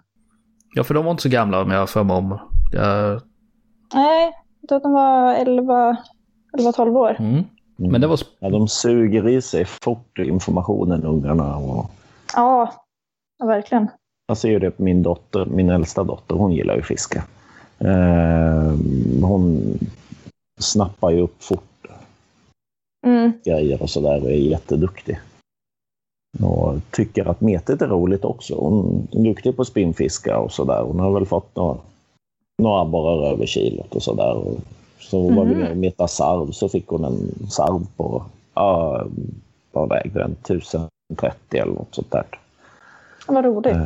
[0.75, 2.39] Ja, för de var inte så gamla om jag har för mig om.
[2.73, 3.21] Jag,
[3.95, 5.97] Nej, jag tror att de var 11,
[6.59, 7.17] 11-12 år.
[7.19, 7.45] mm.
[7.77, 8.19] Men det var...
[8.41, 11.57] Ja, de suger i sig fort informationen, ungarna.
[11.57, 11.91] Och...
[12.35, 12.73] Ja,
[13.45, 13.89] verkligen.
[14.27, 16.35] Jag ser ju det på min dotter, min äldsta dotter.
[16.35, 17.25] Hon gillar ju fiska.
[17.79, 18.73] Eh,
[19.23, 19.79] hon
[20.61, 21.63] snappar ju upp fort
[23.07, 23.33] Mm.
[23.45, 25.19] grejer och sådär och är jätteduktig.
[26.43, 28.55] Och tycker att metet är roligt också.
[28.55, 30.83] Hon är duktig på spinnfiska och sådär.
[30.83, 31.77] Hon har väl fått några,
[32.63, 34.43] några abborrar över kilot och sådär.
[34.99, 39.05] Så var vi nere och metade sarv så fick hon en sarv på, ja,
[39.73, 40.37] vad vägde den?
[41.13, 42.25] 1030 eller något sånt där.
[43.27, 43.73] Vad roligt.
[43.77, 43.85] Eh,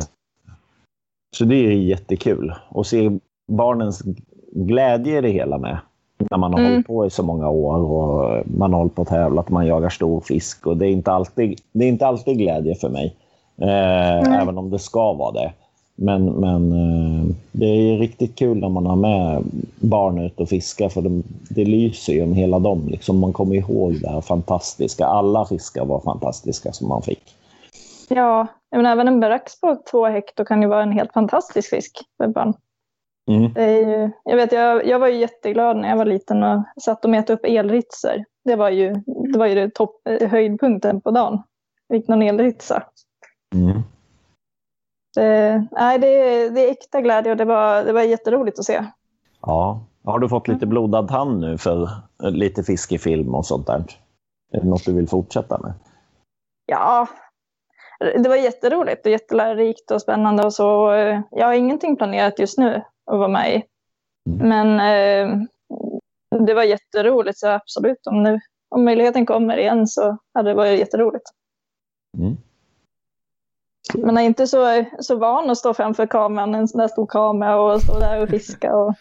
[1.35, 3.11] Så det är jättekul att se
[3.47, 4.03] barnens
[4.51, 5.77] glädje i det hela med.
[6.31, 6.71] När man har Mm.
[6.71, 9.89] hållit på i så många år och man har hållit på och tävlat, man jagar
[9.89, 13.15] stor fisk och det är inte alltid, det är inte alltid glädje för mig.
[13.61, 15.53] Eh, även om det ska vara det.
[15.99, 19.43] Men, men eh, det är riktigt kul när man har med
[19.79, 22.87] barn ut och fiskar för de, det lyser ju om hela dem.
[22.87, 25.05] Liksom man kommer ihåg det här fantastiska.
[25.05, 27.23] Alla fiskar var fantastiska som man fick.
[28.09, 31.97] Ja, men även en brax på två hektar kan ju vara en helt fantastisk fisk
[32.17, 32.53] för barn.
[33.29, 33.53] Mm.
[33.53, 36.63] Det är ju, jag, vet, jag, jag var ju jätteglad när jag var liten och
[36.81, 38.25] satt och mätte upp elritser.
[38.45, 38.93] Det var ju,
[39.33, 41.43] det var ju det topp, höjdpunkten på dagen.
[41.93, 42.83] Fick någon elritsa.
[43.55, 43.81] Mm.
[45.17, 48.65] Det, nej, det, är- det är äkta glädje och det var, det var jätteroligt att
[48.65, 48.85] se.
[49.41, 49.81] Ja.
[50.03, 51.83] Har du fått lite blodad tand nu för
[52.23, 53.83] eh, lite fiskefilm och sånt där?
[54.51, 55.73] Är det något du vill fortsätta med?
[56.65, 57.07] Ja,
[57.99, 60.91] det var jätteroligt och jättelärorikt och spännande och så.
[61.31, 62.75] Jag har ingenting planerat just nu
[63.11, 63.63] att vara med i.
[64.29, 64.49] Mm.
[64.49, 65.43] Men eh,
[66.45, 68.07] det var jätteroligt, så absolut.
[68.07, 68.39] Om, nu,
[68.69, 71.25] om möjligheten kommer igen så hade det varit jätteroligt.
[72.17, 72.37] Mm.
[73.95, 77.61] Man är inte så, så van att stå framför kameran, en sån där stor kamera
[77.61, 78.75] och stå där och fiska.
[78.75, 78.95] Och,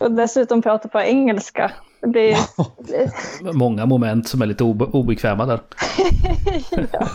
[0.00, 1.72] och dessutom prata på engelska.
[2.00, 2.36] Det blir,
[3.52, 5.60] Många moment som är lite obe obekväma där.
[6.92, 7.08] ja.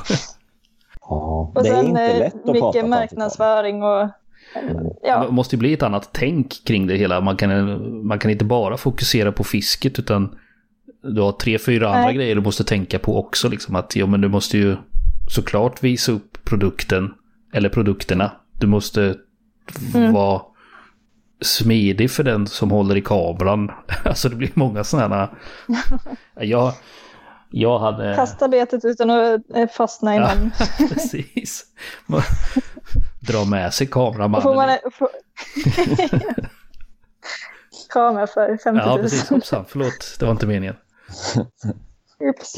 [1.09, 4.07] Ja, Och det är sen eh, mycket marknadsföring och
[4.53, 7.21] Det ja, måste ju bli ett annat tänk kring det hela.
[7.21, 10.37] Man kan, man kan inte bara fokusera på fisket utan
[11.03, 12.15] du har tre, fyra andra Nej.
[12.15, 13.49] grejer du måste tänka på också.
[13.49, 14.75] Liksom att ja, men du måste ju
[15.29, 17.13] såklart visa upp produkten
[17.53, 18.31] eller produkterna.
[18.59, 19.15] Du måste
[19.95, 20.13] Mm.
[20.13, 20.41] vara
[21.41, 23.71] smidig för den som håller i kameran.
[24.05, 25.29] Alltså det blir många sådana.
[26.35, 26.73] jag,
[27.49, 28.15] jag hade...
[28.15, 30.31] kasta betet utan att eh, fastna i Ja.
[30.35, 30.51] någon.
[30.89, 31.65] Precis.
[32.05, 32.21] Man
[33.19, 34.67] Dra med sig Då får kameramannen.
[34.83, 35.09] man får...
[37.93, 38.77] kamera för 50 000.
[38.87, 39.29] Ja, precis.
[39.29, 40.15] Hoppsan, förlåt.
[40.19, 40.75] Det var inte meningen.
[42.19, 42.53] Ups.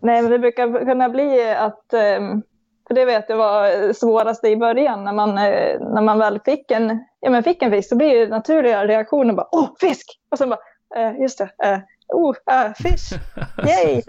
[0.00, 2.42] Nej, men det brukar kunna bli att, ehm,
[2.86, 6.70] för det vet jag var svårast i början, när man, eh, när man väl fick
[6.70, 10.06] en, ja, men fick en fisk, så blir det naturliga reaktioner bara åh, fisk!
[10.30, 10.60] Och sen bara,
[10.96, 11.78] eh, just det, eh,
[12.08, 13.12] oh, äh, fish,
[13.66, 14.02] yay!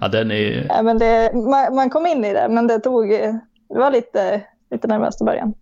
[0.00, 0.66] Ja, den är...
[0.68, 3.34] ja, men det, man, man kom in i det, men det tog, eh,
[3.68, 5.54] det var lite, lite nervöst i början.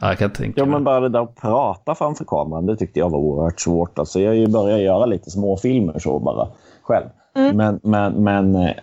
[0.00, 2.98] Ja, jag kan tänka Ja, men bara det där att prata framför kameran, det tyckte
[2.98, 3.98] jag var oerhört svårt.
[3.98, 6.48] Alltså, jag har ju börjat göra lite småfilmer så bara
[6.82, 7.06] själv.
[7.34, 7.56] Mm.
[7.56, 8.74] Men, men, men eh,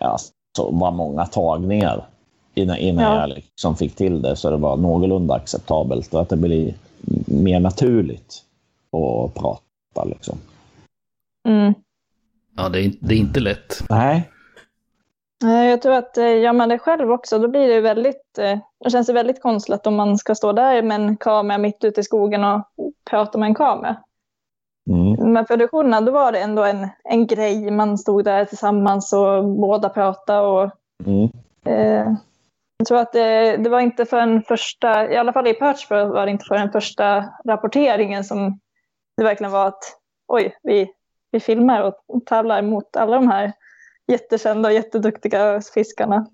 [0.57, 2.05] alltså, var många tagningar
[2.53, 3.19] innan, innan Ja.
[3.19, 6.73] jag liksom fick till det så det var någorlunda acceptabelt och att det blir
[7.25, 8.43] mer naturligt
[8.91, 10.03] att prata.
[10.05, 10.37] Liksom.
[11.47, 11.73] Mm.
[12.57, 13.83] Ja, det är, det är inte lätt.
[13.89, 14.29] Nej.
[15.41, 18.89] Jag tror att eh, gör man det själv också, då blir det väldigt, eh, det
[18.89, 22.03] känns det väldigt konstigt om man ska stå där med en kamera mitt ute i
[22.03, 22.63] skogen och
[23.09, 23.95] prata med en kamera.
[24.89, 25.33] Mm.
[25.33, 27.71] Med produktionerna, då var det ändå en, en grej.
[27.71, 30.47] Man stod där tillsammans och båda pratade.
[30.47, 30.71] Och,
[31.05, 31.29] Mm.
[31.65, 32.13] eh,
[32.77, 36.11] jag tror att det, det var inte för den första, i alla fall i Perchborough
[36.11, 38.59] var det inte för den första rapporteringen som
[39.17, 39.83] det verkligen var att
[40.27, 40.91] oj, vi,
[41.31, 43.53] vi filmar och tävlar mot alla de här
[44.07, 46.25] jättekända och jätteduktiga fiskarna.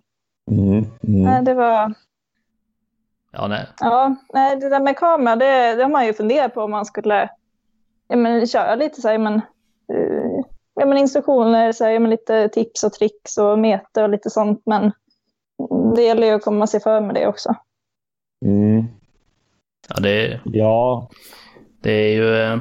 [0.52, 0.78] Mm.
[0.78, 1.24] Mm.
[1.24, 1.94] Nej, det var,
[3.32, 3.68] Ja, nej.
[3.80, 6.86] ja, nej, det där med kamera, det, det har man ju funderat på om man
[6.86, 7.30] skulle
[8.08, 9.34] ja, men, köra lite så här, men,
[9.94, 10.44] eh,
[10.76, 14.30] ja, men instruktioner, så här, ja, men lite tips och tricks och meter och lite
[14.30, 14.62] sånt.
[14.66, 14.92] Men
[15.96, 17.56] det gäller ju att komma sig för med det också.
[18.46, 18.86] Mm.
[19.90, 21.10] Ja, det, Ja,
[21.82, 22.58] det är ju eh,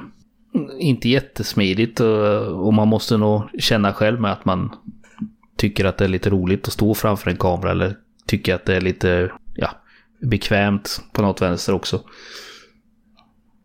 [0.78, 4.76] inte jättesmidigt och, och man måste nog känna själv med att man
[5.56, 7.96] tycker att det är lite roligt att stå framför en kamera eller
[8.26, 9.70] tycker att det är lite ja,
[10.20, 12.00] bekvämt på något vänster också.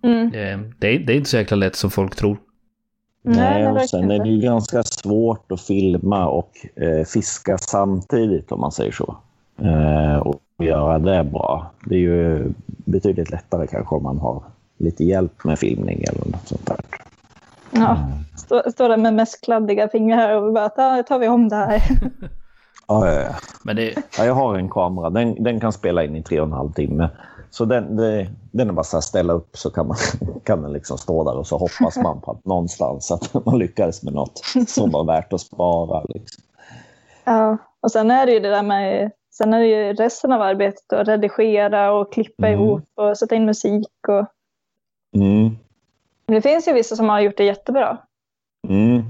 [0.04, 0.32] Mm.
[0.32, 2.38] Det, det, är, det är inte så jäkla lätt som folk tror.
[3.22, 8.52] Nej, men och sen är det ju ganska svårt att filma och eh, fiska samtidigt
[8.52, 9.18] om man säger så.
[9.62, 11.72] Eh, och göra det bra.
[11.86, 14.44] Det är ju betydligt lättare kanske om man har
[14.78, 16.78] lite hjälp med filmning eller något sånt där.
[17.72, 17.98] Ja,
[18.38, 21.82] stå, stå där med mest kladdiga fingrar och bara ta, tar vi om det här.
[22.88, 23.36] Ja, ja, ja.
[23.64, 25.10] Men det, Ja, jag har en kamera.
[25.10, 27.10] Den, den kan spela in i tre och en halv timme.
[27.52, 29.98] Så den, det, den är bara så här ställa upp så kan, man,
[30.44, 34.04] kan den liksom stå där och så hoppas man på att någonstans att man lyckades
[34.04, 36.04] med något som var värt att spara.
[36.10, 36.44] Liksom.
[37.24, 40.42] Ja, och sen är det ju det där med Sen är det ju resten av
[40.42, 42.60] arbetet att redigera och klippa Mm.
[42.60, 43.88] ihop och sätta in musik.
[44.08, 44.26] Och...
[45.16, 45.58] Mm.
[46.26, 47.98] Det finns ju vissa som har gjort det jättebra.
[48.68, 49.04] Mm.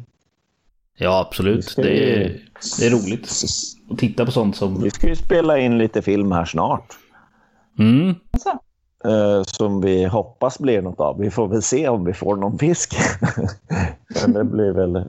[0.98, 1.74] Ja, absolut.
[1.76, 2.42] Det är,
[2.80, 3.30] det är roligt
[3.92, 4.84] att titta på sånt som...
[4.84, 6.98] Vi ska ju spela in lite film här snart.
[7.80, 8.16] Mm.
[8.32, 8.50] Alltså,
[9.06, 11.18] eh, som vi hoppas blir något av.
[11.20, 12.94] Vi får väl se om vi får någon fisk.
[14.22, 15.04] Men det blir väl eh,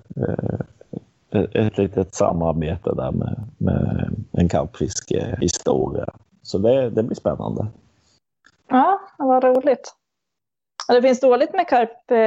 [1.66, 6.06] ett- litet samarbete där med, med en karpfiskehistoria.
[6.42, 7.66] Så det, det blir spännande.
[8.68, 9.94] ja, vad roligt.
[10.88, 12.18] Det finns dåligt med karp, eh,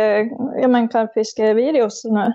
[0.62, 2.34] ja, men karpfiskevideos nu.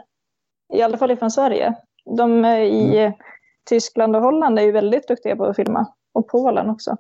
[0.74, 1.74] I alla fall från Sverige.
[2.16, 3.12] De i Mm.
[3.70, 5.86] Tyskland och Holland är ju väldigt duktiga på att filma.
[6.14, 6.96] Och Polen också.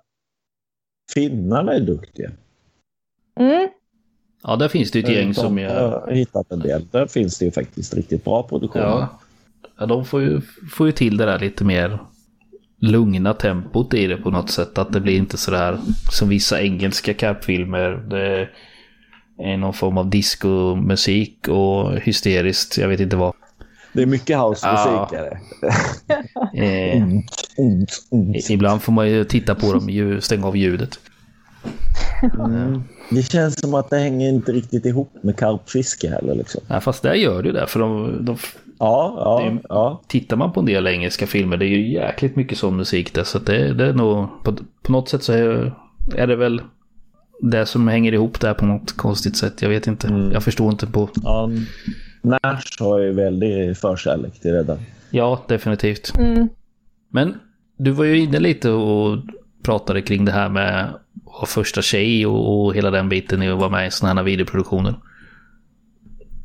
[1.14, 2.30] Finnarna är duktiga.
[3.40, 3.68] Mm.
[4.42, 5.68] Ja, där finns det ett gäng De som är...
[5.68, 6.86] har hittat en del.
[6.90, 8.82] Där finns det ju faktiskt riktigt bra produktion.
[8.82, 9.20] Ja,
[9.78, 10.40] ja de får ju,
[10.72, 11.98] får ju till det där lite mer
[12.80, 14.78] lugna tempot i det på något sätt.
[14.78, 15.78] Att det blir inte sådär
[16.10, 17.90] som vissa engelska karpfilmer.
[17.90, 18.48] Det
[19.38, 23.34] är någon form av discomusik och hysteriskt, jag vet inte vad.
[23.92, 24.92] Det är mycket housemusik.
[24.92, 25.10] Ja.
[25.12, 25.40] är det.
[27.58, 28.34] Mm, mm.
[28.50, 30.98] ibland får man ju titta på dem, ju- stänga av ljudet.
[32.38, 32.82] Mm.
[33.10, 36.34] Det känns som att det hänger inte riktigt ihop med karpfiske heller.
[36.34, 36.60] Liksom.
[36.68, 38.36] Ja, fast där gör det ju det, för de, de,
[38.80, 40.02] Ja, ja, Det är- ja.
[40.08, 43.24] tittar man på en del engelska filmer, det är ju jäkligt mycket sån musik där.
[43.24, 45.72] Så att det, det är nog, på, på något sätt så är,
[46.16, 46.62] är det väl
[47.42, 49.62] det som hänger ihop där på något konstigt sätt.
[49.62, 50.06] Jag vet inte.
[50.08, 50.32] Mm.
[50.32, 51.08] Jag förstår inte på...
[51.22, 51.50] ja.
[52.22, 54.78] Nash har ju väldigt förkärlek till det där.
[55.10, 56.18] Ja, definitivt.
[56.18, 56.48] Mm.
[57.10, 57.34] Men
[57.78, 59.18] du var ju inne lite och
[59.62, 63.48] pratade kring det här med att vara första tjej och, och hela den biten i
[63.48, 64.94] att vara med i sådana här videoproduktioner.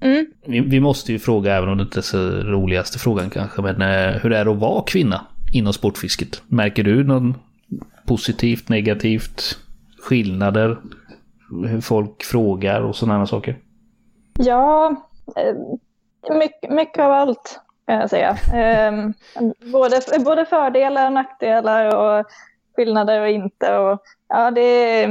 [0.02, 0.26] Mm.
[0.46, 3.82] Vi, vi måste ju fråga, även om det inte är så roligaste frågan kanske, men
[3.82, 6.42] eh, hur är det att vara kvinna inom sportfisket?
[6.48, 7.36] Märker du någon
[8.06, 9.58] positivt, negativt,
[10.02, 10.78] skillnader?
[11.68, 13.58] Hur folk frågar och sådana saker?
[14.40, 14.96] Ja,
[15.36, 18.38] eh, mycket, mycket av allt kan jag säga.
[18.54, 19.14] Ehm,
[19.72, 22.26] både, både fördelar och nackdelar och
[22.76, 23.78] skillnader och inte.
[23.78, 25.02] Och, ja, det,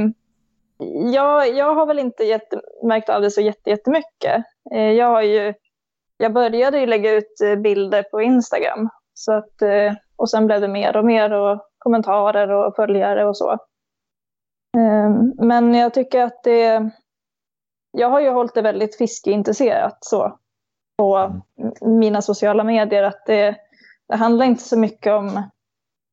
[1.13, 4.43] jag, jag har väl inte jätte, märkt av det så jätte, jättemycket.
[4.71, 5.53] Eh, jag, har ju,
[6.17, 8.89] jag började ju lägga ut eh, bilder på Instagram.
[9.13, 13.37] Så att, eh, och sen blev det mer och mer och kommentarer och följare och
[13.37, 13.57] så.
[14.77, 16.91] Ehm, men jag tycker att det
[17.97, 20.39] jag har ju hållit det väldigt fiskeintresserat så
[20.97, 21.41] på
[21.81, 23.03] mina sociala medier.
[23.03, 23.55] Att det,
[24.07, 25.43] det handlar inte så mycket om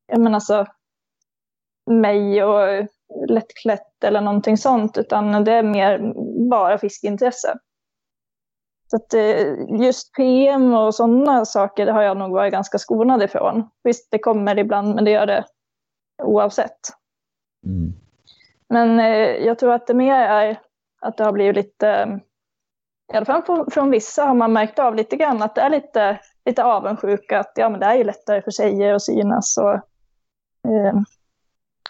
[0.07, 0.65] jag menar så,
[1.85, 2.87] mig och
[3.27, 4.97] lättklätt eller någonting sånt.
[4.97, 6.13] Utan det är mer
[6.49, 7.57] bara fiskeintresse.
[8.87, 13.23] Så att eh, just PM och sådana saker det har jag nog varit ganska skonad
[13.23, 13.69] ifrån.
[13.83, 15.45] Visst, det kommer ibland, men det gör det
[16.23, 16.79] oavsett.
[17.65, 17.93] Mm.
[18.69, 20.59] Men eh, jag tror att det mer är
[21.01, 22.19] att det har blivit lite,
[23.13, 25.69] i alla fall från, från vissa har man märkt av lite grann att det är
[25.69, 27.39] lite, lite avundsjuka.
[27.39, 29.57] Att ja, men det är ju lättare för tjejer att synas.
[29.57, 29.73] Och,
[30.71, 30.95] eh,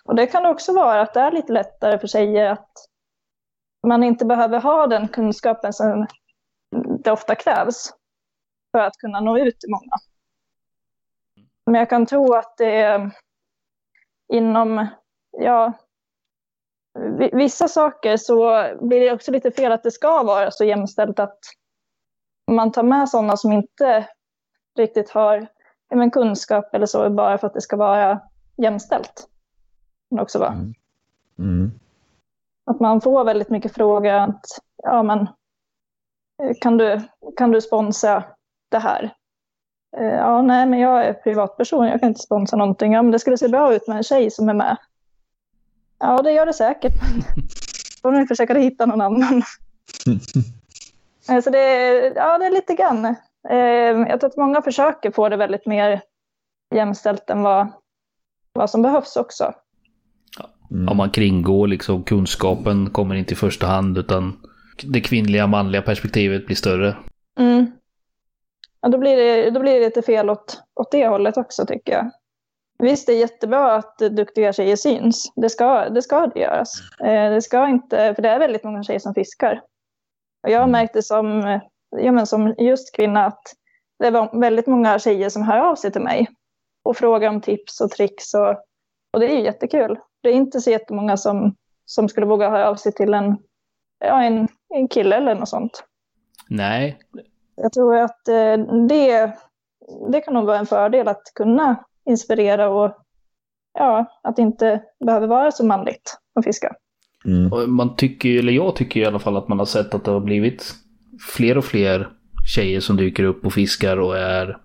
[0.03, 2.71] och det kan också vara att det är lite lättare för tjejer att
[3.87, 6.07] man inte behöver ha den kunskapen som
[7.03, 7.93] det ofta krävs
[8.71, 9.97] för att kunna nå ut till många.
[11.65, 13.11] Men jag kan tro att det är
[14.33, 14.87] inom,
[15.31, 15.73] ja,
[17.33, 21.39] vissa saker så blir det också lite fel att det ska vara så jämställt att
[22.51, 24.07] man tar med sådana som inte
[24.77, 25.47] riktigt har
[25.95, 28.19] men kunskap eller så bara för att det ska vara
[28.57, 29.27] jämställt.
[30.09, 30.51] Det också vara.
[30.51, 30.73] Mm.
[31.39, 31.71] Mm.
[32.65, 34.45] Att man får väldigt mycket frågor att
[34.83, 35.19] ja men
[36.43, 37.01] eh, kan du,
[37.37, 38.23] kan du sponsra
[38.69, 39.13] det här?
[39.97, 42.93] Eh, Ja, nej, men jag är privatperson, jag kan inte sponsra någonting.
[42.93, 44.77] Ja, men det skulle se bra ut med en tjej som är med.
[46.01, 46.93] Ja, det gör det säkert.
[46.95, 47.41] Då
[48.01, 49.43] får ni försöka hitta någon annan.
[51.43, 53.05] Så det, är- ja, det är lite grann.
[53.49, 53.57] Eh,
[54.09, 56.01] Jag tror att många försöker få det väldigt mer
[56.75, 57.67] jämställt än vad,
[58.53, 59.53] vad som behövs också.
[60.71, 60.89] Mm.
[60.89, 64.39] Om man kringgår liksom kunskapen kommer inte i första hand utan
[64.83, 66.95] det kvinnliga manliga perspektivet blir större.
[67.39, 67.71] Mm.
[68.81, 71.93] Ja, då, blir det, då blir det lite fel åt, åt det hållet också tycker
[71.93, 72.11] jag.
[72.81, 75.33] Visst, det är jättebra att duktiga tjejer syns.
[75.35, 76.73] Det ska det, ska det göras.
[76.99, 79.61] Eh, det ska inte, för det är väldigt många tjejer som fiskar.
[80.43, 81.59] Och jag har märkt det som,
[81.89, 83.43] ja, men som just kvinna att
[83.99, 86.27] det är väldigt många tjejer som hör av sig till mig
[86.83, 88.33] och frågar om tips och tricks.
[88.33, 88.49] Och,
[89.13, 89.99] och det är ju jättekul.
[90.23, 91.55] Det är inte så jättemånga som,
[91.85, 93.37] som skulle våga höra av sig till en,
[93.99, 95.83] ja, en, en kille eller något sånt.
[96.49, 96.99] Nej,
[97.55, 99.37] Jag tror att eh, det
[100.11, 102.97] det kan nog vara en fördel att kunna inspirera och
[103.73, 106.75] ja, att det inte behöver vara så manligt att fiska.
[107.25, 107.75] Mm.
[107.75, 110.19] Man tycker, eller jag tycker i alla fall att man har sett att det har
[110.19, 110.75] blivit
[111.35, 112.09] fler och fler
[112.55, 114.57] tjejer som dyker upp och fiskar och är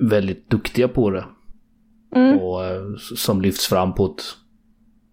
[0.00, 1.24] väldigt duktiga på det.
[2.14, 2.38] Mm.
[2.38, 2.82] Och eh,
[3.16, 4.22] som lyfts fram på ett,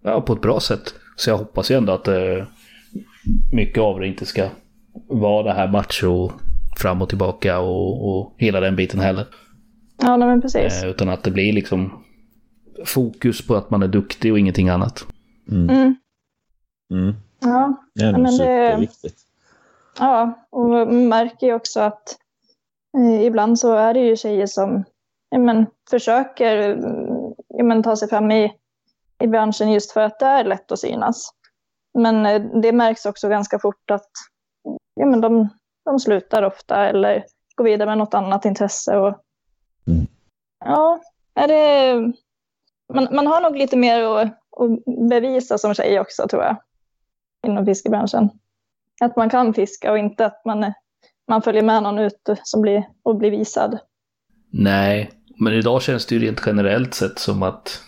[0.03, 0.95] ja, på ett bra sätt.
[1.15, 2.45] Så jag hoppas ju ändå att eh,
[3.53, 4.49] mycket av det inte ska
[5.07, 6.31] vara det här macho
[6.77, 9.25] fram och tillbaka och, och hela den biten heller.
[9.97, 10.83] Ja, men precis.
[10.83, 12.03] Eh, utan att det blir liksom
[12.85, 15.05] fokus på att man är duktig och ingenting annat.
[15.51, 15.69] Mm.
[15.69, 15.95] Mm.
[16.93, 17.15] Mm.
[17.39, 19.17] Ja, det är nog superviktigt.
[19.99, 22.17] Ja, och man märker ju också att
[22.97, 24.83] eh, ibland så är det ju tjejer som
[25.29, 26.57] ja, men, försöker
[27.47, 28.53] ja, men, ta sig fram i,
[29.23, 31.31] i branschen just för att det är lätt att synas.
[31.97, 34.11] Men eh, det märks också ganska fort att
[34.93, 35.49] ja, men de,
[35.85, 37.25] de slutar ofta eller
[37.55, 38.97] går vidare med något annat intresse.
[38.97, 39.21] Och.
[40.59, 41.01] Ja,
[41.35, 42.13] är det,
[42.93, 46.57] man, man har nog lite mer att, att bevisa som tjej också tror jag,
[47.47, 48.29] inom fiskebranschen.
[49.01, 50.73] Att man kan fiska och inte att man,
[51.27, 53.79] man följer med någon ut som blir, och blir visad.
[54.49, 57.81] Nej, men idag känns det ju rent generellt sett som att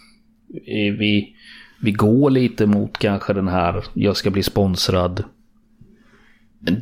[1.00, 1.36] vi,
[1.82, 5.24] vi går lite mot kanske den här jag ska bli sponsrad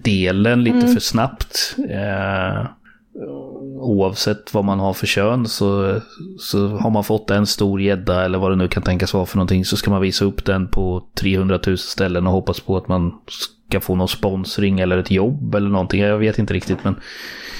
[0.03, 0.93] delen lite mm.
[0.93, 1.75] för snabbt.
[1.89, 2.65] Eh,
[3.79, 5.99] oavsett vad man har för kön så,
[6.39, 9.37] så har man fått en stor gädda eller vad det nu kan tänkas vara för
[9.37, 12.87] någonting så ska man visa upp den på 300 000 ställen och hoppas på att
[12.87, 13.13] man
[13.69, 16.01] ska få någon sponsring eller ett jobb eller någonting.
[16.01, 16.95] Jag vet inte riktigt men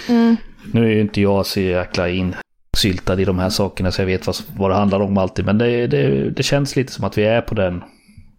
[0.09, 0.35] mm.
[0.71, 4.27] nu är ju inte jag så jäkla insyltad i de här sakerna så jag vet
[4.27, 5.45] vad, vad det handlar om alltid.
[5.45, 7.83] Men det, det, det känns lite som att vi är på den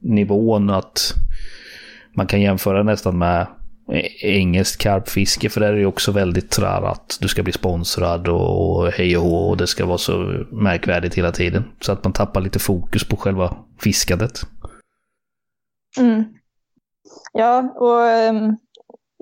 [0.01, 1.15] nivån att
[2.15, 3.47] man kan jämföra nästan med
[4.23, 8.93] engelskt karpfiske för där är det också väldigt sådär att du ska bli sponsrad och
[8.93, 10.13] hej och hå och det ska vara så
[10.51, 11.65] märkvärdigt hela tiden.
[11.81, 14.41] Så att man tappar lite fokus på själva fiskandet.
[15.99, 16.25] Mm.
[17.33, 18.57] Ja, och um,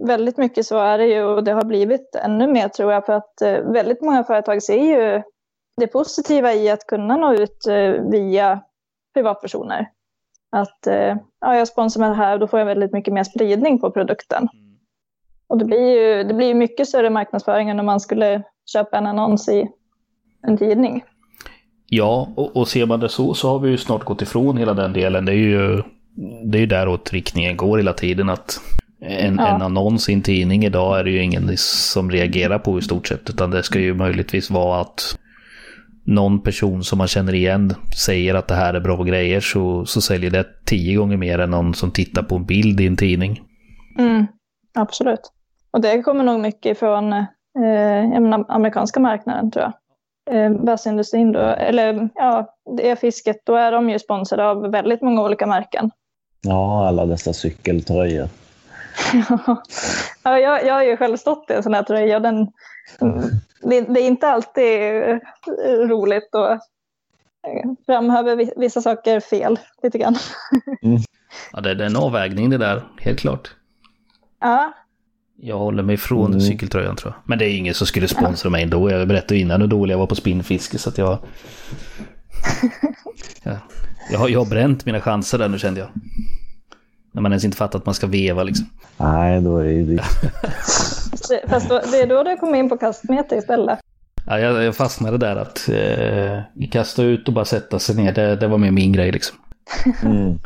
[0.06, 3.12] väldigt mycket så är det ju och det har blivit ännu mer tror jag för
[3.12, 5.22] att uh, väldigt många företag ser ju
[5.76, 8.60] det positiva i att kunna nå ut uh, via
[9.14, 9.90] privatpersoner.
[10.56, 13.24] Att uh, ja, jag sponsrar med det här och då får jag väldigt mycket mer
[13.24, 14.48] spridning på produkten.
[14.52, 14.76] Mm.
[15.48, 18.42] Och det blir ju det blir mycket större marknadsföring än om man skulle
[18.72, 19.68] köpa en annons i
[20.42, 21.04] en tidning.
[21.86, 24.74] Ja, och, och ser man det så så har vi ju snart gått ifrån hela
[24.74, 25.24] den delen.
[25.24, 25.82] Det är ju
[26.44, 28.28] det är ju däråt riktningen går hela tiden.
[28.28, 28.60] att
[29.00, 29.54] en, ja.
[29.54, 33.06] en annons i en tidning idag är det ju ingen som reagerar på i stort
[33.06, 33.30] sett.
[33.30, 35.18] Utan det ska ju möjligtvis vara att
[36.06, 40.00] någon person som man känner igen säger att det här är bra grejer så, så
[40.00, 43.42] säljer det tio gånger mer än någon som tittar på en bild i en tidning.
[43.98, 44.26] Mm,
[44.74, 45.32] absolut.
[45.70, 47.24] Och det kommer nog mycket från eh,
[48.48, 49.72] amerikanska marknaden tror jag.
[50.30, 55.02] Eh, Bassindustrin då, eller ja, det är fisket, då är de ju sponsrade av väldigt
[55.02, 55.90] många olika märken.
[56.42, 58.28] Ja, alla dessa cykeltröjor.
[60.22, 62.20] ja, jag, jag har ju själv stått i en sån här tröja.
[62.20, 62.48] Den,
[63.62, 64.92] det, det, är inte alltid
[65.90, 66.58] roligt och eh,
[67.86, 70.16] framhäver vissa saker fel lite grann.
[70.82, 71.02] mm.
[71.52, 73.54] Ja, det är en avvägning det där, helt klart.
[74.40, 74.72] Ja.
[75.36, 76.40] Jag håller mig från mm.
[76.40, 77.22] cykeltröjan tror jag.
[77.28, 78.50] Men det är ingen som skulle sponsra ja.
[78.50, 78.90] mig ändå.
[78.90, 81.18] Jag berättade innan hur dålig jag var på spinnfiske så att jag...
[83.42, 83.58] ja.
[84.10, 85.88] jag, har, jag har bränt mina chanser där nu kände jag.
[87.16, 88.66] När man ens inte fattar att man ska veva liksom.
[88.96, 89.98] Nej, då är det ju
[91.48, 93.78] Fast då, det är då du kommer in på kastmeter istället.
[94.26, 98.12] Ja, jag, jag fastnade där att eh, kasta ut och bara sätta sig ner.
[98.12, 99.36] Det, det var mer min grej liksom.
[100.02, 100.38] Mm.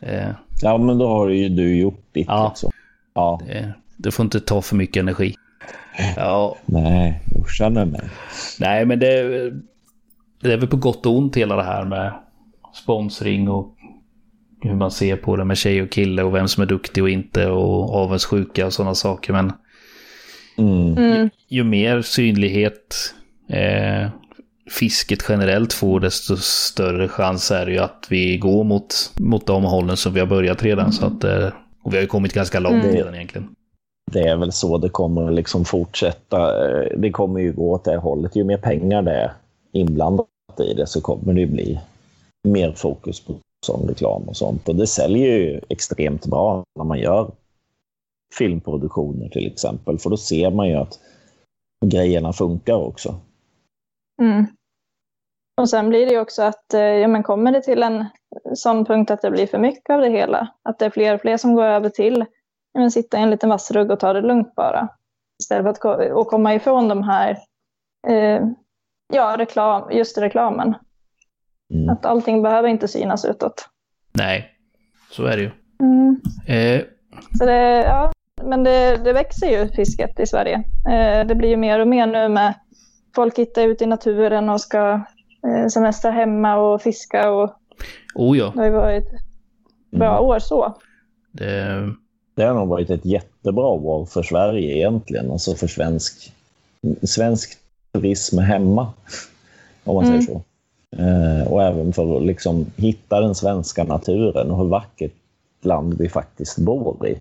[0.00, 0.30] eh.
[0.62, 2.48] Ja, men då har ju du gjort ditt ja.
[2.48, 2.70] liksom.
[3.14, 3.40] Ja.
[3.46, 5.34] Det, du får inte ta för mycket energi.
[6.16, 6.56] Ja.
[6.64, 8.10] Nej, usch med mig.
[8.60, 9.22] Nej, men det,
[10.40, 12.12] det är väl på gott och ont hela det här med
[12.74, 13.74] sponsring och
[14.62, 17.10] hur man ser på det med tjej och kille och vem som är duktig och
[17.10, 19.32] inte och avundsjuka och sådana saker.
[19.32, 19.52] Men
[20.58, 20.86] mm.
[20.86, 21.30] Ju, mm.
[21.48, 23.14] ju, mer synlighet
[23.48, 24.08] eh,
[24.70, 29.64] fisket generellt får desto större chans är det ju att vi går mot, mot de
[29.64, 30.84] hållen som vi har börjat redan.
[30.84, 30.92] Mm.
[30.92, 31.48] Så att, eh,
[31.82, 32.96] och vi har ju kommit ganska långt mm.
[32.96, 33.48] redan egentligen.
[34.12, 36.68] Det är väl så det kommer liksom fortsätta.
[36.68, 38.36] Eh, det kommer ju gå åt det hållet.
[38.36, 39.32] Ju mer pengar det är
[39.72, 40.26] inblandat
[40.70, 41.80] i det så kommer det bli
[42.48, 43.34] mer fokus på
[43.66, 44.68] sån reklam och sånt.
[44.68, 47.30] Och det säljer ju extremt bra när man gör
[48.38, 49.98] filmproduktioner till exempel.
[49.98, 50.98] För då ser man ju att
[51.86, 53.14] grejerna funkar också.
[54.22, 54.46] Mm.
[55.60, 58.04] Och sen blir det ju också att, eh, ja men kommer det till en
[58.54, 61.20] sån punkt att det blir för mycket av det hela, att det är fler och
[61.20, 62.24] fler som går över till
[62.78, 64.88] att sitta i en liten vassrugg och ta det lugnt bara.
[65.42, 67.38] Istället för att, att komma ifrån de här
[68.08, 68.46] eh,
[69.14, 70.74] ja, reklam, just reklamen.
[71.72, 71.88] Mm.
[71.88, 73.68] Att allting behöver inte synas utåt.
[74.12, 74.48] Nej,
[75.10, 75.50] så är det ju.
[75.80, 76.20] Mm.
[76.46, 76.82] Eh,
[77.38, 78.12] Så det, ja,
[78.42, 80.54] men det, det växer ju fisket i Sverige.
[80.90, 82.54] Eh, det blir ju mer och mer nu med
[83.14, 85.00] folk hittar ut i naturen och ska
[85.46, 87.30] eh, semestra hemma och fiska.
[87.30, 87.50] Och
[88.14, 89.08] oh ja, det har ju varit
[89.90, 90.24] bra Mm.
[90.24, 90.76] år så.
[91.32, 91.88] det,
[92.34, 96.32] Det har nog varit ett jättebra år för Sverige egentligen, alltså för svensk,
[97.02, 97.58] svensk
[97.94, 98.92] turism hemma,
[99.84, 100.22] om man Mm.
[100.22, 100.42] säger så.
[100.98, 105.12] Eh, och även för att liksom hitta den svenska naturen och hur vackert
[105.62, 107.18] land vi faktiskt bor i.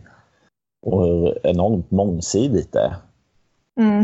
[0.86, 2.96] Och hur enormt mångsidigt det är.
[3.80, 4.04] Mm.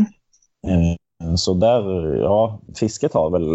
[0.66, 3.48] Eh, Så där, ja, fisket har väl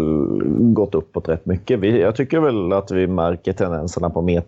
[0.74, 1.80] gått uppåt rätt mycket.
[1.80, 4.46] Vi, jag tycker väl att vi märker tendenserna på, met,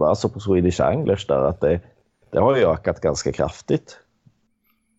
[0.00, 1.80] alltså på Swedish Anglers där, att det,
[2.30, 3.98] det har ju ökat ganska kraftigt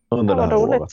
[0.09, 0.81] under Ja, det här roligt.
[0.81, 0.91] året.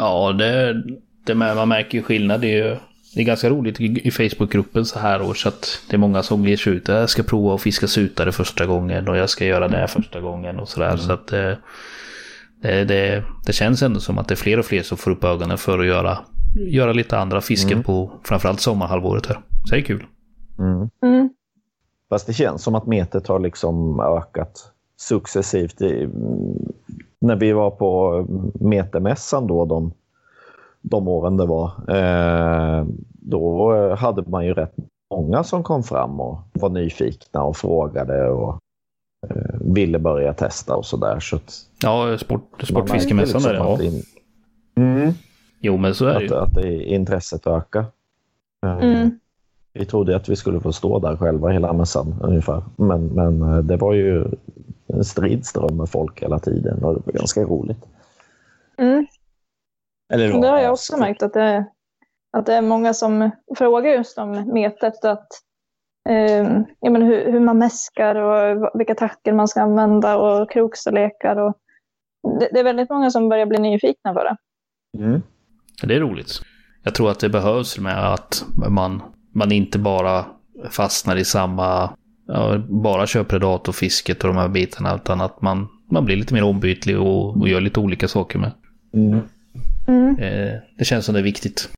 [0.00, 0.82] ja, det,
[1.26, 2.40] det med, man märker ju skillnad.
[2.40, 2.76] Det är ju
[3.14, 6.56] det är ganska roligt i, Facebookgruppen så här års att det är många som ger
[6.56, 6.88] sig ut.
[6.88, 10.58] Jag ska prova att fiska sutare första gången och jag ska göra det första gången
[10.60, 10.96] och sådär.
[10.96, 11.52] Så att eh,
[12.62, 15.24] det, det, det känns ändå som att det är fler och fler som får upp
[15.24, 16.18] ögonen för att göra,
[16.56, 19.40] göra lite andra fisken på framförallt sommarhalvåret här.
[19.68, 20.06] Så det är kul.
[20.58, 20.90] Mm.
[21.02, 21.28] Mm.
[22.08, 25.82] Fast det känns som att metet har liksom ökat successivt.
[25.82, 26.08] I,
[27.20, 28.24] när vi var på
[28.60, 29.92] metermässan då, de,
[30.84, 34.74] de åren det var, eh, då hade man ju rätt
[35.10, 38.58] många som kom fram och var nyfikna och frågade och
[39.30, 41.20] eh, ville börja testa och sådär.
[41.20, 43.74] Så att Ja, sport, sportfiskemässan liksom där ja.
[43.74, 44.02] att, in,
[44.76, 45.12] mm,
[45.60, 46.34] Jo men så är det att, ju.
[46.34, 47.84] att det, intresset ökar.
[48.66, 49.18] Eh, Mm.
[49.76, 52.62] Vi trodde att vi skulle få stå där själva hela mässan ungefär.
[52.76, 54.24] Men, men det var ju
[54.86, 57.84] en stridström med folk hela tiden och det var ganska roligt.
[58.76, 59.06] Mm.
[60.14, 61.66] Eller Det har jag också märkt att det,
[62.36, 65.04] att det är många som frågar just om metet.
[65.04, 65.28] Att,
[66.08, 71.36] eh, ja, men hur, hur man mäskar och vilka tackor man ska använda och krokstorlekar.
[71.36, 71.54] Och,
[72.40, 74.36] det, det är väldigt många som börjar bli nyfikna på det.
[74.98, 75.22] Mm.
[75.82, 76.40] Det är roligt.
[76.84, 79.02] Jag tror att det behövs med att man,
[79.34, 80.24] man inte bara
[80.70, 81.90] fastnar i samma,
[82.26, 86.44] ja, bara kör predatorfisket och de här bitarna, utan att man, man blir lite mer
[86.44, 88.52] ombytlig och, och gör lite olika saker med.
[88.94, 89.20] Mm.
[89.86, 90.18] Mm.
[90.18, 91.68] Eh, det känns som det är viktigt.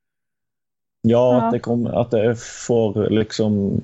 [1.02, 1.42] Ja, Ja.
[1.46, 3.80] Att, det kom, att det får liksom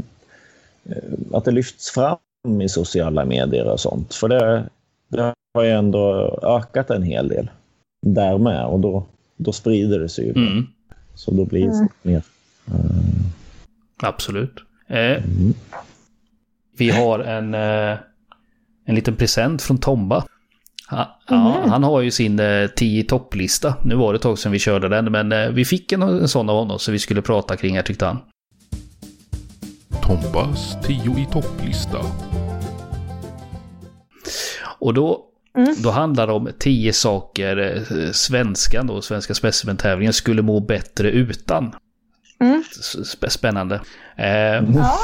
[0.84, 0.96] eh,
[1.32, 2.18] att det lyfts fram
[2.62, 4.14] i sociala medier och sånt.
[4.14, 4.64] För det,
[5.08, 7.50] det har ju ändå ökat en hel del
[8.06, 9.04] där med och då,
[9.36, 10.30] då sprider det sig ju.
[10.32, 10.66] Mm,
[11.14, 11.88] Så då blir det Mm.
[12.02, 12.22] mer.
[14.02, 14.54] absolut.
[14.86, 15.54] Eh, Mm.
[16.76, 17.98] vi har en, eh,
[18.84, 20.24] en liten present från Tomba.
[20.92, 21.70] Ha, ja, Mhm.
[21.70, 23.74] han har ju sin eh, 10 topplista.
[23.84, 26.28] Nu var det ett tag sedan vi körde den, men eh, vi fick en, en
[26.28, 28.18] sån av honom så vi skulle prata kring här tyckte han.
[30.02, 31.98] Tombas 10 i topplista.
[34.78, 35.24] Och då,
[35.56, 35.74] Mm.
[35.82, 41.74] då handlar det om 10 saker eh, svenskan då, svenska specimentävlingen, skulle må bättre utan.
[42.40, 42.62] Mm.
[42.82, 43.80] Sp- Spännande.
[44.16, 44.98] Eh, Ja.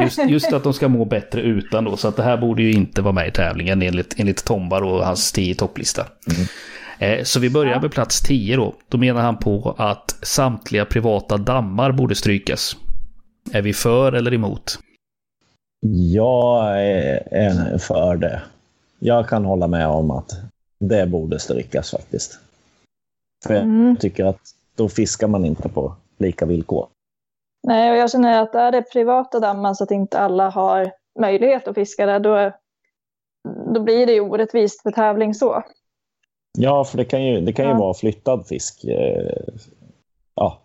[0.00, 2.72] Just, just att de ska må bättre utan då, så att det här borde ju
[2.72, 6.06] inte vara med i tävlingen enligt, enligt Tombar och hans 10 topplista.
[6.98, 8.74] Eh, så vi börjar med plats 10 då.
[8.88, 12.76] Då menar han på att samtliga privata dammar borde strykas.
[13.52, 14.78] Är vi för eller emot?
[16.12, 18.42] Jag är, är för det.
[18.98, 20.30] Jag kan hålla med om att
[20.80, 22.38] det borde strykas faktiskt.
[23.46, 23.96] För jag Mm.
[23.96, 24.40] tycker att
[24.76, 26.86] då fiskar man inte på lika villkor.
[27.68, 30.90] Nej, och jag känner att är det privata dammar så att inte alla har
[31.20, 32.52] möjlighet att fiska där, då,
[33.74, 35.62] då blir det ju orättvist för tävling så.
[36.58, 37.78] Ja, för det kan ju, det kan ju Ja.
[37.78, 38.84] vara flyttad fisk.
[38.84, 39.32] Eh,
[40.34, 40.62] ja,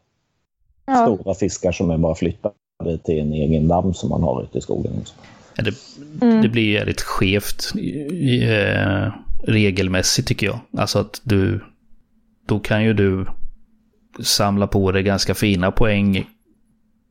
[0.86, 0.96] Ja.
[1.18, 4.62] stora fiskar som är bara flyttade till en egen damm som man har ute i
[4.62, 4.92] skogen.
[5.56, 5.74] Ja, Det,
[6.26, 6.42] Mm.
[6.42, 7.64] det blir jävligt skevt
[8.42, 9.12] eh,
[9.44, 10.60] regelmässigt tycker jag.
[10.78, 11.60] Alltså att du,
[12.48, 13.26] då kan ju du
[14.24, 16.26] samla på dig ganska fina poäng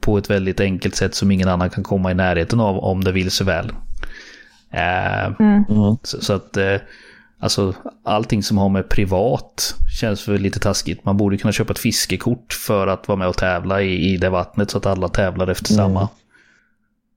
[0.03, 3.13] på ett väldigt enkelt sätt som ingen annan kan komma i närheten av om det
[3.13, 3.73] vill sig väl.
[4.73, 5.65] Eh, Mm.
[5.69, 5.97] Mm.
[6.03, 6.77] så, så att eh,
[7.41, 7.75] alltså
[8.05, 11.05] allting som har med privat känns väl lite taskigt.
[11.05, 14.31] Man borde kunna köpa ett fiskekort för att vara med och tävla i, i det
[14.31, 15.85] vattnet så att alla tävlar efter Mm.
[15.87, 16.09] samma,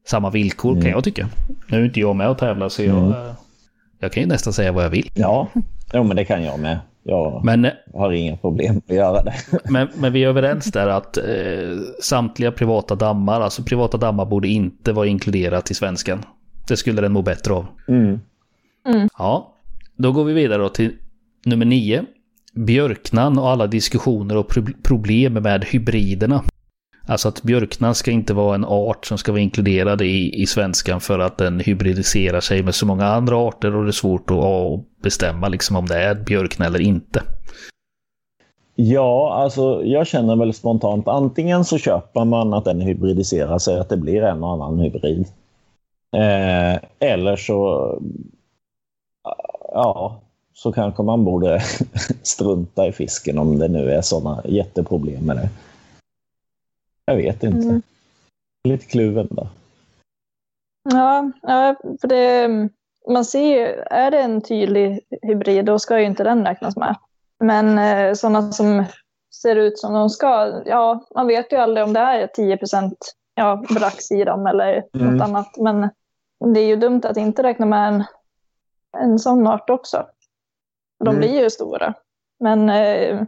[0.08, 0.92] samma villkor kan Mm.
[0.92, 1.28] jag tycka.
[1.68, 3.12] Nu är inte jag med och tävlar så jag, Mm.
[3.12, 3.34] eh,
[4.00, 5.12] jag kan ju nästan säga vad jag vill.
[5.14, 5.48] Ja,
[5.94, 6.80] jo, men det kan jag med.
[7.08, 9.34] Jag Men, har inga problem att göra det.
[9.70, 11.24] men, men vi är överens där att eh,
[12.02, 16.24] samtliga privata dammar, alltså privata dammar borde inte vara inkluderat i svenskan.
[16.68, 17.66] Det skulle den må bättre av.
[17.88, 18.20] Mm.
[19.18, 19.56] Ja,
[19.98, 20.92] då går vi vidare då till
[21.46, 22.04] nummer nio.
[22.54, 26.44] björknan och alla diskussioner och pro- problem med hybriderna.
[27.08, 31.02] Alltså att björknan ska inte vara en art som ska vara inkluderad i, i svenskan
[31.02, 34.38] för att den hybridiserar sig med så många andra arter och det är svårt att,
[34.38, 37.22] att bestämma liksom om det är björkna eller inte.
[38.76, 43.90] Ja, alltså jag känner väl spontant antingen så köper man att den hybridiserar sig, att
[43.90, 45.28] det blir en och annan hybrid.
[46.16, 47.90] Eh, eller så
[49.74, 50.22] ja,
[50.54, 51.62] så kanske man borde
[52.24, 55.50] strunta i fisken om det nu är sådana jätteproblem med det.
[57.06, 57.68] Jag vet inte.
[57.68, 57.82] Mm.
[58.68, 59.48] Lite kluven där.
[60.90, 62.48] Ja, ja, för det,
[63.10, 66.96] man ser ju, är det en tydlig hybrid då ska ju inte den räknas med.
[67.40, 68.84] Men eh, sådana som
[69.42, 72.58] ser ut som de ska, ja, man vet ju aldrig om det är 10
[73.36, 75.14] ja, brax i dem eller Mm.
[75.18, 75.58] något annat.
[75.58, 75.90] Men
[76.54, 78.04] det är ju dumt att inte räkna med en,
[78.98, 80.06] en sån art också.
[81.00, 81.20] De Mm.
[81.20, 81.94] blir ju stora.
[82.40, 83.22] Men eh,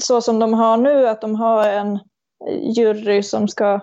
[0.00, 1.98] så som de har nu, att de har en
[2.48, 3.80] jury som ska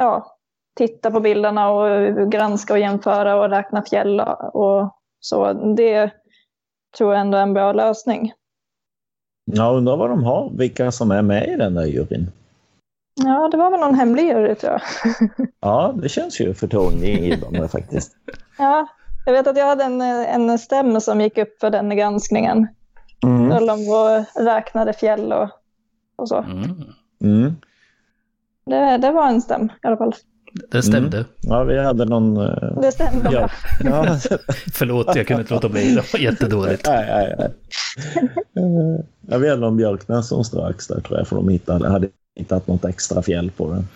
[0.00, 0.36] ja,
[0.76, 4.20] titta på bilderna och granska och jämföra och räkna fjäll
[4.52, 5.52] och så.
[5.52, 6.10] Det
[6.96, 8.32] tror jag ändå är en bra lösning.
[9.44, 12.30] Jag undrar vad de har, vilka som är med i den där juryn.
[13.14, 14.80] Ja, det var väl någon hemlig jury tror jag.
[15.60, 18.16] Ja, det känns ju förtroendeingivande faktiskt.
[18.58, 18.86] Ja,
[19.26, 22.68] jag vet att jag hade en, en stäm som gick upp för den granskningen.
[23.22, 23.66] Mm.
[23.66, 23.78] De
[24.34, 25.48] räknade fjäll och,
[26.20, 26.38] och så.
[26.42, 26.70] Mm.
[27.24, 27.54] Mm.
[28.66, 30.12] Det, det var en stäm i alla fall.
[30.70, 31.24] Det stämde.
[31.40, 32.36] Ja, vi hade någon...
[32.36, 33.32] eh, Det stämde.
[33.32, 33.48] Ja.
[33.84, 34.18] ja.
[34.72, 35.94] Förlåt, jag kunde inte låta bli.
[35.94, 36.86] Det var jättedåligt.
[36.86, 39.04] nej, nej, nej.
[39.28, 42.66] Ja, vi hade någon björknäs som strax där tror jag, för de hittade, hade hittat
[42.66, 43.88] något extra fjäll på den.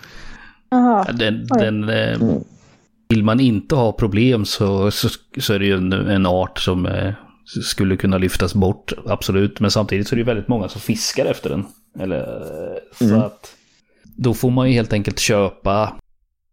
[0.70, 1.12] Jaha.
[1.12, 2.44] Den, den, eh, Mm.
[3.08, 5.08] vill man inte ha problem så, så,
[5.40, 7.12] så är det ju en, en art som eh,
[7.64, 9.60] skulle kunna lyftas bort, absolut.
[9.60, 11.64] Men samtidigt så är det ju väldigt många som fiskar efter den.
[12.00, 12.24] Eller,
[12.98, 13.20] så Mm.
[13.20, 13.56] att
[14.16, 15.96] då får man ju helt enkelt köpa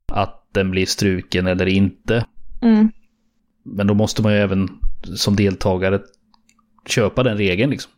[0.07, 2.25] att den blir struken eller inte.
[2.61, 2.91] Mm.
[3.63, 4.69] Men då måste man ju även
[5.15, 5.99] som deltagare
[6.87, 7.91] köpa den regeln liksom.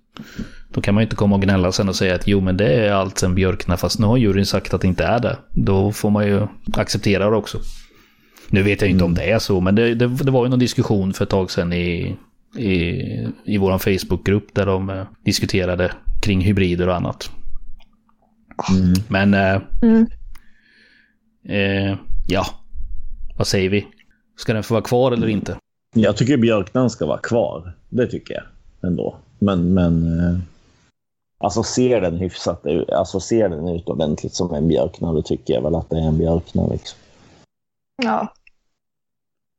[0.74, 2.74] Då kan man ju inte komma och gnälla sen och säga att jo men det
[2.74, 5.38] är allt sen björkna fast nu har juryn sagt att det inte är det.
[5.52, 7.60] Då får man ju acceptera det också.
[8.50, 10.60] Nu vet jag inte om det är så men det, det, det var ju någon
[10.60, 12.16] diskussion för ett tag sedan i,
[12.58, 12.78] i,
[13.46, 15.92] i vår Facebookgrupp där de eh, diskuterade
[16.24, 17.30] kring hybrider och annat.
[18.72, 18.94] Mm.
[19.08, 20.08] Men eh, Mm.
[21.50, 21.98] eh,
[22.28, 22.46] ja,
[23.38, 23.88] vad säger vi?
[24.38, 25.58] Ska den få vara kvar eller inte?
[25.96, 27.74] Jag tycker björknan ska vara kvar.
[27.90, 28.44] Det tycker jag
[28.90, 29.16] ändå.
[29.40, 30.40] Men, men eh,
[31.38, 35.62] alltså ser den hyfsat alltså ser den ut ordentligt som en björkna, då tycker jag
[35.62, 36.68] väl att det är en björkna.
[36.68, 37.00] Liksom.
[38.04, 38.34] Ja.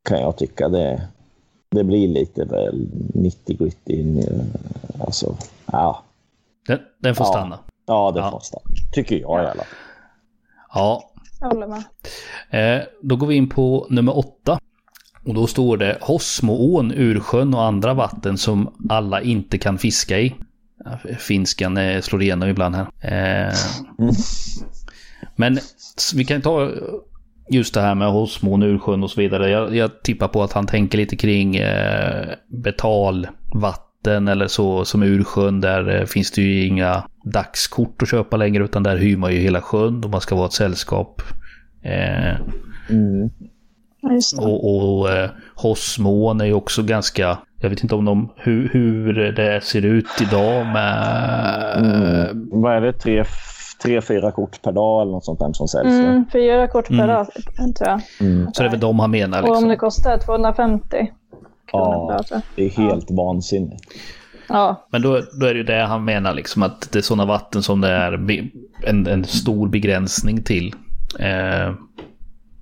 [0.09, 0.69] Kan jag tycka.
[0.69, 1.09] Det,
[1.71, 4.23] det blir lite väl 90 gritty.
[5.01, 5.37] Alltså,
[5.67, 6.04] ja.
[6.67, 7.31] Den, den får Ja.
[7.33, 7.59] stanna.
[7.87, 8.31] Ja, det Ja.
[8.31, 8.65] får stanna.
[8.93, 9.65] Tycker jag i alla fall.
[10.75, 11.11] Ja,
[11.41, 11.85] Jag håller med.
[12.79, 14.59] Eh, då går vi in på nummer åtta.
[15.27, 20.35] Och då står det Hosmoån, Ursjön och andra vatten som alla inte kan fiska i.
[21.19, 22.87] Finskan eh, slår igenom ibland här.
[23.01, 23.55] Eh,
[23.99, 24.15] Mm.
[25.37, 25.59] men
[26.15, 26.71] vi kan ta
[27.51, 29.51] just det här med Hosmoån, Ursjön och så vidare.
[29.51, 35.61] Jag, jag tippar på att han tänker lite kring eh, betalvatten eller så som Ursjön.
[35.61, 39.39] Där eh, finns det ju inga dagskort att köpa längre utan där hyr man ju
[39.39, 41.23] hela sjön och man ska vara ett sällskap.
[41.83, 42.37] Eh,
[42.91, 43.31] Mm.
[44.03, 44.43] Det.
[44.43, 47.39] och, och eh, Hosmån är ju också ganska...
[47.61, 51.77] Jag vet inte om de, hur, hur det ser ut idag med...
[51.77, 52.49] Mm.
[52.63, 52.93] Vad är det?
[52.93, 53.25] Tre,
[53.83, 55.93] tre, fyra kort per dag eller något sånt där som säljs?
[55.95, 57.09] Mm, fyra kort per Mm.
[57.09, 57.27] dag,
[57.77, 58.01] tror jag.
[58.21, 58.53] Mm.
[58.53, 59.87] Så det är väl de han menar Och om det liksom.
[59.87, 61.09] kostar 250 kronor
[61.73, 62.21] Ja.
[62.57, 63.83] Det är helt vansinnigt.
[64.49, 67.25] Ja, Men då, då är det ju det han menar liksom att det är sådana
[67.25, 68.13] vatten som det är
[68.87, 70.75] en, en stor begränsning till.
[71.19, 71.75] Eh,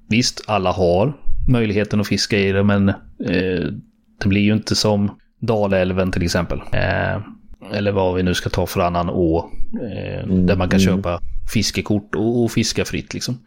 [0.08, 1.12] visst, alla har
[1.48, 3.66] möjligheten att fiska i det men eh,
[4.20, 6.58] det blir ju inte som Dalälven till exempel.
[6.72, 7.20] Eh,
[7.72, 9.50] eller vad vi nu ska ta för annan å.
[9.82, 10.96] Eh, Mm, där man kan mm.
[10.96, 11.20] köpa
[11.52, 13.38] fiskekort och, och fiska fritt liksom.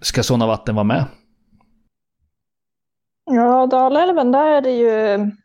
[0.00, 1.04] Ska sådana vatten vara med?
[3.30, 4.90] Ja Dalälven, där är det ju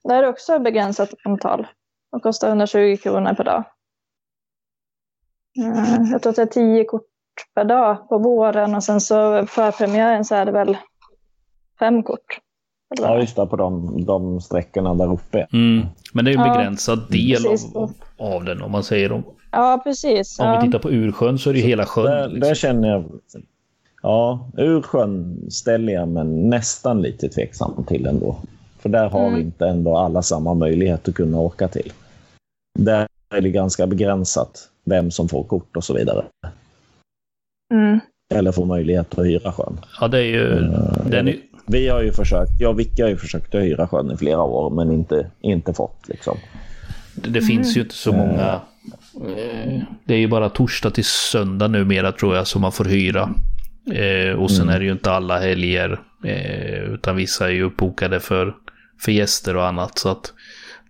[0.03, 1.67] där är det också begränsat antal.
[2.11, 3.63] Det kostar 120 kronor per dag.
[5.59, 7.01] Eh, Jag tror att det är 10 kort
[7.55, 10.77] per dag på våren och sen så för premiären så är det väl
[11.79, 12.39] fem kort.
[12.97, 13.07] Eller?
[13.09, 13.45] Ja, just det.
[13.45, 15.47] På de, de sträckorna där uppe.
[15.53, 15.85] Mm.
[16.13, 17.75] Men det är ju en Ja, begränsad del precis.
[17.75, 19.23] av, av den om man säger om.
[19.51, 20.39] Ja, precis.
[20.39, 20.59] Om Ja.
[20.59, 22.05] vi tittar på Ursjön så är det ju hela sjön.
[22.05, 22.39] Där, liksom.
[22.39, 23.05] där känner jag...
[24.06, 28.38] Ja, Ursjön ställer jag mig nästan lite tveksam till ändå.
[28.80, 29.41] För där har Mm.
[29.41, 31.91] inte ändå alla samma möjlighet att kunna åka till.
[32.80, 36.26] där är det ganska begränsat vem som får kort och så vidare.
[37.73, 37.99] Mm.
[38.34, 39.80] Eller får möjlighet att hyra sjön.
[40.02, 40.53] Ja, det är ju...
[40.53, 41.36] Eh, Den är,
[41.68, 44.41] Vi har ju försökt, jag och Vicke har ju försökt att hyra sjön i flera
[44.41, 46.38] år men inte, inte fått liksom.
[47.15, 48.61] det det finns ju inte så många...
[49.27, 53.30] eh, Det är ju bara torsdag till söndag numera tror jag som man får hyra.
[53.91, 56.01] Eh, och sen är det ju inte alla helger.
[56.25, 58.55] Eh, utan vissa är ju uppbokade för,
[59.01, 59.97] för gäster och annat.
[59.97, 60.33] Så att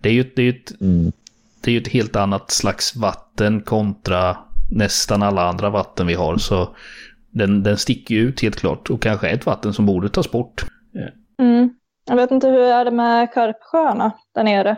[0.00, 1.12] det är ju, det är ju ett, Mm.
[1.60, 4.36] det är ett helt annat slags vatten kontra
[4.70, 6.36] nästan alla andra vatten vi har.
[6.36, 6.76] Så
[7.30, 8.90] den, den sticker ju ut helt klart.
[8.90, 10.66] Och kanske ett vatten som borde tas bort.
[11.38, 11.70] Mm.
[12.08, 14.70] Jag vet inte hur är det med karpsjöarna där nere?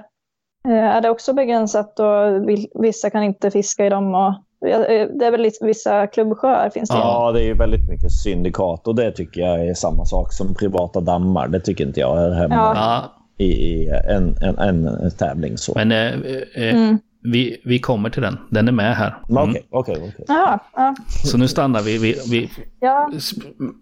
[0.69, 2.49] Eh, är det också begränsat och
[2.83, 4.15] vissa kan inte fiska i dem?
[4.15, 6.97] Och, det är väl lite, vissa klubbsjöar finns det.
[6.97, 10.55] Ja, det är ju väldigt mycket syndikat och det tycker jag är samma sak som
[10.55, 11.49] privata dammar.
[11.49, 12.75] Det tycker inte jag är hemma Ja.
[13.39, 15.73] Ja, i, en, en, en tävling så.
[15.77, 16.07] men eh,
[16.55, 16.99] eh, Mm.
[17.23, 18.39] vi, vi kommer till den.
[18.51, 19.15] Den är med här.
[19.29, 19.51] Men Mm.
[19.51, 20.25] Okej, okej, okej.
[20.29, 20.95] Jaha, ja.
[21.25, 21.99] Så nu stannar vi.
[21.99, 23.11] vi, vi ja,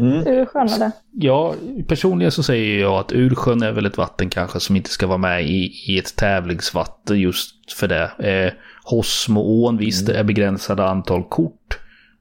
[0.00, 0.26] Mm.
[0.26, 0.90] Ursjön är det.
[1.12, 1.54] Ja,
[1.88, 5.18] personligen så säger jag att Ursjön är väl ett vatten kanske som inte ska vara
[5.18, 8.10] med i, i ett tävlingsvatten just för det.
[8.18, 8.52] Eh,
[8.90, 11.78] Hosmoån, visst det är begränsade antal kort.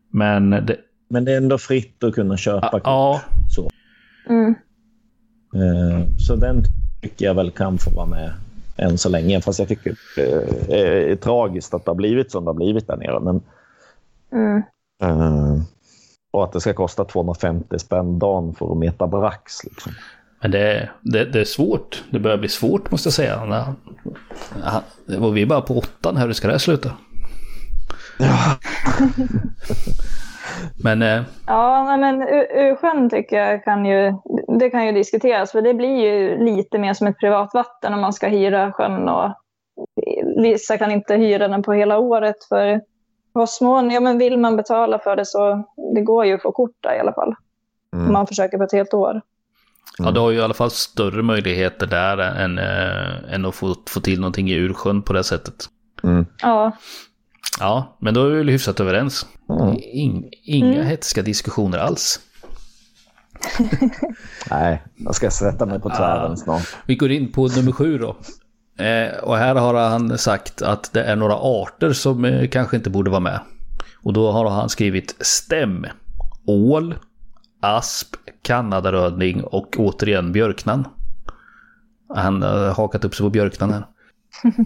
[0.10, 0.78] Men det,
[1.10, 2.82] Men det är ändå fritt att kunna köpa kort.
[2.86, 3.22] ja,
[3.56, 3.70] Så.
[4.30, 4.56] Mm.
[5.56, 6.64] Eh, så den
[7.02, 8.32] tycker jag väl kan få vara med
[8.78, 9.42] än så länge.
[9.42, 9.96] Fast jag tycker
[10.68, 13.20] det är tragiskt att det har blivit som det har blivit där nere.
[13.20, 13.42] Men,
[14.32, 14.64] Mm.
[15.04, 15.62] eh,
[16.32, 19.64] och att det ska kosta 250 spänn dagen för att meta brax.
[19.64, 19.92] Liksom.
[20.46, 22.04] Men det, det, det är svårt.
[22.10, 23.76] Det börjar bli svårt måste jag säga.
[24.64, 26.90] Ja, det var vi bara på åttan här, hur ska det här sluta?
[30.84, 34.14] Men eh, Ja, nej, men Ursjön tycker jag kan ju,
[34.60, 35.52] det kan ju diskuteras.
[35.52, 39.10] För det blir ju lite mer som ett privatvatten om man ska hyra sjön.
[39.10, 39.32] Och
[40.44, 42.44] vissa kan inte hyra den på hela året.
[42.50, 42.82] För
[43.34, 45.64] Hosmån, ja men vill man betala för det så
[45.96, 47.36] det går ju att få kort där i alla fall.
[47.94, 48.08] Mm.
[48.08, 49.22] Om man försöker på ett helt år.
[49.98, 53.76] Ja, du har ju i alla fall större möjligheter där än, äh, än att få,
[53.90, 55.66] få till någonting i Ursjön på det sättet.
[56.04, 56.26] Mm.
[56.42, 56.72] Ja,
[57.60, 59.26] Ja, men då är vi väl hyfsat överens.
[59.50, 59.78] Mm.
[59.84, 60.86] In, inga Mm.
[60.88, 62.20] hetska diskussioner alls.
[64.50, 66.68] Nej, jag ska sätta mig på tvären snart.
[66.86, 68.18] Vi går in på nummer sju då.
[68.84, 72.90] Eh, och här har han sagt att det är några arter som eh, kanske inte
[72.90, 73.40] borde vara med.
[74.04, 75.86] Och då har han skrivit stäm,
[76.48, 76.96] ål,
[77.66, 80.88] asp, kanadaröding och återigen björknan.
[82.16, 83.86] Han har hakat upp sig på björknan här.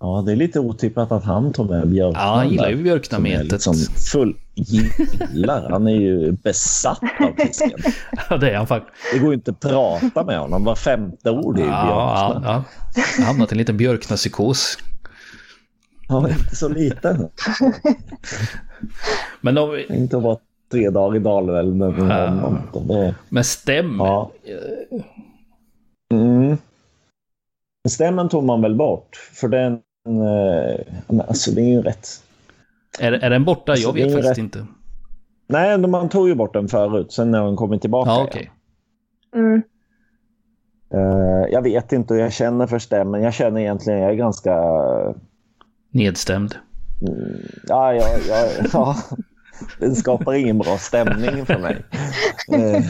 [0.00, 2.26] Ja, det är lite otippat att han tog med björknan.
[2.26, 3.52] Ja, han gillar ju björknametet.
[3.52, 3.74] Liksom
[4.12, 5.70] full gillar.
[5.70, 7.78] Han är ju besatt av fisken.
[8.30, 8.94] Ja, det är han faktiskt.
[9.12, 10.64] Det går ju inte att prata med honom.
[10.64, 12.48] Var femte ord är ju Ja, ja, björkna.
[12.50, 12.64] ja.
[13.16, 14.78] Han har hamnat i en liten björknapsykos.
[16.08, 17.28] Han är inte så liten.
[19.40, 20.38] Men, om vi, Inte att vara
[20.70, 22.58] tre dagar i Dalälven med honom.
[22.88, 23.96] Det, men stäm.
[23.98, 24.30] ja.
[26.14, 26.48] Mm.
[27.84, 29.16] Men Stämmen tog man väl bort.
[29.32, 29.72] För den...
[29.72, 32.08] Eh, alltså det är ju rätt...
[33.00, 33.72] Är, är den borta?
[33.72, 34.66] Alltså, Jag vet faktiskt rätt- inte.
[35.46, 37.12] Nej, man tog ju bort den förut.
[37.12, 38.50] Sen när den kommit tillbaka Ja, okej.
[39.34, 39.62] mm.
[40.94, 43.22] Eh, jag vet inte hur jag känner för stämmen.
[43.22, 44.54] Jag känner egentligen jag är ganska...
[45.90, 46.54] Nedstämd.
[47.68, 48.96] Ja, ja, ja, ja.
[49.78, 51.76] Den skapar ingen bra stämning för mig.
[52.52, 52.82] Eh,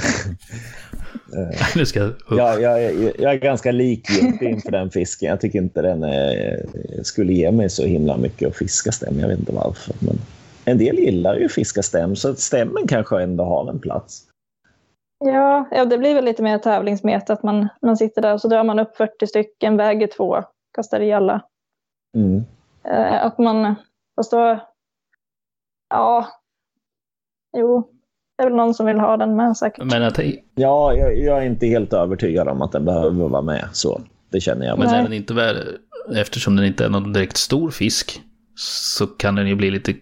[1.77, 5.29] Nu ska jag jag, jag, jag är ganska likgiltig inför den fisken.
[5.29, 6.59] Jag tycker inte den eh,
[7.03, 9.21] skulle ge mig så himla mycket att fiska stäm.
[9.21, 9.95] Jag vet inte varför.
[9.99, 10.19] Men
[10.65, 14.25] en del gillar ju att fiska stäm, så stämmen kanske ändå har en plats.
[15.25, 18.49] Ja, ja, det blir väl lite mer tävlingsmet att man, man sitter där och så
[18.49, 20.43] drar man upp 40 stycken, väger två,
[20.75, 21.43] kastar i alla.
[22.17, 22.45] Mm.
[22.85, 23.75] Eh, att man,
[24.17, 24.61] fast då,
[25.91, 26.29] ja,
[27.57, 27.91] jo,
[28.39, 29.85] det är väl någon som vill ha den med säkert.
[29.85, 30.19] Men, att,
[30.55, 33.69] Ja, jag, jag är inte helt övertygad om att den behöver vara med.
[33.73, 34.01] Så
[34.31, 34.79] det känner jag.
[34.79, 35.57] men är den inte väl,
[36.17, 38.21] eftersom den inte är någon direkt stor fisk
[38.55, 39.95] så kan den ju bli lite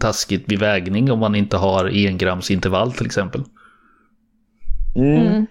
[0.00, 3.42] taskigt vid vägning om man inte har en grams intervall till exempel.
[4.96, 5.26] Mm.
[5.26, 5.46] Mm.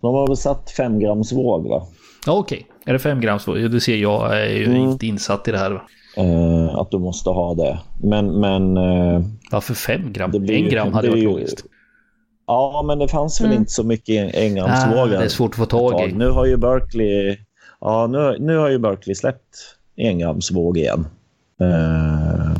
[0.00, 1.86] De har väl satt fem grams våg, va?
[2.26, 2.66] Ja, okej.
[2.84, 3.44] Är det fem grams?
[3.44, 4.76] Du ser, jag är ju Mm.
[4.76, 5.82] inte insatt i det här.
[6.16, 7.78] Eh, att du måste ha det.
[8.02, 10.30] Men, men eh, Varför fem gram?
[10.30, 11.64] Det blir en gram hade det varit logiskt.
[12.46, 13.58] ja, men det fanns väl Mm.
[13.60, 15.18] inte så mycket Ah, engramsvågar.
[15.18, 16.12] det är svårt att få tag i.
[16.12, 17.36] Nu har ju Berkeley,
[17.80, 19.56] ja, nu, nu har ju Berkeley släppt
[19.98, 21.06] engramsvåg igen.
[21.60, 22.56] Eh,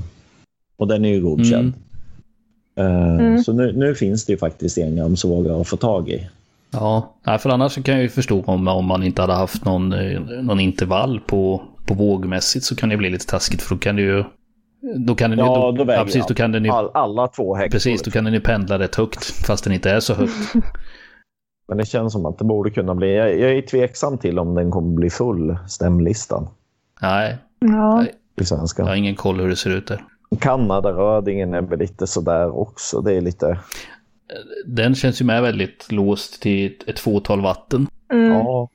[0.76, 1.72] och den är ju godkänd.
[2.78, 3.38] Eh, Mm.
[3.44, 6.28] Så nu, nu finns det ju faktiskt engramsvågar att få tag i.
[6.72, 9.92] Ja, för annars så kan jag ju förstå om, om man inte hade haft någon,
[9.92, 13.96] eh, någon intervall på, på vågmässigt så kan det bli lite taskigt för då kan
[13.96, 14.24] det ju...
[14.96, 17.54] Då kan den Ja, då väger ja, precis, då kan den ju, All, alla två
[17.54, 17.70] häckor.
[17.70, 20.54] precis, då kan den ju pendla rätt högt fast den inte är så högt.
[21.68, 23.16] Men det känns som att det borde kunna bli...
[23.16, 26.48] Jag, jag är tveksam till om den kommer bli full, stämlistan.
[27.00, 27.96] Nej, Ja.
[28.00, 28.14] Nej.
[28.40, 28.82] I svenska.
[28.82, 30.04] jag har ingen koll hur det ser ut där.
[30.40, 33.00] Kanada-rödingen är väl lite sådär också.
[33.00, 33.58] Det är lite...
[34.66, 37.86] Den känns ju med väldigt låst till ett, ett fåtal vatten.
[38.12, 38.32] Mm.
[38.32, 38.68] Ja,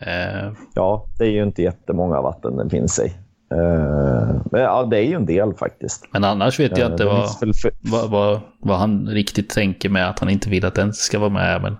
[0.00, 3.06] Eh, ja, det är ju inte jättemånga vatten den finns i.
[3.54, 6.04] Eh, men ja, det är ju en del faktiskt.
[6.12, 9.88] men annars vet jag Eh, inte det vad, för- vad, vad, vad han riktigt tänker
[9.88, 11.62] med att han inte vill att den ska vara med.
[11.62, 11.72] Men,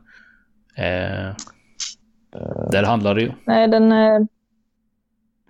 [0.76, 1.34] eh,
[2.70, 3.32] där handlar det ju.
[3.46, 4.20] Nej, den eh,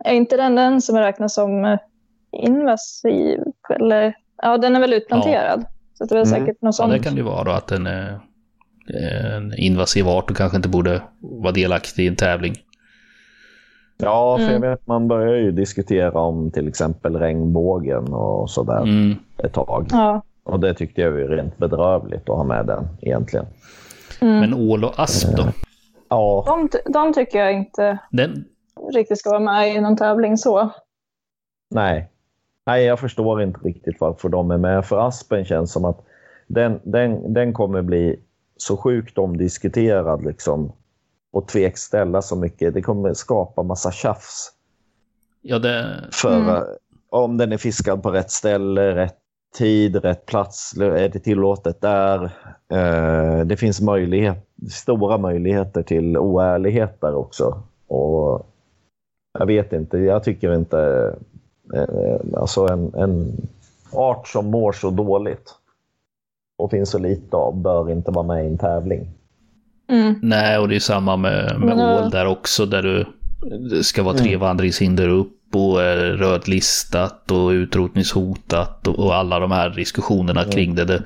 [0.05, 1.79] är inte den den som räknas som eh,
[2.33, 3.41] invasiv?
[3.71, 5.65] Eller, ja, den är väl utplanterad.
[5.95, 6.41] Så det är väl Mm.
[6.41, 6.93] säkert något Ja, sånt.
[6.93, 8.21] det kan det ju vara då att den är
[8.91, 12.55] en invasiv art och kanske inte borde vara delaktig i en tävling.
[13.99, 14.63] Ja, för Mm.
[14.63, 19.15] jag vet man börjar ju diskutera om till exempel regnbågen och sådär Mm.
[19.39, 19.87] ett tag.
[19.91, 20.23] Ja.
[20.45, 23.47] Och det tyckte jag var rent bedrövligt att ha med den egentligen.
[24.21, 24.41] Mm.
[24.41, 25.43] Men ål och asp då?
[26.09, 28.45] Ja, De, de tycker jag inte Den,
[28.95, 30.71] riktigt ska vara med i någon tävling så.
[31.71, 32.11] nej.
[32.69, 34.85] Nej, jag förstår inte riktigt varför de är med.
[34.87, 36.05] För Aspen känns som att
[36.47, 38.21] den, den, den kommer bli
[38.57, 40.73] så sjukt omdiskuterad liksom.
[41.33, 42.75] Och tvekställa så mycket.
[42.75, 44.53] Det kommer skapa massa tjafs.
[45.43, 46.49] ja, det, För Mm.
[46.49, 46.63] eh,
[47.11, 49.17] om den är fiskad på rätt ställe, rätt
[49.55, 50.77] tid, rätt plats.
[50.77, 52.25] Är det tillåtet där?
[52.69, 57.63] Eh, det finns möjlighet, stora möjligheter till oärlighet där också.
[57.87, 58.47] Och
[59.39, 61.13] jag vet inte, jag tycker inte...
[61.75, 63.37] Eh, alltså en, en
[63.93, 65.55] art som mår så dåligt
[66.59, 69.09] och finns så lite av bör inte vara med i en tävling.
[69.89, 70.15] Mm.
[70.23, 72.67] nej, och det är samma med, med ål där också.
[72.67, 73.05] Där du,
[73.71, 74.41] det ska vara tre Mm.
[74.41, 80.53] vandringshinder upp och är rödlistat och utrotningshotat och, och alla de här diskussionerna Mm.
[80.53, 80.85] kring det.
[80.85, 81.03] det.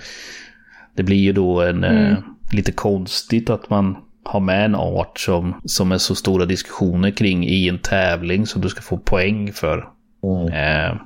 [0.95, 2.23] Det blir ju då en eh, Mm.
[2.53, 7.45] lite konstigt att man har med en art som, som är så stora diskussioner kring
[7.45, 9.89] i en tävling som du ska få poäng för.
[10.23, 10.47] Mm.
[10.49, 10.97] Eh,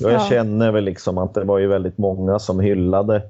[0.00, 0.26] Jag Ja.
[0.30, 3.22] känner väl liksom att det var ju väldigt många som hyllade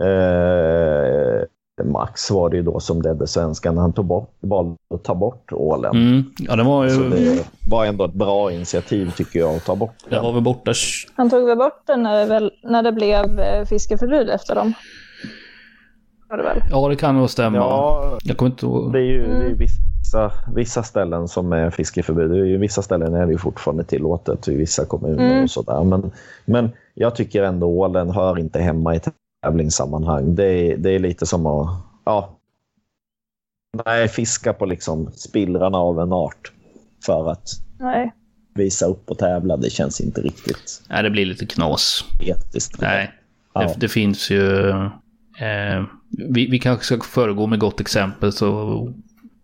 [0.00, 1.42] eh,
[1.84, 5.14] Max var det ju då som ledde svenskan när han tog bort, valde att ta
[5.14, 5.96] bort ålen.
[5.96, 6.90] mm, ja, den var ju...
[6.90, 10.42] Så det var ändå ett bra initiativ tycker jag att ta bort Den var väl
[10.42, 10.72] borta...
[11.16, 14.72] Han tog väl bort den när det, väl, när det blev eh, fiskeförbud efter dem.
[16.30, 16.62] Var det väl?
[16.70, 17.56] Ja, det kan nog stämma.
[17.56, 18.92] Ja, Jag kommer inte ihåg.
[18.92, 22.30] det är ju, det är ju vissa, vissa ställen som är fiskeförbud.
[22.30, 25.42] Det är ju, vissa ställen är det ju fortfarande tillåtet i vissa kommuner Mm.
[25.44, 25.84] och sådär.
[25.84, 26.10] Men,
[26.44, 29.00] men jag tycker ändå ålen hör inte hemma i
[29.42, 30.34] tävlingssammanhang.
[30.34, 31.68] Det är, det är lite som att
[32.04, 32.38] ja,
[33.86, 36.52] nej, fiska på liksom spillrarna av en art
[37.06, 37.48] för att
[37.80, 38.12] Nej.
[38.54, 39.56] visa upp och tävla.
[39.56, 42.04] Det känns inte riktigt Nej, det blir lite knas.
[42.20, 42.80] etiskt.
[42.80, 43.12] Nej,
[43.54, 43.60] Ja.
[43.60, 44.68] det, det finns ju...
[44.70, 48.48] Eh, vi, vi kanske ska föregå med gott exempel så,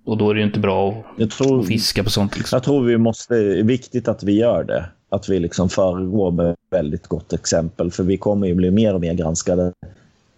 [0.05, 2.37] och då är det ju inte bra att, tror, att fiska på sånt.
[2.37, 2.57] Liksom.
[2.57, 4.91] jag tror vi måste, det är viktigt att vi gör det.
[5.15, 7.91] Att vi liksom föregår med väldigt gott exempel.
[7.91, 9.73] För vi kommer ju bli mer och mer granskade.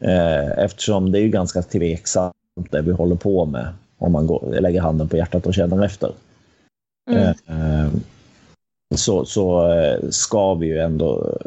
[0.01, 2.35] Eh, eftersom det är ju ganska tveksamt
[2.71, 3.69] det vi håller på med.
[3.99, 6.13] Om man går, lägger handen på hjärtat och känner efter.
[7.11, 7.29] Mm.
[7.47, 7.91] Eh,
[8.95, 11.39] så, så eh, ska vi ju ändå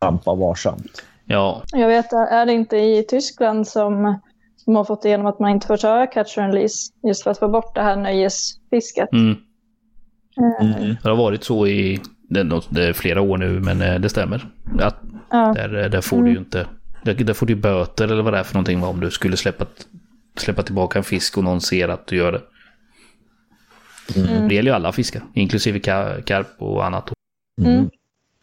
[0.00, 1.02] trampa varsamt.
[1.24, 4.18] Ja, Jag vet, är det inte i Tyskland som
[4.66, 7.38] de har fått igenom att man inte får köra catch and release just för att
[7.38, 9.12] få bort det här nöjesfisket?
[9.12, 9.36] mm.
[10.36, 13.82] Eh, det har varit så i det är, något- det är flera år nu, men
[13.82, 14.48] eh, det stämmer.
[14.80, 14.96] Att
[15.30, 15.52] Ja.
[15.56, 16.66] där, där får du ju inte...
[17.04, 19.66] Där, där får du böter eller vad det är för någonting om du skulle släppa,
[20.36, 22.40] släppa tillbaka en fisk och någon ser att du gör det.
[24.16, 24.48] Mm.
[24.48, 27.10] Det gäller ju alla fiskar, inklusive ka- karp och annat.
[27.62, 27.90] Mm.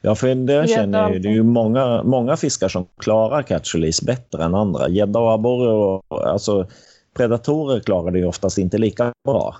[0.01, 1.19] Ja, för det känner jag ju.
[1.19, 4.89] Det är ju många, många fiskar som klarar catch release bättre än andra.
[4.89, 6.67] Gädda och abborre och alltså,
[7.17, 9.55] predatorer klarar det ju oftast inte lika bra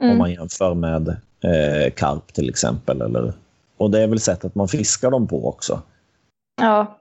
[0.00, 0.18] om Mm.
[0.18, 3.00] man jämför med eh, karp till exempel.
[3.00, 3.32] Eller,
[3.76, 5.82] och det är väl sättet man fiskar dem på också.
[6.60, 7.00] Ja,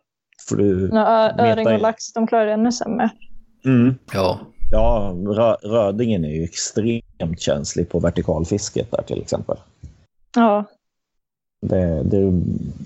[0.50, 0.92] För du,
[1.40, 3.10] öring och lax, de klarar det ännu sämre.
[3.66, 4.40] mm, Ja,
[4.72, 9.58] ja, rö, rödingen är ju extremt känslig på vertikalfisket där till exempel.
[10.36, 10.64] Ja,
[11.62, 12.32] Det, det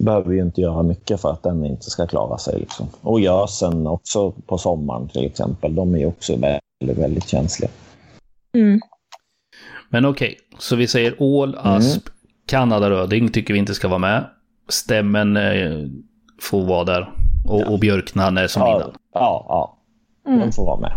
[0.03, 2.59] behöver ju inte göra mycket för att den inte ska klara sig.
[2.59, 2.87] Liksom.
[3.01, 5.75] Och gösen också på sommaren till exempel.
[5.75, 7.69] De är ju också väldigt, väldigt känsliga.
[8.53, 8.79] mm.
[9.89, 10.37] Men okej.
[10.59, 12.03] Så vi säger ål, asp,
[12.47, 14.25] kanadaröding tycker vi inte ska vara med.
[14.69, 15.71] Stämmen eh,
[16.41, 17.09] får vara där.
[17.45, 18.91] Och, och björknarna är som Ja, innan.
[19.13, 19.77] ja, ja.
[20.31, 20.39] Mm.
[20.39, 20.91] de får vara med.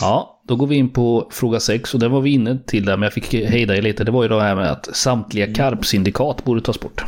[0.00, 2.96] Ja, då går vi in på fråga 6 och det var vi inne till där,
[2.96, 4.04] men jag fick hejda er lite.
[4.04, 7.04] Det var ju det här med att samtliga karpsyndikat borde tas bort.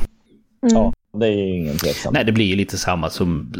[0.62, 0.74] Mm.
[0.76, 2.12] Ja, det är ju ingen tvekan.
[2.12, 3.52] Nej, det blir ju lite samma som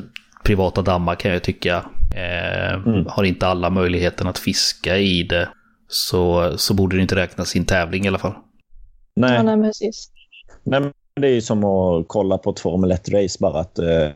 [0.45, 1.77] privata dammar kan jag tycka.
[2.17, 3.07] Eh, Mm.
[3.09, 5.49] Har inte alla möjligheten att fiska i det
[5.89, 8.33] så, så borde det inte räknas i en tävling i alla fall.
[9.17, 10.11] Nej, Ja, nej, precis.
[10.63, 14.09] Nej, men det är ju som att kolla på ett Formel 1-race, bara att eh,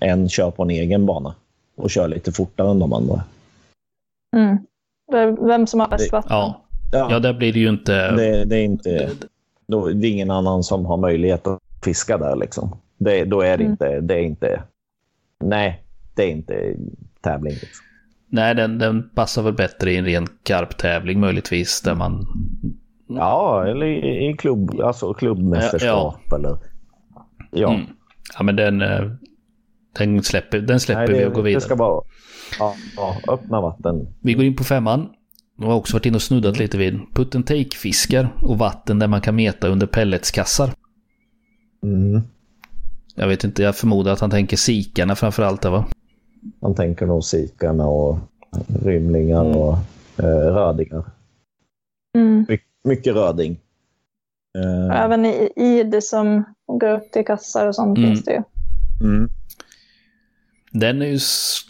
[0.00, 1.34] en kör på en egen bana
[1.76, 3.24] och kör lite fortare än de andra.
[4.36, 4.58] Mm.
[5.12, 6.32] Vem- Vem som har bäst vatten.
[6.36, 6.60] Ja,
[6.92, 8.10] ja där blir det ju inte...
[8.12, 9.10] det, det, är inte,
[9.66, 12.36] då, det är ingen annan som har möjlighet att fiska där.
[12.36, 12.76] Liksom.
[12.98, 13.70] Det, då är det, Mm.
[13.72, 14.62] inte, det är inte...
[15.44, 15.82] Nej,
[16.14, 16.74] det är inte
[17.20, 17.52] tävling.
[17.54, 17.84] Liksom.
[18.28, 22.26] Nej, den, den passar väl bättre i en ren karptävling möjligtvis, där man...
[23.08, 26.32] Ja, eller i, i klubb, alltså klubbmästerskap.
[26.32, 26.58] Eller,
[27.50, 27.74] ja.
[27.74, 27.86] Mm.
[28.38, 29.10] Ja, men den, eh,
[29.98, 31.60] den släpper, den släpper Nej, vi det, och går det vidare.
[31.60, 32.02] ska vara
[32.58, 34.14] ja, ja, öppna vatten.
[34.20, 35.08] Vi går in på femman.
[35.58, 39.06] Jag har också varit inne och snuddat lite vid put and take-fiskar och vatten där
[39.06, 40.70] man kan meta under pelletskassar.
[41.82, 42.22] Mm.
[43.14, 45.84] Jag vet inte, jag förmodar att han tänker sikarna framför allt där va?
[46.62, 48.18] Man tänker nog sikarna och
[48.84, 49.72] rymlingar och
[50.18, 51.04] eh, rödingar.
[52.16, 52.46] Mm.
[52.48, 53.60] My, mycket röding.
[54.58, 58.10] Eh, Även i, i det som går upp till kassar och sånt Mm.
[58.10, 58.42] finns det ju.
[59.08, 59.28] mm.
[60.72, 61.18] Den är ju,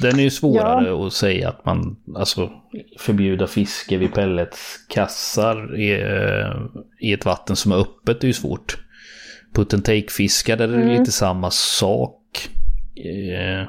[0.01, 2.51] den är ju svårare att säga att man, alltså
[2.99, 6.57] förbjuda fiske vid pelletskassar i, eh,
[7.01, 8.79] i ett vatten som är öppet är ju svårt.
[9.55, 10.99] Put and take-fiskar, där är det Mm.
[10.99, 12.49] lite samma sak.
[12.97, 13.69] Eh,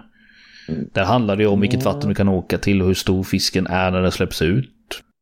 [0.68, 3.68] där handlar det ju om vilket vatten du kan åka till och hur stor fisken
[3.68, 4.70] är när den släpps ut.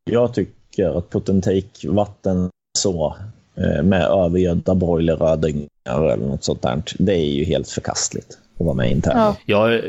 [0.04, 1.12] Jag tycker att
[1.44, 3.16] take vatten så
[3.58, 6.84] eh, med övergödda broilerrödingar eller något sånt där.
[7.00, 9.24] Det är ju helt förkastligt att vara med i en tävling.
[9.46, 9.72] Ja.
[9.72, 9.82] Jag,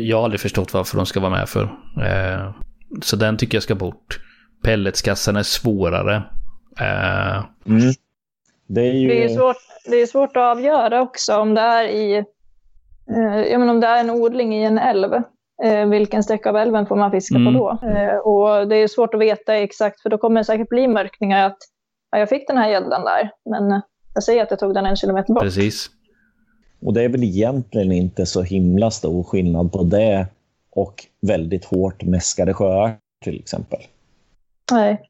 [0.00, 1.62] jag har aldrig förstått varför de ska vara med för.
[2.02, 2.52] Eh,
[3.02, 4.20] så den tycker jag ska bort.
[4.62, 6.22] Pelletskassan är svårare.
[6.80, 7.92] Eh, Mm.
[8.66, 9.08] Det är ju...
[9.08, 12.24] Det är, svårt, det är svårt att avgöra också om det är i
[13.10, 15.14] eh, jag menar, om det är en odling i en älv.
[15.62, 17.54] Eh, vilken sträcka av älven får man fiska Mm.
[17.54, 17.88] på då?
[17.88, 21.46] Eh, och det är svårt att veta exakt för då kommer det säkert bli märkningar
[21.46, 21.56] att
[22.10, 23.80] ja, jag fick den här gäddan där men
[24.14, 25.42] jag säger att jag tog den en kilometer bort.
[25.42, 25.90] precis.
[26.82, 30.26] Och det är väl egentligen inte så himla stor skillnad på det
[30.70, 33.78] och väldigt hårt mäskade sjöar till exempel.
[34.72, 35.00] Nej.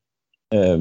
[0.54, 0.78] Eh,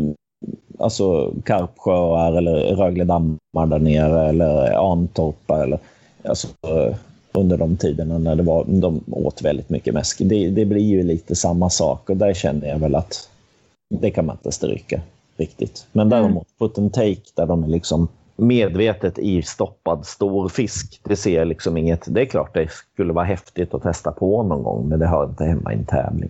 [0.80, 5.80] alltså Karpsjöar eller Rögledammar där nere eller Antorpa eller
[6.28, 6.96] alltså, eh,
[7.32, 10.18] under de tiderna när det var, de åt väldigt mycket mäsk.
[10.26, 13.30] Det, det blir ju lite samma sak och där känner jag väl att
[13.90, 15.02] det kan man inte stryka
[15.38, 15.88] riktigt.
[15.92, 16.22] Men Mm.
[16.22, 21.00] däremot put and take där de är liksom medvetet i stoppad stor fisk.
[21.04, 22.06] Det ser jag liksom inget.
[22.14, 25.26] Det är klart det skulle vara häftigt att testa på någon gång, men det hör
[25.26, 26.30] inte hemma i en tävling.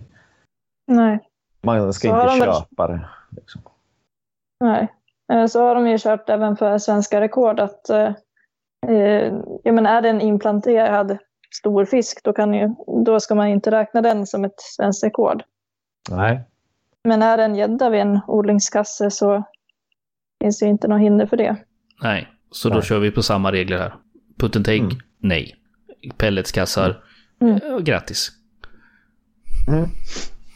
[0.86, 1.18] Nej.
[1.62, 3.00] Man ska Så inte väl- köpa det.
[3.36, 3.60] Liksom.
[4.60, 4.88] Nej.
[5.32, 7.90] Eh, Så har de ju kört även för svenska rekord att
[8.86, 9.32] eh,
[9.64, 11.18] jag menar, är det en implanterad
[11.60, 12.68] stor fisk då, kan ju,
[13.04, 15.42] då ska man inte räkna den som ett svenskt rekord.
[16.10, 16.40] Nej.
[17.04, 19.44] Men är det en gädda vid en odlingskasse så
[20.42, 21.56] finns det inte något hinder för det.
[22.02, 22.84] Nej, så då Nej.
[22.84, 23.94] kör vi på samma regler här.
[24.38, 24.90] Put and take, Mm.
[25.18, 25.54] nej.
[26.16, 27.02] Pelletskassar,
[27.40, 27.56] Mm.
[27.62, 28.28] eh, grattis.
[29.68, 29.88] Mm.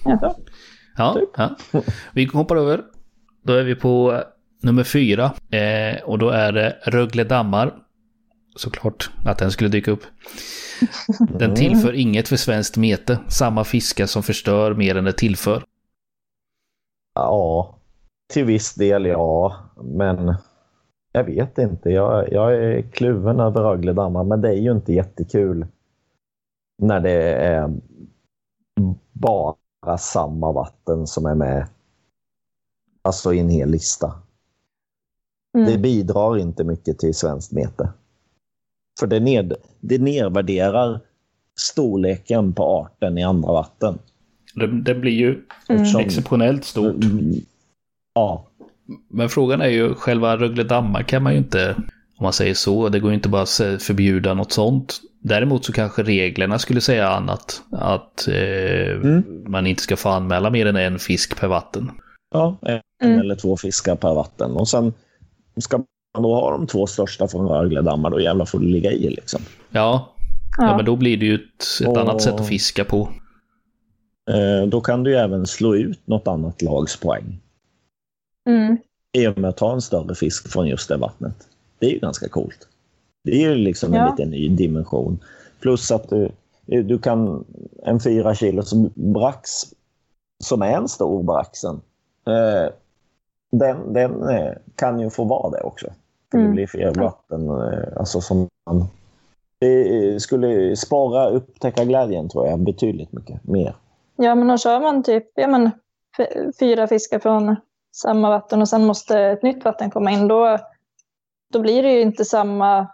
[0.04, 0.34] Ja.
[0.96, 1.28] Ja, Typ.
[1.36, 1.56] ja.
[2.12, 2.80] Vi hoppar över.
[3.42, 4.20] Då är vi på eh,
[4.62, 5.24] nummer fyra.
[5.50, 7.74] Eh, och då är det Rögle dammar.
[8.60, 10.02] Såklart att den skulle dyka upp.
[11.38, 13.18] Den tillför inget för svenskt mete.
[13.28, 15.64] Samma fiskar som förstör mer än det tillför.
[17.14, 17.78] Ja,
[18.32, 20.34] till viss del ja, men
[21.12, 21.90] jag vet inte.
[21.90, 25.66] Jag, jag är kluven över Rögledammar, men det är ju inte jättekul
[26.82, 27.70] när det är
[29.12, 31.66] bara samma vatten som är med.
[33.02, 34.14] Alltså i en hel lista.
[35.52, 35.82] Det Mm.
[35.82, 37.92] bidrar inte mycket till svenskt mete.
[39.00, 41.00] För det, ned, det nedvärderar
[41.58, 43.98] storleken på arten i andra vatten.
[44.54, 45.96] Det, det blir ju Mm.
[45.98, 47.04] Exceptionellt stort.
[47.04, 47.34] Mm.
[48.14, 48.46] Ja,
[49.08, 51.74] Men frågan är ju, själva Rögle dammar kan man ju inte,
[52.16, 55.00] om man säger så, det går ju inte bara att förbjuda något sånt.
[55.22, 57.62] Däremot så kanske reglerna skulle säga annat.
[57.72, 59.44] Att eh, Mm.
[59.48, 61.90] man inte ska få anmäla mer än en fisk per vatten.
[62.34, 63.20] Ja, en Mm.
[63.20, 64.50] eller två fiskar per vatten.
[64.52, 64.92] Och sen
[65.60, 65.84] ska
[66.14, 69.08] man då ha de två största från Rögledammar, då jävlar får det ligga i.
[69.10, 69.40] Liksom.
[69.70, 70.12] Ja,
[70.58, 70.64] ja.
[70.66, 70.76] Ja.
[70.76, 73.08] men då blir det ju ett, ett Och- annat sätt att fiska på.
[74.30, 77.40] Eh, då kan du ju även slå ut något annat lags poäng.
[78.48, 78.76] Mm.
[79.12, 81.34] I och med att ta en större fisk från just det vattnet.
[81.78, 82.68] Det är ju ganska coolt.
[83.24, 84.10] Det är ju liksom en Ja.
[84.10, 85.18] liten ny dimension.
[85.60, 86.32] Plus att du,
[86.66, 87.44] du kan
[87.82, 89.50] en fyra kilo som brax
[90.44, 91.80] som är en stor braxen,
[92.26, 92.72] eh,
[93.52, 95.86] den, den eh, kan ju få vara det också.
[96.30, 96.50] För Mm.
[96.50, 97.48] det blir fel vatten.
[97.48, 98.84] Eh, alltså som man,
[99.58, 103.74] det skulle spara upptäcka glädjen tror jag betydligt mycket mer.
[104.16, 105.70] Ja, men då kör man typ ja, men,
[106.60, 107.56] fyra fiskar från
[107.96, 110.28] samma vatten och sen måste ett nytt vatten komma in.
[110.28, 110.58] Då,
[111.52, 112.86] då blir det ju inte samma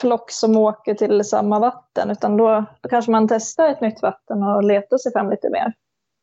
[0.00, 4.42] flock som åker till samma vatten, utan då, då kanske man testar ett nytt vatten
[4.42, 5.72] och letar sig fram lite mer.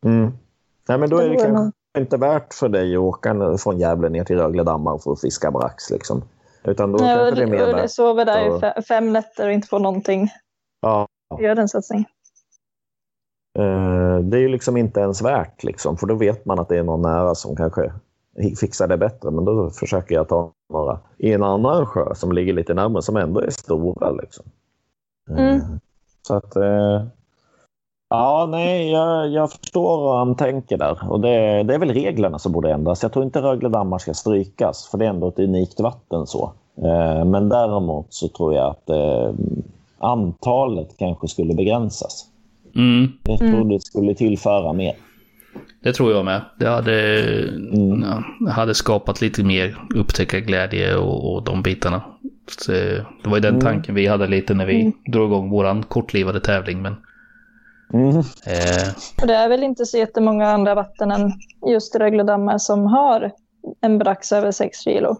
[0.05, 0.31] Mm.
[0.87, 4.23] Nej, men då är det kanske inte värt för dig att åka från Gävle ner
[4.23, 5.89] till Rögle dammar för att fiska brax.
[5.89, 6.23] Liksom.
[6.65, 7.91] Utan då Ja, kanske det är mer värt.
[7.91, 10.29] sover där och- i fe- fem nätter och inte får någonting.
[10.81, 11.07] Ja,
[11.39, 12.05] Gör en satsning.
[13.59, 16.77] Eh, det är ju liksom inte ens värt, liksom, för då vet man att det
[16.77, 17.93] är någon nära som kanske
[18.59, 19.31] fixar det bättre.
[19.31, 23.17] Men då försöker jag ta några i en annan sjö som ligger lite närmare, som
[23.17, 24.11] ändå är stora.
[24.11, 24.45] Liksom.
[25.29, 25.61] Eh, Mm.
[26.21, 26.55] Så att...
[28.13, 30.97] eh, Ja, nej, jag, jag förstår hur han tänker där.
[31.11, 33.03] Och det, det är väl reglerna som borde ändras.
[33.03, 36.27] Jag tror inte Rögle dammar ska strykas, för det är ändå ett unikt vatten.
[36.27, 36.53] så.
[36.77, 39.31] Eh, Men däremot så tror jag att eh,
[39.99, 42.25] antalet kanske skulle begränsas.
[42.75, 43.53] Mm, Jag Mm.
[43.53, 44.93] tror det skulle tillföra mer.
[45.83, 46.41] det tror jag med.
[46.59, 47.19] Det hade,
[47.73, 48.05] Mm.
[48.39, 52.01] ja, hade skapat lite mer upptäckarglädje och, och de bitarna.
[52.59, 53.65] Så, det var ju den Mm.
[53.65, 54.93] tanken vi hade lite när vi Mm.
[55.07, 56.81] drog igång våran kortlivade tävling.
[56.81, 56.95] Men
[57.93, 58.07] Mm.
[58.17, 58.89] eh,
[59.21, 61.31] Och det är väl inte så jättemånga andra vatten än
[61.67, 63.31] just Rögledammar som har
[63.81, 65.15] en brax över 6 kilo.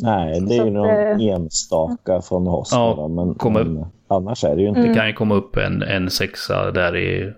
[0.00, 2.68] Nej, det är ju någon eh, enstaka från oss.
[2.72, 4.80] Ja, men, kommer- men annars är det ju inte.
[4.80, 4.92] Mm.
[4.92, 7.32] det kan ju komma upp en, en sexa där i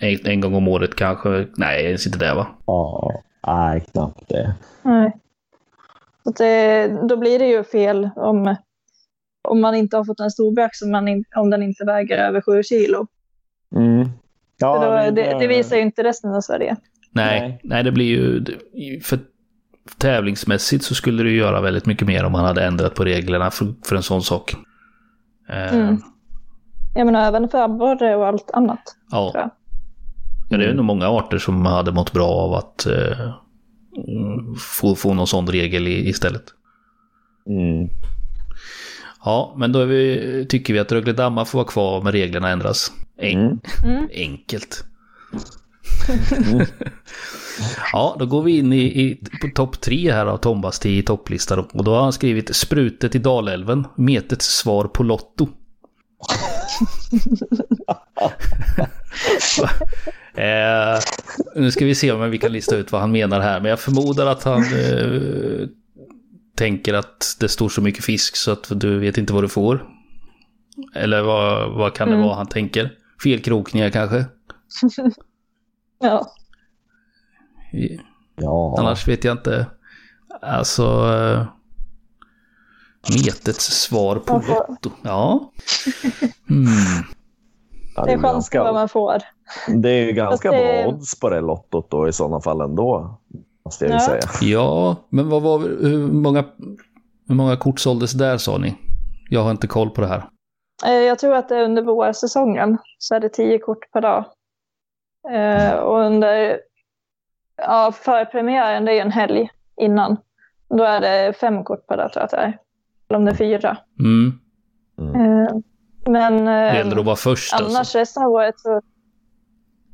[0.00, 1.46] en, en gång om året kanske.
[1.56, 2.46] Nej, ens inte det va?
[2.66, 3.10] Ja,
[3.46, 4.54] nej, knappt det.
[4.82, 5.12] Nej.
[6.22, 8.56] Så att det, då blir det ju fel om,
[9.48, 12.18] om man inte har fått en stor brax om, man in, om den inte väger
[12.18, 13.06] över 7 kilo.
[13.76, 14.08] Mm.
[14.58, 16.76] Ja, då, det- det, det visar ju inte resten av Sverige.
[17.10, 17.60] Nej, Nej.
[17.64, 17.82] nej.
[17.84, 18.44] det blir ju...
[19.02, 19.18] För
[19.98, 23.50] tävlingsmässigt så skulle det ju göra väldigt mycket mer om man hade ändrat på reglerna
[23.50, 24.54] för, för en sån sak.
[25.48, 25.96] Eh, Mm.
[26.94, 28.82] Jag menar även för abborre och allt annat.
[29.10, 29.30] Ja.
[29.32, 29.50] tror jag.
[30.50, 30.76] ja, det är Mm.
[30.76, 33.20] nog många arter som hade mått bra av att eh,
[34.08, 36.42] mm, få, få någon sån regel i, istället.
[37.46, 37.88] Mm.
[39.24, 42.48] Ja, men då är vi, tycker vi att Rögle dammar får vara kvar men reglerna
[42.48, 42.92] ändras.
[43.22, 43.58] En, Mm.
[43.84, 44.08] Mm.
[44.14, 44.84] Enkelt.
[47.92, 51.58] ja, då går vi in i, i på topp tre här av Tombas i topplistan.
[51.72, 55.48] Och då har han skrivit Sprutet i Dalälven, Metets svar på Lotto.
[60.34, 61.00] eh,
[61.56, 63.60] nu ska vi se om vi kan lista ut vad han menar här.
[63.60, 65.66] Men jag förmodar att han eh,
[66.56, 69.84] tänker att det står så mycket fisk så att du vet inte vad du får.
[70.94, 72.26] Eller vad, vad kan det Mm.
[72.26, 72.90] vara han tänker?
[73.22, 74.24] Felkrokningar kanske?
[76.04, 76.26] Ja.
[78.36, 78.76] Ja.
[78.78, 79.66] Annars vet jag inte.
[80.42, 80.82] Alltså...
[80.84, 81.46] eh,
[83.26, 84.90] Metets svar på får- Lotto.
[85.02, 85.52] Ja.
[87.96, 89.18] Ja, Det är chans på vad man får.
[89.82, 93.20] det är ju ganska det- bra odds på det lottot då i sådana fall ändå.
[93.64, 94.00] Måste jag Ja.
[94.00, 94.20] säga.
[94.40, 96.44] Ja, men vad var, hur, många,
[97.28, 98.74] hur många kort såldes där sa ni?
[99.30, 100.28] Jag har inte koll på det här.
[100.86, 104.24] Eh, Jag tror att det är under vårsäsongen så är det 10 kort per dag.
[105.30, 106.60] Eh, och under
[107.56, 110.16] ja, förpremiären, det är en helg innan.
[110.68, 112.58] Då är det fem kort per dag tror jag att det är.
[113.08, 113.76] Eller om det är fyra.
[113.98, 114.38] Mm.
[114.98, 115.54] Eh,
[116.06, 117.98] men Det gäller att vara först annars alltså.
[117.98, 118.80] resten av året så...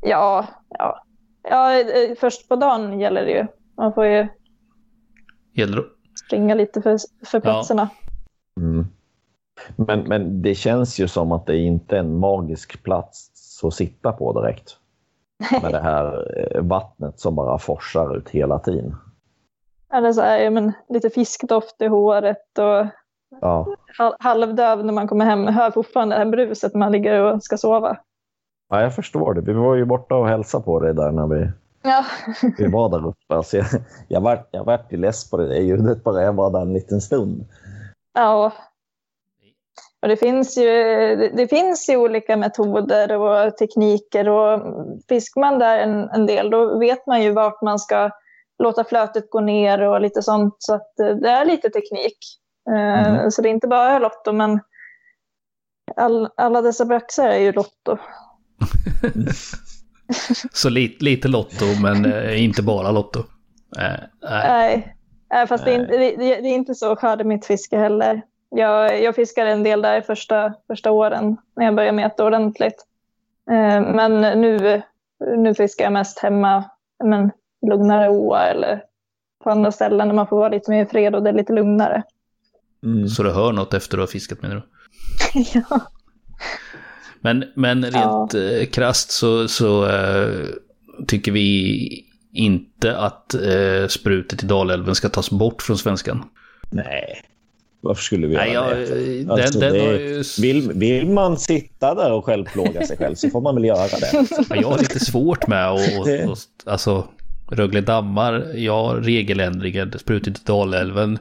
[0.00, 1.02] Ja, ja.
[1.42, 1.70] ja
[2.20, 3.46] först på dagen gäller det ju.
[3.76, 4.28] Man får ju
[5.52, 5.84] Gäller,
[6.26, 7.88] springa lite för, för platserna.
[8.60, 8.86] Mm.
[9.76, 13.30] Men, men det känns ju som att det inte är en magisk plats
[13.64, 14.76] att sitta på direkt.
[15.62, 18.96] Med det här eh, vattnet som bara forsar ut hela tiden.
[19.92, 22.86] Eller så är men, lite fiskdoft i håret och
[23.40, 23.66] Ja,
[23.98, 25.46] hal- halvdöv när man kommer hem.
[25.46, 27.96] Hör fortfarande det här bruset när man ligger och ska sova.
[28.70, 29.40] ja jag förstår det.
[29.40, 31.50] Vi var ju borta och hälsade på dig där när vi,
[31.82, 32.04] Ja,
[32.58, 33.34] vi var där uppe.
[33.34, 33.66] Alltså jag,
[34.08, 36.72] jag vart jag vart ju less på det där ljudet bara jag var där en
[36.72, 37.44] liten stund.
[38.14, 38.52] ja.
[40.08, 40.70] Och det finns, ju,
[41.36, 44.60] det, finns ju olika metoder och tekniker och
[45.08, 48.10] fiskar man där en, en del då vet man ju vart man ska
[48.58, 50.54] låta flötet gå ner och lite sånt.
[50.58, 52.18] Så att eh, det är lite teknik.
[52.70, 53.30] Eh, Mhm.
[53.30, 54.60] Så det är inte bara Lotto men
[55.96, 57.72] all, alla dessa braxar är ju Lotto.
[60.52, 63.18] Så lite, lite Lotto, men eh, inte bara Lotto.
[63.78, 64.48] Eh, nej.
[64.48, 64.94] Nej,
[65.30, 68.22] Nej, fast det är, inte, det, det det är inte så skörde mitt fiske heller.
[68.50, 72.86] Jag, jag fiskade en del där första, första åren när jag började meta ordentligt.
[73.50, 74.82] Eh, Men nu,
[75.36, 76.64] nu fiskar jag mest hemma
[77.04, 77.30] men,
[77.70, 78.82] lugnare åar eller
[79.44, 81.52] på andra ställen där man får vara lite mer i fred och det är lite
[81.52, 82.02] lugnare.
[82.84, 83.08] Mm.
[83.08, 84.62] Så du hör något efter du har fiskat menar du?
[85.54, 85.80] ja.
[87.20, 88.40] Men, men rent Ja.
[88.40, 90.44] eh, krasst så, så eh,
[91.06, 96.24] tycker vi inte att eh, sprutet i Dalälven ska tas bort från svenskan.
[96.70, 97.22] Nej,
[97.80, 98.84] varför skulle vi göra Nej, jag, det?
[99.18, 100.22] den, Alltså, den det- har ju...
[100.40, 104.10] Vill, vill man sitta där och självplåga sig själv så får man väl göra det.
[104.50, 107.08] Ja, jag har lite svårt med och, och, och alltså
[107.50, 111.18] Rögle dammar, ja, regeländringen, sprutet i Dalälven.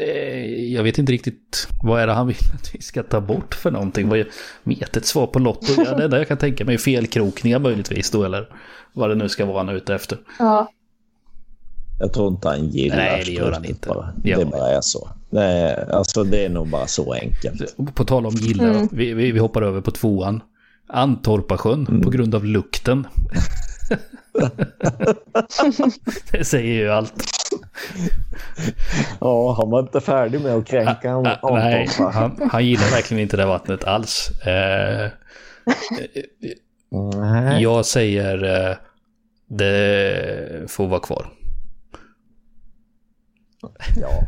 [0.00, 3.54] Eh, Jag vet inte riktigt vad är det han vill att vi ska ta bort
[3.54, 4.08] för någonting.
[4.08, 4.26] Vad är
[4.62, 5.72] metet svar på Lotto?
[5.84, 8.48] Ja, det enda jag kan tänka mig är felkrokningar möjligtvis då eller
[8.92, 10.18] vad det nu ska vara han är ute efter.
[10.38, 10.72] ja.
[11.98, 13.88] Jag tror inte han gillar Nej, det gör han inte.
[13.88, 14.12] Bara.
[14.16, 15.08] Det gör Det han bara är så.
[15.30, 17.76] Nej, alltså det är nog bara så enkelt.
[17.94, 18.88] På tal om gillar, Mm.
[18.92, 20.42] vi, vi, vi hoppar över på tvåan.
[20.88, 23.06] Antorpasjön på grund av lukten.
[26.32, 27.14] det säger ju allt.
[29.20, 31.32] Ja, han var inte färdig med att kränka honom.
[31.42, 34.30] Ah, nej, han, han gillar verkligen inte det vattnet alls.
[34.46, 35.10] Eh,
[37.20, 37.62] Nej.
[37.62, 38.76] jag säger eh,
[39.48, 41.26] det får vara kvar.
[43.96, 44.26] Ja,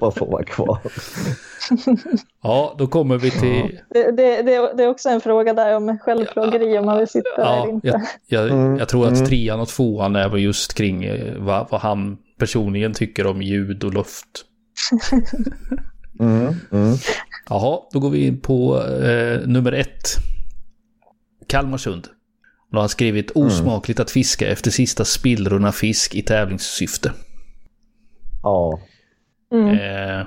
[0.00, 0.78] vad får vara kvar?
[2.42, 3.80] Ja, då kommer vi till...
[3.90, 7.28] Det, det, det, det är också en fråga där om självplågeri om man vill sitta
[7.36, 7.88] där eller Ja, inte.
[7.88, 9.26] jag, jag, Mm, jag tror att mm.
[9.26, 13.84] trean och tvåan är väl just kring eh, vad, vad han personligen tycker om ljud
[13.84, 14.26] och luft.
[16.20, 16.96] Mm, mm.
[17.48, 20.08] Jaha, då går vi in på eh, nummer ett.
[21.46, 22.08] Kalmarsund.
[22.70, 27.12] Då har han skrivit osmakligt att fiska efter sista spillrorna fisk i tävlingssyfte.
[28.42, 28.78] Ja,
[29.52, 29.68] Mm.
[29.68, 30.26] Eh,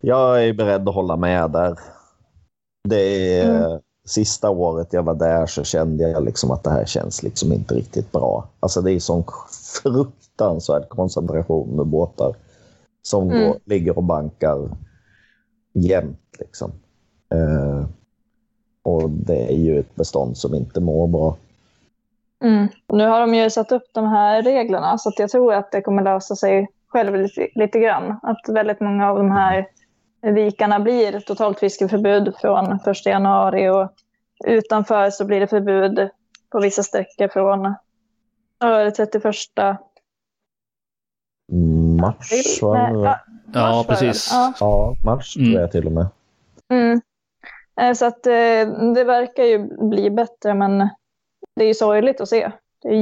[0.00, 1.78] jag är beredd att hålla med där.
[2.88, 3.80] Det är Mm.
[4.06, 7.74] sista året jag var där så kände jag liksom att det här känns liksom inte
[7.74, 8.48] riktigt bra.
[8.60, 9.24] Alltså det är sån
[9.82, 12.34] fruktansvärd koncentration med båtar
[13.02, 13.46] som Mm.
[13.48, 14.68] går, ligger och bankar
[15.72, 16.72] jämt liksom.
[17.34, 17.84] Eh,
[18.82, 21.36] och det är ju ett bestånd som inte mår bra.
[22.44, 22.68] Mm.
[22.92, 25.82] Nu har de ju satt upp de här reglerna så att jag tror att det
[25.82, 28.18] kommer lösa sig själv lite, grann.
[28.22, 29.66] Att väldigt många av de här
[30.22, 33.92] vikarna blir totalt fiskeförbud från 1 januari och
[34.46, 36.08] utanför så blir det förbud
[36.50, 37.74] på vissa sträckor från
[38.58, 39.24] ja, det 31
[42.00, 42.62] Mars april.
[42.62, 42.74] va?
[42.74, 43.18] Nej, ja,
[43.52, 43.88] ja, var det.
[43.88, 44.28] precis.
[44.32, 44.52] Ja.
[44.60, 45.50] Ja, mars Mm.
[45.50, 46.06] tror jag till och med.
[46.72, 47.00] Mm.
[47.80, 50.78] Eh, Så att eh, det verkar ju bli bättre, men
[51.56, 52.52] det är ju sorgligt att se.
[52.82, 52.94] Det är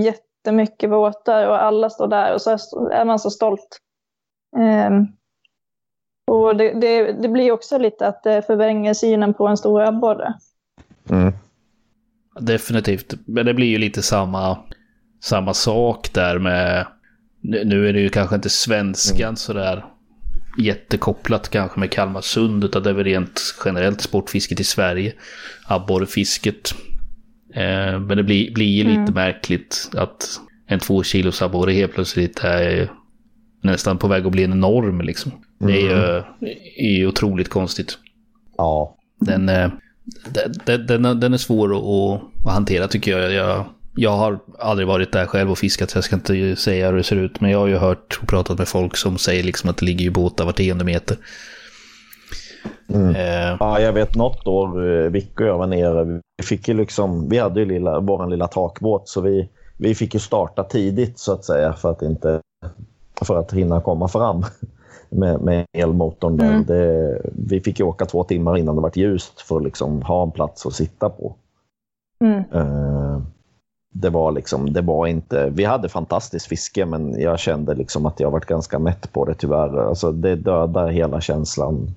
[0.48, 2.50] jättemycket båtar och alla står där och så
[2.90, 3.78] är man så stolt.
[4.58, 5.06] Ehm,
[6.30, 10.34] och det, det, det blir också lite att det förvränger synen på en stor abborre.
[11.10, 11.32] Mm.
[12.40, 13.14] Definitivt.
[13.26, 14.58] Men det blir ju lite samma,
[15.22, 16.86] samma sak där med...
[17.40, 19.84] Nu är det ju kanske inte svenskan sådär
[20.58, 25.12] jättekopplat kanske med Kalmarsund utan det är väl rent generellt sportfisket i Sverige.
[25.66, 26.74] Abborrefisket.
[27.54, 29.14] Eh, men det blir, blir ju lite Mm.
[29.14, 32.90] märkligt att en två kilos abborre helt plötsligt är
[33.62, 35.32] nästan på väg att bli en norm liksom.
[35.58, 36.22] Det är ju,
[36.76, 37.98] är ju otroligt konstigt.
[38.56, 39.70] Ja, Den, eh,
[40.66, 43.32] den, den, den är svår att, att hantera tycker jag.
[43.32, 43.64] jag.
[44.00, 47.02] Jag har aldrig varit där själv och fiskat så jag ska inte säga hur det
[47.02, 47.40] ser ut.
[47.40, 50.06] Men jag har ju hört och pratat med folk som säger liksom att det ligger
[50.06, 51.16] i båtar var tionde meter.
[52.88, 53.14] Mm.
[53.14, 54.78] Eh, Ja, jag vet något år,
[55.08, 56.04] Vicky och jag var nere.
[56.04, 60.14] Vi, fick ju liksom, vi hade ju lilla, vår lilla takbåt så vi, vi fick
[60.14, 62.40] ju starta tidigt så att säga för att, inte,
[63.22, 64.44] för att hinna komma fram
[65.08, 66.36] med, med elmotorn.
[66.36, 66.50] Där.
[66.50, 66.64] Mm.
[66.64, 70.22] Det, vi fick ju åka två timmar innan det var ljust för att liksom ha
[70.22, 71.34] en plats att sitta på.
[72.20, 72.44] Mm.
[72.52, 73.20] Eh,
[73.92, 78.20] det var liksom, det var inte, vi hade fantastiskt fiske men jag kände liksom att
[78.20, 79.88] jag varit ganska mätt på det tyvärr.
[79.88, 81.94] Alltså det dödar hela känslan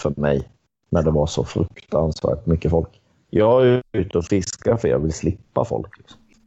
[0.00, 0.48] för mig
[0.90, 2.88] när det var så fruktansvärt mycket folk.
[3.30, 5.90] Jag är ute och fiskar för jag vill slippa folk.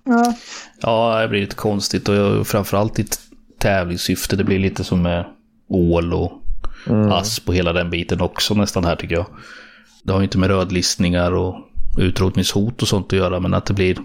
[0.03, 0.33] Ja.
[0.81, 3.19] ja, det blir lite konstigt och framförallt i ett
[3.57, 4.35] tävlingssyfte.
[4.35, 5.25] Det blir lite som med
[5.67, 6.31] ål och
[6.87, 7.11] Mm.
[7.11, 9.25] asp och hela den biten också nästan här tycker jag.
[10.03, 11.55] Det har ju inte med rödlistningar och
[11.97, 13.97] utrotningshot och sånt att göra men att det blir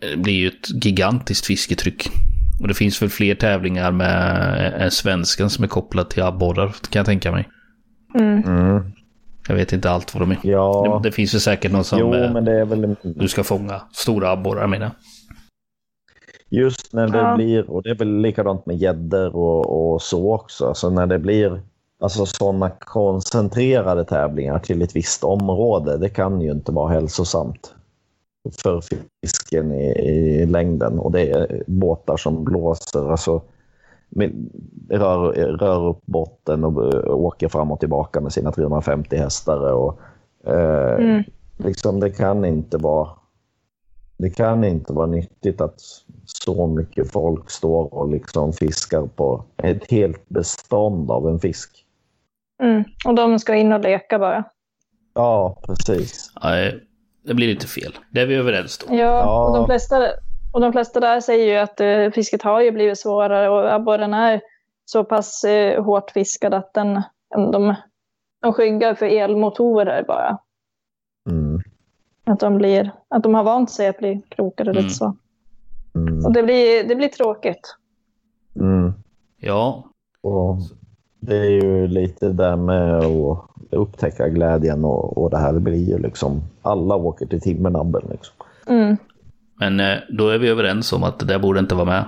[0.00, 2.08] det blir ju ett gigantiskt fisketryck.
[2.60, 7.00] Och det finns väl fler tävlingar med än svenskan som är kopplat till abborrar kan
[7.00, 7.48] jag tänka mig.
[8.14, 8.42] Mm.
[8.44, 8.92] Mm.
[9.48, 10.38] Jag vet inte allt vad de är.
[10.42, 13.28] Ja, Det, det finns ju säkert någon som jo eh, men det är väl du
[13.28, 14.90] ska fånga stora abborrar menar
[16.50, 17.34] just när det Ja.
[17.36, 21.18] blir, och det är väl likadant med gäddor och, och så också, så när det
[21.18, 21.62] blir
[22.00, 27.74] alltså sådana koncentrerade tävlingar till ett visst område, det kan ju inte vara hälsosamt.
[28.50, 28.82] För
[29.24, 33.10] fisken i, i längden och det är båtar som blåser.
[33.10, 33.42] Alltså,
[34.88, 39.72] rör, rör upp botten och, och åker fram och tillbaka med sina 350 hästar.
[39.72, 40.00] Och,
[40.46, 41.22] eh, Mm.
[41.56, 43.08] liksom, det kan inte vara
[44.18, 45.80] det kan inte vara nyttigt att
[46.24, 51.84] så mycket folk står och liksom fiskar på ett helt bestånd av en fisk.
[52.62, 52.84] Mm.
[53.06, 54.44] Och de ska in och leka bara.
[55.14, 56.32] Ja, precis.
[56.42, 56.80] Nej,
[57.26, 57.98] det blir lite fel.
[58.10, 58.96] Det är vi överens om.
[58.96, 59.46] Ja.
[59.48, 60.10] Och, de flesta,
[60.52, 64.14] och de flesta där säger ju att eh, fisket har ju blivit svårare och abborren
[64.14, 64.40] är
[64.84, 67.74] så pass eh, hårt fiskad att den, de,
[68.42, 70.38] de skyggar för elmotorer bara.
[71.30, 71.60] Mm.
[72.24, 74.82] Att de, blir, att de har vant sig att bli krokade Mm.
[74.82, 75.16] lite så.
[75.94, 76.26] Mm.
[76.26, 77.76] Och det blir, det blir tråkigt.
[78.60, 78.92] Mm.
[79.36, 79.84] Ja,
[80.22, 80.56] Och
[81.26, 83.38] det är ju lite där med att
[83.70, 88.02] upptäcka glädjen och, och det här blir ju liksom alla åker till timmernabben.
[88.10, 88.34] Liksom.
[88.68, 88.96] Mm.
[89.58, 92.04] men eh, då är vi överens om att det där borde inte vara med.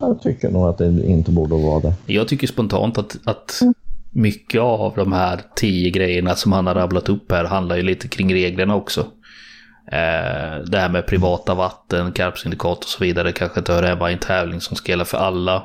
[0.00, 1.94] Jag tycker nog att det inte borde vara det.
[2.06, 3.60] Jag tycker spontant att, att
[4.10, 8.08] mycket av de här tio grejerna som han har rabblat upp här handlar ju lite
[8.08, 9.00] kring reglerna också.
[9.92, 14.12] Eh, det här med privata vatten, karpsyndikat och så vidare kanske inte hör hemma i
[14.12, 15.56] en tävling som ska gälla för alla.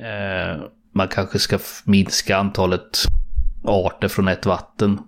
[0.00, 0.62] Eh,
[0.98, 2.98] man kanske ska minska antalet
[3.64, 4.98] arter från ett vatten.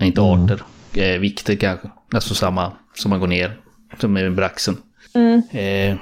[0.00, 0.44] Inte Mm.
[0.44, 0.62] arter,
[0.94, 1.90] eh, vikter kanske.
[2.14, 3.60] Alltså samma som man går ner,
[4.00, 4.76] som med braxen.
[5.14, 5.42] Mm.
[5.50, 5.96] Eh,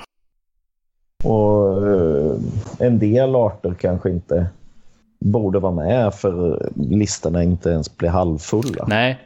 [1.24, 2.36] Och eh,
[2.78, 4.46] en del arter kanske inte
[5.20, 8.84] borde vara med för listorna inte ens blir halvfulla.
[8.88, 9.18] Nej.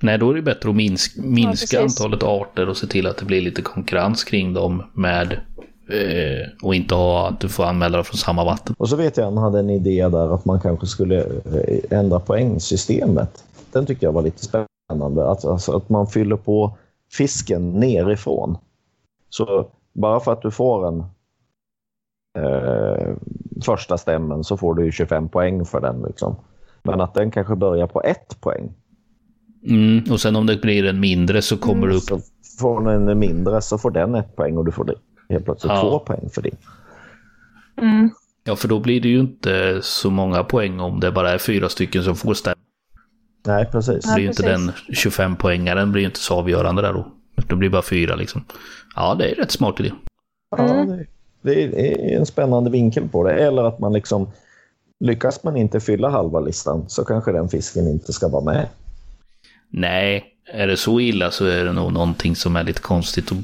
[0.00, 2.00] Nej, då är det bättre att minska, minska precis.
[2.00, 5.40] antalet arter och se till att det blir lite konkurrens kring dem med
[6.62, 8.74] och inte ha att du får anmäla från samma vatten.
[8.78, 12.20] Och så vet jag han hade en idé där att man kanske skulle eh, ändra
[12.20, 13.44] poängsystemet.
[13.72, 15.30] Den tycker jag var lite spännande.
[15.30, 16.76] Att, alltså, att man fyller på
[17.12, 18.58] fisken nerifrån.
[19.30, 21.04] Så bara för att du får en
[22.38, 23.14] eh,
[23.64, 26.02] första stämmen så får du ju 25 poäng för den.
[26.02, 26.36] Liksom.
[26.82, 28.72] Men att den kanske börjar på ett poäng.
[29.68, 32.02] Mm, och sen om det blir en mindre så kommer du upp.
[32.02, 32.20] Så
[32.58, 34.94] får den en mindre så får den ett poäng och du får det-
[35.28, 35.80] helt plötsligt Ja.
[35.80, 36.50] två poäng för det.
[37.82, 38.10] Mm.
[38.44, 41.68] Ja, för då blir det ju inte så många poäng om det bara är fyra
[41.68, 42.56] stycken som får stämma.
[43.46, 44.04] Nej, precis.
[44.04, 47.06] Det blir ju inte den 25-poängaren blir ju inte så avgörande där då.
[47.48, 48.44] Det blir bara fyra liksom.
[48.96, 49.92] Ja, det är rätt smart idé.
[50.56, 51.06] Ja, det,
[51.42, 53.32] det är en spännande vinkel på det.
[53.32, 54.30] Eller att man liksom
[55.00, 58.68] lyckas man inte fylla halva listan så kanske den fisken inte ska vara med.
[59.68, 63.28] Nej, är det så illa så är det nog någonting som är lite konstigt.
[63.28, 63.36] Då,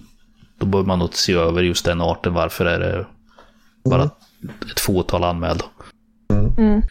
[0.59, 2.35] då bör man nog se över just den arten.
[2.35, 3.07] Varför är det
[3.85, 4.11] bara
[4.73, 5.65] ett fåtal anmälda?
[6.59, 6.83] Mm.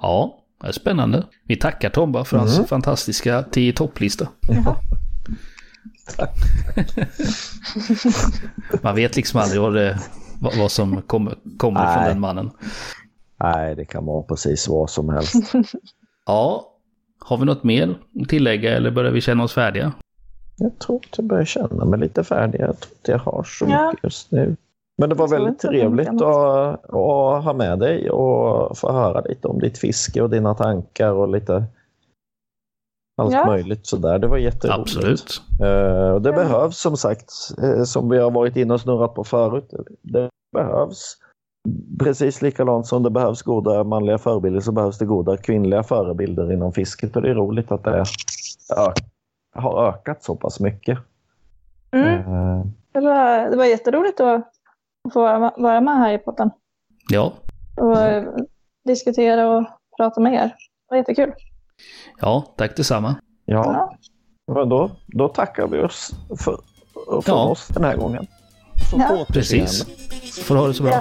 [0.00, 1.26] Ja, det är spännande.
[1.44, 4.28] Vi tackar Tomba för hans fantastiska 10 topplista.
[8.82, 9.98] Man vet liksom aldrig vad, det,
[10.40, 12.50] vad, vad som kommer, kommer från den mannen.
[13.40, 15.34] Nej, det kan vara precis vad som helst.
[16.26, 16.68] Ja,
[17.18, 19.92] har vi något mer att tillägga eller börjar vi känna oss färdiga?
[20.56, 22.60] Jag tror att jag börjar känna mig lite färdig.
[22.60, 23.86] Jag tror inte jag har så Ja.
[23.90, 24.56] mycket just nu.
[24.98, 29.58] Men det var väldigt trevligt att, att ha med dig och få höra lite om
[29.58, 31.64] ditt fiske och dina tankar och lite
[33.22, 33.46] allt Ja.
[33.46, 34.18] möjligt sådär.
[34.18, 34.80] Det var jätteroligt.
[34.80, 35.42] Absolut.
[36.14, 36.36] Och det Ja.
[36.36, 39.70] behövs som sagt, eh, som vi har varit inne och snurrat på förut,
[40.02, 41.16] det behövs
[41.98, 46.72] precis likadant som det behövs goda manliga förebilder så behövs det goda kvinnliga förebilder inom
[46.72, 47.90] fisket och det är roligt att det
[48.76, 48.92] ö-
[49.52, 50.98] har ökat så pass mycket.
[51.90, 52.08] Mm.
[52.18, 54.48] Eh, Det, var, det var jätteroligt att
[55.12, 55.20] få
[55.56, 56.50] vara med här i podden
[57.10, 57.32] Ja,
[57.76, 58.24] och eh,
[58.84, 59.66] diskutera och
[59.96, 60.46] prata med er.
[60.46, 60.54] Det
[60.90, 61.32] var jättekul.
[62.20, 63.14] ja, tack detsamma.
[63.44, 63.92] Ja,
[64.54, 66.58] men då, då tackar vi oss för,
[67.22, 67.48] för Ja.
[67.48, 68.26] oss den här gången.
[68.90, 69.24] Så Ja.
[69.28, 69.84] Precis.
[70.46, 71.00] Får ha det så bra.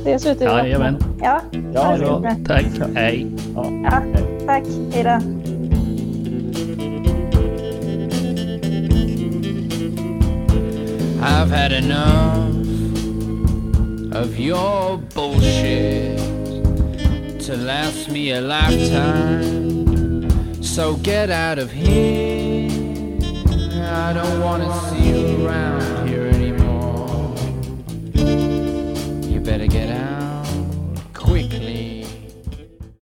[0.00, 0.46] Ses ute i.
[0.46, 0.96] Jajamän.
[1.22, 1.40] Ja,
[1.74, 2.22] Ja, ha det Bra.
[2.30, 2.48] fint.
[2.48, 2.64] Tack.
[2.94, 3.26] Hej.
[3.54, 3.64] ja,
[4.46, 4.64] tack.
[4.92, 5.59] Hej då.
[11.22, 12.48] I've had enough
[14.14, 16.18] of your bullshit
[17.40, 19.82] to last me a lifetime.
[20.62, 22.70] So get out of here.
[23.82, 27.34] I don't want to see you around here anymore.
[29.28, 30.29] You better get out.